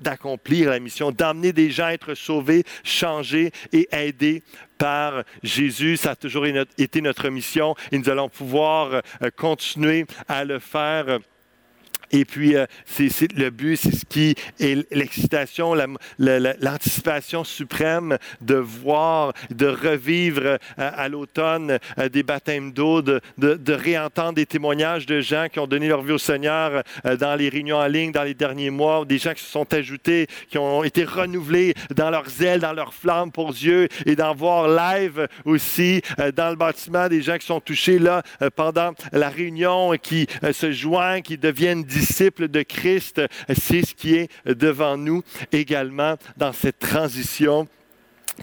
d'accomplir 0.00 0.70
la 0.70 0.78
mission, 0.78 1.10
d'amener 1.10 1.52
des 1.52 1.70
gens 1.70 1.86
à 1.86 1.92
être 1.92 2.14
sauvés, 2.14 2.62
changés 2.84 3.50
et 3.72 3.88
aidés 3.90 4.44
par 4.78 5.24
Jésus. 5.42 5.96
Ça 5.96 6.12
a 6.12 6.16
toujours 6.16 6.46
été 6.46 7.00
notre 7.00 7.28
mission 7.30 7.74
et 7.90 7.98
nous 7.98 8.08
allons 8.08 8.28
pouvoir 8.28 9.02
euh, 9.22 9.30
continuer 9.36 10.06
à 10.28 10.44
le 10.44 10.60
faire 10.60 11.18
et 12.10 12.24
puis, 12.24 12.56
euh, 12.56 12.66
c'est, 12.86 13.32
le 13.32 13.50
but, 13.50 13.76
c'est 13.76 13.94
ce 13.94 14.04
qui 14.04 14.34
est 14.58 14.92
l'excitation, 14.92 15.74
l'anticipation 16.18 17.44
suprême 17.44 18.18
de 18.40 18.56
voir, 18.56 19.32
de 19.50 19.66
revivre 19.66 20.42
euh, 20.44 20.58
à, 20.76 21.08
l'automne 21.08 21.78
euh, 21.98 22.08
des 22.08 22.22
baptêmes 22.22 22.72
d'eau, 22.72 23.02
de, 23.02 23.20
réentendre 23.72 24.34
des 24.34 24.46
témoignages 24.46 25.06
de 25.06 25.20
gens 25.20 25.46
qui 25.50 25.60
ont 25.60 25.66
donné 25.66 25.88
leur 25.88 26.02
vie 26.02 26.12
au 26.12 26.18
Seigneur 26.18 26.82
dans 27.04 27.36
les 27.36 27.48
réunions 27.48 27.76
en 27.76 27.86
ligne 27.86 28.10
dans 28.10 28.24
les 28.24 28.34
derniers 28.34 28.70
mois, 28.70 29.04
des 29.04 29.18
gens 29.18 29.32
qui 29.32 29.42
se 29.42 29.50
sont 29.50 29.72
ajoutés, 29.72 30.26
qui 30.48 30.58
ont 30.58 30.82
été 30.82 31.04
renouvelés 31.04 31.74
dans 31.94 32.10
leur 32.10 32.28
zèle, 32.28 32.60
dans 32.60 32.72
leur 32.72 32.92
flamme 32.92 33.30
pour 33.30 33.52
Dieu, 33.52 33.88
et 34.06 34.16
d'en 34.16 34.34
voir 34.34 34.68
live 34.68 35.28
aussi 35.44 36.02
dans 36.34 36.50
le 36.50 36.56
bâtiment 36.56 37.08
des 37.08 37.22
gens 37.22 37.38
qui 37.38 37.46
sont 37.46 37.60
touchés 37.60 37.98
là 37.98 38.22
pendant 38.56 38.92
la 39.12 39.28
réunion, 39.28 39.92
qui 40.02 40.26
se 40.52 40.72
joignent, 40.72 41.22
qui 41.22 41.38
deviennent 41.38 41.84
de 42.00 42.62
Christ, 42.62 43.20
c'est 43.48 43.84
ce 43.84 43.94
qui 43.94 44.14
est 44.14 44.30
devant 44.46 44.96
nous 44.96 45.22
également 45.52 46.16
dans 46.36 46.52
cette 46.52 46.78
transition 46.78 47.68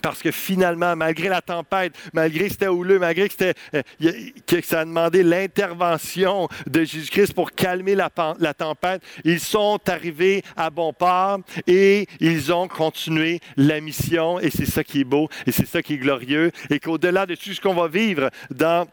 parce 0.01 0.21
que 0.21 0.31
finalement, 0.31 0.95
malgré 0.95 1.29
la 1.29 1.41
tempête, 1.41 1.93
malgré 2.13 2.45
que 2.45 2.51
c'était 2.51 2.67
houleux, 2.67 2.99
malgré 2.99 3.29
que, 3.29 3.53
euh, 3.73 4.61
ça 4.63 4.81
a 4.81 4.85
demandé 4.85 5.23
l'intervention 5.23 6.47
de 6.67 6.83
Jésus-Christ 6.83 7.33
pour 7.33 7.51
calmer 7.51 7.95
la, 7.95 8.11
la, 8.39 8.53
tempête, 8.53 9.01
ils 9.23 9.39
sont 9.39 9.79
arrivés 9.87 10.43
à 10.55 10.69
bon 10.69 10.93
port 10.93 11.39
et 11.65 12.07
ils 12.19 12.53
ont 12.53 12.67
continué 12.67 13.39
la 13.55 13.81
mission. 13.81 14.39
Et 14.39 14.49
c'est 14.49 14.65
ça 14.65 14.83
qui 14.83 15.01
est 15.01 15.05
beau 15.05 15.29
et 15.45 15.51
c'est 15.51 15.67
ça 15.67 15.81
qui 15.81 15.95
est 15.95 15.97
glorieux. 15.97 16.51
Et 16.69 16.79
qu'au-delà 16.79 17.25
de 17.25 17.35
tout 17.35 17.53
ce 17.53 17.61
qu'on 17.61 17.73
va 17.73 17.87
vivre 17.87 18.29
dans 18.51 18.87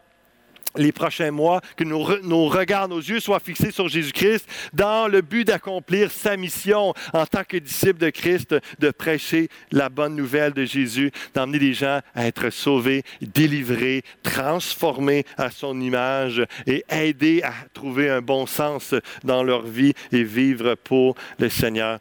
les 0.77 0.91
prochains 0.91 1.31
mois, 1.31 1.61
que 1.75 1.83
nos, 1.83 2.49
regards, 2.49 2.87
nos 2.87 2.99
yeux 2.99 3.19
soient 3.19 3.39
fixés 3.39 3.71
sur 3.71 3.87
Jésus-Christ 3.87 4.47
dans 4.73 5.07
le 5.07 5.21
but 5.21 5.45
d'accomplir 5.45 6.11
sa 6.11 6.37
mission 6.37 6.93
en 7.13 7.25
tant 7.25 7.43
que 7.43 7.57
disciple 7.57 7.99
de 7.99 8.09
Christ, 8.09 8.55
de 8.79 8.91
prêcher 8.91 9.49
la 9.71 9.89
bonne 9.89 10.15
nouvelle 10.15 10.53
de 10.53 10.65
Jésus, 10.65 11.11
d'emmener 11.33 11.59
les 11.59 11.73
gens 11.73 12.01
à 12.13 12.25
être 12.25 12.49
sauvés, 12.49 13.03
délivrés, 13.21 14.03
transformés 14.23 15.25
à 15.37 15.49
son 15.51 15.79
image 15.79 16.43
et 16.67 16.83
aider 16.89 17.41
à 17.43 17.53
trouver 17.73 18.09
un 18.09 18.21
bon 18.21 18.45
sens 18.45 18.95
dans 19.23 19.43
leur 19.43 19.63
vie 19.63 19.93
et 20.11 20.23
vivre 20.23 20.75
pour 20.75 21.15
le 21.39 21.49
Seigneur 21.49 21.99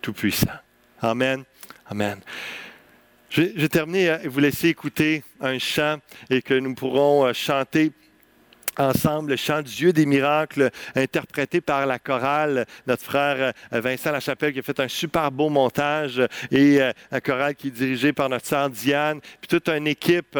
Tout-Puissant. 0.00 0.48
Amen. 1.00 1.44
Amen. 1.86 2.20
Je 3.34 3.40
vais 3.40 3.68
terminer 3.68 4.18
et 4.22 4.28
vous 4.28 4.40
laisser 4.40 4.68
écouter 4.68 5.24
un 5.40 5.58
chant 5.58 5.96
et 6.28 6.42
que 6.42 6.52
nous 6.52 6.74
pourrons 6.74 7.24
euh, 7.24 7.32
chanter 7.32 7.90
ensemble 8.76 9.30
le 9.30 9.36
chant 9.36 9.62
Dieu 9.62 9.94
des 9.94 10.04
miracles 10.04 10.70
interprété 10.94 11.62
par 11.62 11.86
la 11.86 11.98
chorale, 11.98 12.66
notre 12.86 13.02
frère 13.02 13.54
euh, 13.72 13.80
Vincent 13.80 14.12
Lachapelle 14.12 14.52
qui 14.52 14.58
a 14.58 14.62
fait 14.62 14.78
un 14.80 14.88
super 14.88 15.30
beau 15.30 15.48
montage 15.48 16.20
et 16.50 16.82
euh, 16.82 16.92
un 17.10 17.20
chorale 17.20 17.54
qui 17.54 17.68
est 17.68 17.70
dirigé 17.70 18.12
par 18.12 18.28
notre 18.28 18.44
sœur 18.44 18.68
Diane, 18.68 19.22
puis 19.40 19.48
toute 19.48 19.66
une 19.70 19.86
équipe 19.86 20.38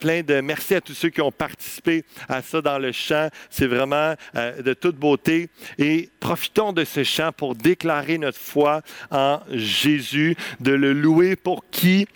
plein 0.00 0.22
de 0.22 0.40
merci 0.40 0.74
à 0.74 0.80
tous 0.80 0.94
ceux 0.94 1.10
qui 1.10 1.20
ont 1.20 1.30
participé 1.30 2.04
à 2.28 2.42
ça 2.42 2.60
dans 2.60 2.80
le 2.80 2.90
chant. 2.90 3.28
C'est 3.48 3.68
vraiment 3.68 4.14
de 4.34 4.74
toute 4.74 4.96
beauté 4.96 5.50
et 5.78 6.10
profitons 6.18 6.72
de 6.72 6.82
ce 6.82 7.04
chant 7.04 7.30
pour 7.30 7.54
déclarer 7.54 8.18
notre 8.18 8.40
foi 8.40 8.82
en 9.12 9.38
Jésus, 9.52 10.34
de 10.58 10.72
le 10.72 10.92
louer 10.92 11.36
pour 11.36 11.64
qui? 11.70 12.08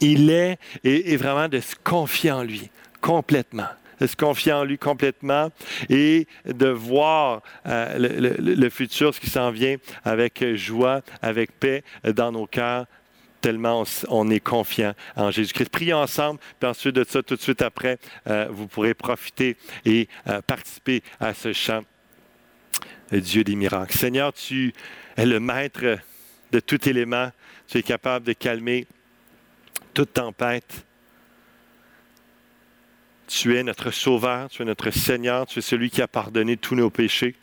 Il 0.00 0.30
est, 0.30 0.58
et, 0.84 1.16
vraiment 1.16 1.48
de 1.48 1.60
se 1.60 1.74
confier 1.82 2.30
en 2.30 2.42
lui 2.42 2.70
complètement 3.00 3.68
de 4.00 4.06
se 4.06 4.16
confier 4.16 4.54
en 4.54 4.64
lui 4.64 4.78
complètement 4.78 5.50
et 5.90 6.26
de 6.46 6.68
voir 6.68 7.42
euh, 7.66 8.30
le, 8.38 8.70
futur, 8.70 9.14
ce 9.14 9.20
qui 9.20 9.28
s'en 9.28 9.50
vient 9.50 9.76
avec 10.04 10.42
joie, 10.54 11.02
avec 11.20 11.52
paix 11.52 11.84
dans 12.04 12.32
nos 12.32 12.46
cœurs, 12.46 12.86
tellement 13.40 13.84
on, 14.08 14.30
est 14.30 14.40
confiant 14.40 14.94
en 15.16 15.30
Jésus-Christ. 15.30 15.70
Prions 15.70 15.98
ensemble, 15.98 16.40
puis 16.58 16.68
ensuite 16.68 16.94
de 16.94 17.04
ça, 17.04 17.22
tout 17.22 17.36
de 17.36 17.40
suite 17.40 17.62
après, 17.62 17.98
euh, 18.26 18.48
vous 18.50 18.66
pourrez 18.66 18.94
profiter 18.94 19.56
et 19.84 20.08
euh, 20.28 20.40
participer 20.42 21.02
à 21.18 21.34
ce 21.34 21.52
chant, 21.52 21.82
Dieu 23.12 23.44
des 23.44 23.54
miracles. 23.54 23.96
Seigneur, 23.96 24.32
tu 24.32 24.72
es 25.16 25.26
le 25.26 25.40
maître 25.40 25.98
de 26.52 26.60
tout 26.60 26.88
élément, 26.88 27.30
tu 27.66 27.78
es 27.78 27.82
capable 27.82 28.26
de 28.26 28.32
calmer 28.32 28.86
tempête. 30.04 30.86
Tu 33.26 33.56
es 33.56 33.62
notre 33.62 33.90
Sauveur, 33.90 34.48
tu 34.48 34.62
es 34.62 34.64
notre 34.64 34.90
Seigneur, 34.90 35.46
tu 35.46 35.60
es 35.60 35.62
celui 35.62 35.90
qui 35.90 36.02
a 36.02 36.08
pardonné 36.08 36.56
tous 36.56 36.74
nos 36.74 36.90
péchés. 36.90 37.36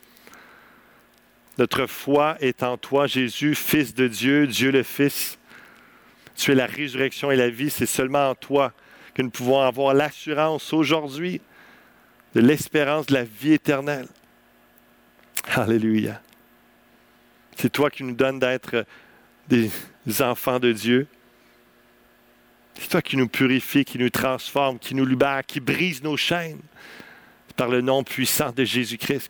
Notre 1.56 1.86
foi 1.86 2.36
est 2.40 2.62
en 2.62 2.76
toi, 2.76 3.06
Jésus, 3.06 3.54
Fils 3.54 3.94
de 3.94 4.06
Dieu, 4.06 4.46
Dieu 4.46 4.70
le 4.70 4.82
Fils. 4.82 5.38
Tu 6.36 6.52
es 6.52 6.54
la 6.54 6.66
résurrection 6.66 7.30
et 7.32 7.36
la 7.36 7.50
vie, 7.50 7.70
c'est 7.70 7.86
seulement 7.86 8.30
en 8.30 8.34
toi 8.34 8.72
que 9.14 9.22
nous 9.22 9.30
pouvons 9.30 9.60
avoir 9.60 9.94
l'assurance 9.94 10.72
aujourd'hui 10.72 11.40
de 12.34 12.40
l'espérance 12.40 13.06
de 13.06 13.14
la 13.14 13.24
vie 13.24 13.54
éternelle. 13.54 14.06
Alléluia. 15.54 16.20
C'est 17.56 17.70
toi 17.70 17.90
qui 17.90 18.04
nous 18.04 18.14
donnes 18.14 18.38
d'être 18.38 18.84
des 19.48 19.70
enfants 20.20 20.60
de 20.60 20.70
Dieu. 20.70 21.08
C'est 22.78 22.90
toi 22.90 23.02
qui 23.02 23.16
nous 23.16 23.28
purifie, 23.28 23.84
qui 23.84 23.98
nous 23.98 24.08
transforme, 24.08 24.78
qui 24.78 24.94
nous 24.94 25.04
libère, 25.04 25.44
qui 25.44 25.60
brise 25.60 26.02
nos 26.02 26.16
chaînes. 26.16 26.60
Par 27.56 27.68
le 27.68 27.80
nom 27.80 28.04
puissant 28.04 28.52
de 28.52 28.64
Jésus-Christ 28.64 29.28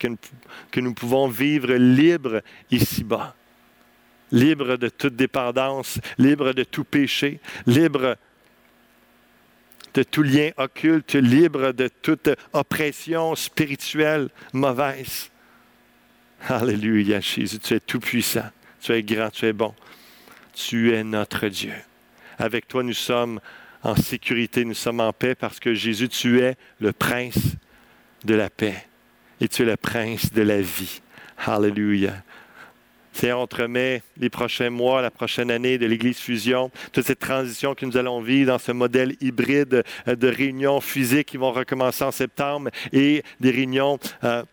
que 0.71 0.81
nous, 0.81 0.93
pouvons 0.93 1.29
vivre 1.29 1.73
libres 1.73 2.43
ici-bas. 2.71 3.35
Libres 4.31 4.77
de 4.77 4.91
toute 4.91 5.17
dépendance, 5.17 5.99
libres 6.19 6.53
de 6.53 6.63
tout 6.63 6.85
péché, 6.85 7.41
libres 7.67 8.17
de 9.95 10.03
tout 10.03 10.23
lien 10.23 10.51
occulte, 10.59 11.15
libres 11.15 11.73
de 11.73 11.89
toute 11.89 12.29
oppression 12.53 13.35
spirituelle 13.35 14.29
mauvaise. 14.53 15.31
Alléluia, 16.47 17.21
Jésus, 17.21 17.59
tu 17.59 17.73
es 17.73 17.81
tout 17.81 17.99
puissant, 17.99 18.51
tu 18.79 18.93
es 18.93 19.03
grand, 19.03 19.31
tu 19.31 19.47
es 19.47 19.55
bon. 19.55 19.75
Tu 20.53 20.93
es 20.93 21.03
notre 21.03 21.49
Dieu. 21.49 21.73
Avec 22.39 22.69
toi, 22.69 22.83
nous 22.83 22.93
sommes 22.93 23.41
en 23.83 23.97
sécurité, 23.97 24.65
nous 24.65 24.75
sommes 24.75 25.01
en 25.01 25.13
paix 25.13 25.35
parce 25.35 25.61
que 25.61 25.75
Jésus, 25.75 26.09
tu 26.09 26.41
es 26.41 26.57
le 26.81 26.93
prince 26.93 27.57
de 28.25 28.35
la 28.35 28.51
paix 28.51 28.87
et 29.41 29.49
tu 29.49 29.63
es 29.63 29.65
le 29.65 29.77
prince 29.77 30.33
de 30.33 30.43
la 30.43 30.61
vie. 30.61 31.01
Alléluia. 31.47 32.15
Seigneur, 33.13 33.41
on 33.41 33.47
te 33.49 33.63
remet 33.63 34.03
les 34.17 34.31
prochains 34.31 34.71
mois, 34.71 35.03
la 35.03 35.11
prochaine 35.11 35.51
année 35.51 35.79
de 35.79 35.87
l'Église 35.87 36.19
Fusion, 36.19 36.71
toute 36.93 37.05
cette 37.05 37.19
transition 37.19 37.75
que 37.75 37.85
nous 37.85 37.97
allons 37.97 38.21
vivre 38.21 38.53
dans 38.53 38.59
ce 38.59 38.71
modèle 38.71 39.17
hybride 39.21 39.83
de 40.07 40.29
réunions 40.29 40.81
physiques 40.81 41.29
qui 41.29 41.37
vont 41.37 41.51
recommencer 41.51 42.05
en 42.05 42.13
septembre 42.13 42.71
et 42.93 43.25
des 43.41 43.51
réunions 43.51 43.99
euh, 44.23 44.45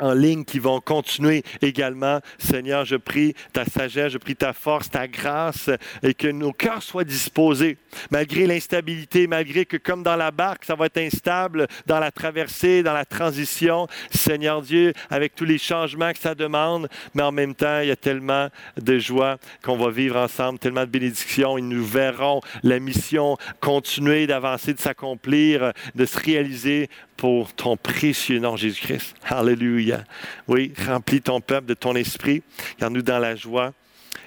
en 0.00 0.12
ligne 0.12 0.44
qui 0.44 0.58
vont 0.58 0.80
continuer 0.80 1.42
également. 1.62 2.20
Seigneur, 2.38 2.84
je 2.84 2.96
prie 2.96 3.34
ta 3.52 3.64
sagesse, 3.64 4.12
je 4.12 4.18
prie 4.18 4.36
ta 4.36 4.52
force, 4.52 4.90
ta 4.90 5.06
grâce 5.06 5.70
et 6.02 6.14
que 6.14 6.28
nos 6.28 6.52
cœurs 6.52 6.82
soient 6.82 7.04
disposés, 7.04 7.76
malgré 8.10 8.46
l'instabilité, 8.46 9.26
malgré 9.26 9.64
que 9.66 9.76
comme 9.76 10.02
dans 10.02 10.16
la 10.16 10.30
barque, 10.30 10.64
ça 10.64 10.74
va 10.74 10.86
être 10.86 10.98
instable 10.98 11.66
dans 11.86 11.98
la 11.98 12.10
traversée, 12.10 12.82
dans 12.82 12.92
la 12.92 13.04
transition. 13.04 13.86
Seigneur 14.10 14.62
Dieu, 14.62 14.92
avec 15.10 15.34
tous 15.34 15.44
les 15.44 15.58
changements 15.58 16.12
que 16.12 16.18
ça 16.18 16.34
demande, 16.34 16.88
mais 17.14 17.22
en 17.22 17.32
même 17.32 17.54
temps, 17.54 17.80
il 17.80 17.88
y 17.88 17.92
a 17.92 17.96
tellement 17.96 18.48
de 18.76 18.98
joie 18.98 19.38
qu'on 19.62 19.76
va 19.76 19.90
vivre 19.90 20.16
ensemble, 20.16 20.58
tellement 20.58 20.82
de 20.82 20.86
bénédictions 20.86 21.58
et 21.58 21.62
nous 21.62 21.84
verrons 21.84 22.40
la 22.62 22.78
mission 22.78 23.36
continuer 23.60 24.26
d'avancer, 24.26 24.74
de 24.74 24.80
s'accomplir, 24.80 25.72
de 25.94 26.04
se 26.04 26.18
réaliser 26.18 26.88
pour 27.20 27.52
ton 27.52 27.76
précieux 27.76 28.38
nom, 28.38 28.56
Jésus-Christ. 28.56 29.14
Alléluia. 29.24 30.04
Oui, 30.48 30.72
remplis 30.86 31.20
ton 31.20 31.42
peuple 31.42 31.66
de 31.66 31.74
ton 31.74 31.94
esprit. 31.94 32.42
Garde-nous 32.80 33.02
dans 33.02 33.18
la 33.18 33.36
joie. 33.36 33.74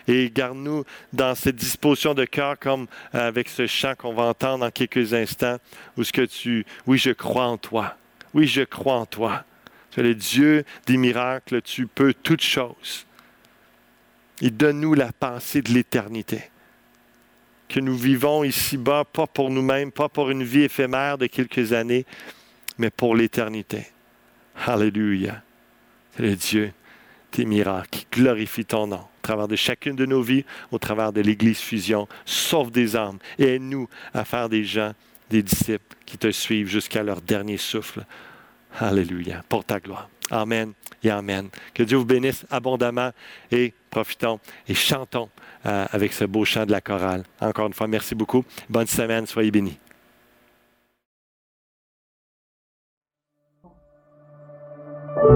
Et 0.07 0.29
garde-nous 0.29 0.83
dans 1.11 1.33
cette 1.33 1.55
disposition 1.55 2.13
de 2.13 2.25
cœur, 2.25 2.59
comme 2.59 2.85
avec 3.11 3.49
ce 3.49 3.65
chant 3.65 3.95
qu'on 3.95 4.13
va 4.13 4.25
entendre 4.25 4.59
dans 4.59 4.69
quelques 4.69 5.15
instants, 5.15 5.57
où 5.97 6.03
ce 6.03 6.13
que 6.13 6.21
tu, 6.21 6.67
oui, 6.85 6.99
je 6.99 7.09
crois 7.09 7.47
en 7.47 7.57
toi. 7.57 7.95
Oui, 8.35 8.45
je 8.45 8.61
crois 8.61 8.97
en 8.97 9.07
toi. 9.07 9.43
Tu 9.89 9.99
es 9.99 10.03
le 10.03 10.13
Dieu 10.13 10.63
des 10.85 10.97
miracles, 10.97 11.63
tu 11.63 11.87
peux 11.87 12.13
toutes 12.13 12.43
choses. 12.43 13.07
Et 14.39 14.51
donne-nous 14.51 14.93
la 14.93 15.11
pensée 15.11 15.63
de 15.63 15.71
l'éternité. 15.71 16.43
que 17.69 17.79
nous 17.79 17.97
vivons 17.97 18.43
ici-bas, 18.43 19.03
pas 19.03 19.25
pour 19.25 19.49
nous-mêmes, 19.49 19.91
pas 19.91 20.09
pour 20.09 20.29
une 20.29 20.43
vie 20.43 20.61
éphémère 20.61 21.17
de 21.17 21.25
quelques 21.25 21.73
années, 21.73 22.05
mais 22.77 22.89
pour 22.89 23.15
l'éternité. 23.15 23.87
Alléluia. 24.65 25.41
Le 26.19 26.35
Dieu 26.35 26.73
des 27.33 27.45
miracles, 27.45 28.05
glorifie 28.11 28.65
ton 28.65 28.87
nom 28.87 28.97
au 29.01 29.21
travers 29.25 29.47
de 29.47 29.55
chacune 29.55 29.95
de 29.95 30.05
nos 30.05 30.21
vies, 30.21 30.45
au 30.71 30.77
travers 30.77 31.13
de 31.13 31.21
l'Église 31.21 31.59
Fusion. 31.59 32.07
Sauve 32.25 32.71
des 32.71 32.95
âmes 32.95 33.17
et 33.39 33.55
aide-nous 33.55 33.87
à 34.13 34.25
faire 34.25 34.49
des 34.49 34.63
gens, 34.63 34.93
des 35.29 35.41
disciples 35.41 35.95
qui 36.05 36.17
te 36.17 36.29
suivent 36.31 36.67
jusqu'à 36.67 37.03
leur 37.03 37.21
dernier 37.21 37.57
souffle. 37.57 38.05
Alléluia. 38.79 39.43
Pour 39.47 39.63
ta 39.63 39.79
gloire. 39.79 40.09
Amen 40.29 40.73
et 41.03 41.09
Amen. 41.09 41.49
Que 41.73 41.83
Dieu 41.83 41.97
vous 41.97 42.05
bénisse 42.05 42.45
abondamment 42.49 43.11
et 43.51 43.73
profitons 43.89 44.39
et 44.67 44.73
chantons 44.73 45.29
euh, 45.65 45.85
avec 45.91 46.13
ce 46.13 46.25
beau 46.25 46.45
chant 46.45 46.65
de 46.65 46.71
la 46.71 46.81
chorale. 46.81 47.23
Encore 47.39 47.67
une 47.67 47.73
fois, 47.73 47.87
merci 47.87 48.15
beaucoup. 48.15 48.43
Bonne 48.69 48.87
semaine. 48.87 49.25
Soyez 49.25 49.51
bénis. 49.51 49.77
Dieu 55.23 55.31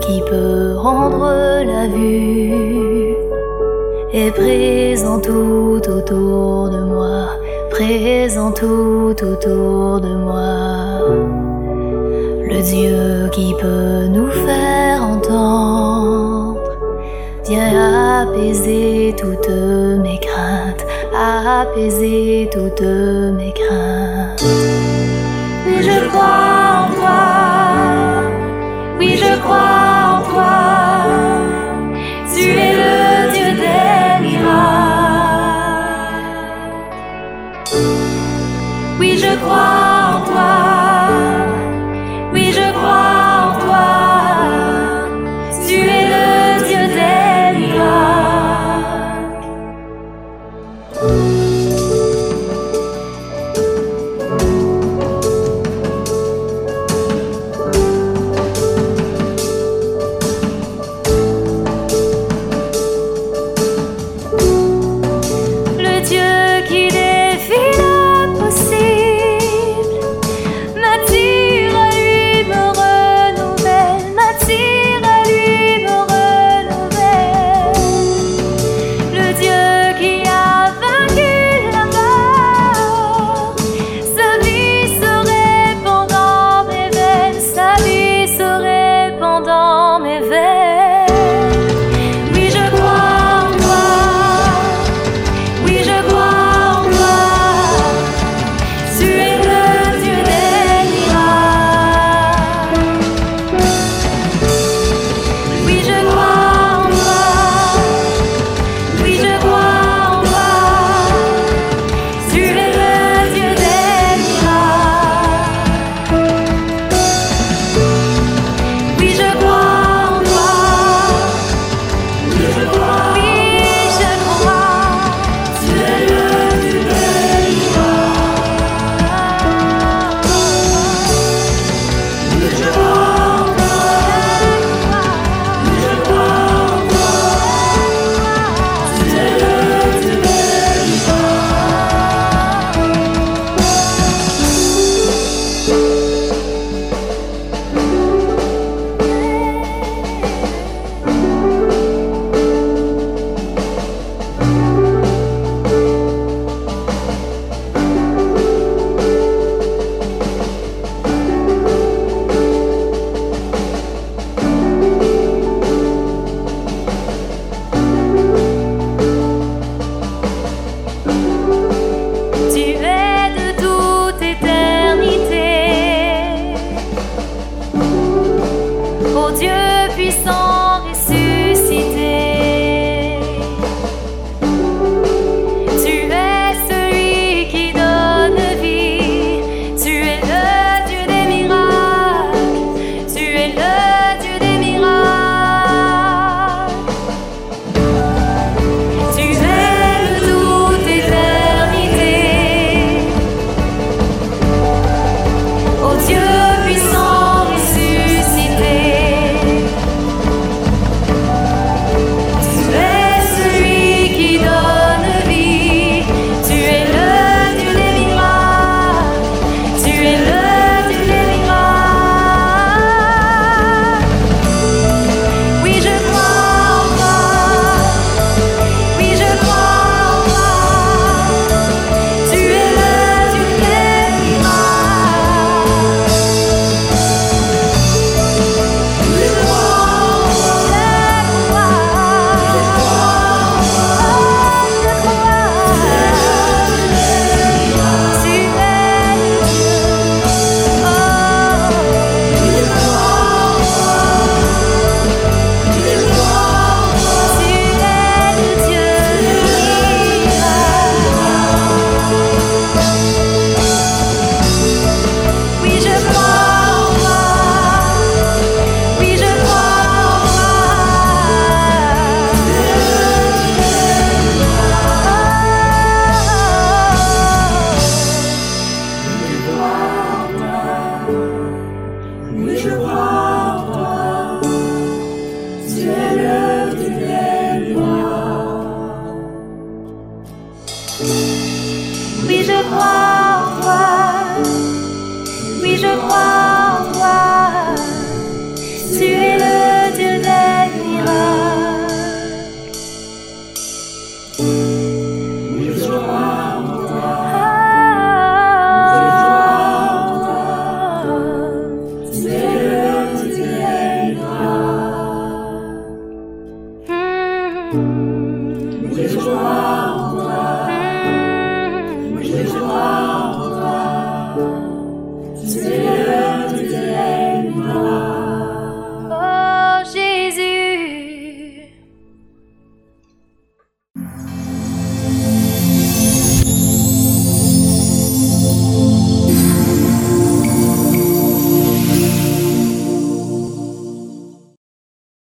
qui 0.00 0.22
peut 0.28 0.76
rendre 0.76 1.30
la 1.64 1.86
vue 1.86 3.14
est 4.12 4.30
présent 4.32 5.18
tout 5.18 5.80
autour 5.88 6.68
de 6.68 6.84
moi, 6.84 7.28
présent 7.70 8.52
tout 8.52 9.14
autour 9.22 10.00
de 10.00 10.14
moi. 10.14 11.35
Dieu 12.62 13.28
qui 13.32 13.54
peut 13.60 14.06
nous 14.08 14.30
faire 14.30 15.02
entendre 15.02 16.60
vient 17.46 18.22
apaiser 18.22 19.14
toutes 19.16 19.48
mes 20.02 20.18
craintes, 20.18 20.84
apaiser 21.14 22.48
toutes 22.52 22.82
mes 22.82 23.52
craintes. 23.52 24.44
Je 25.80 26.08
crois 26.08 26.55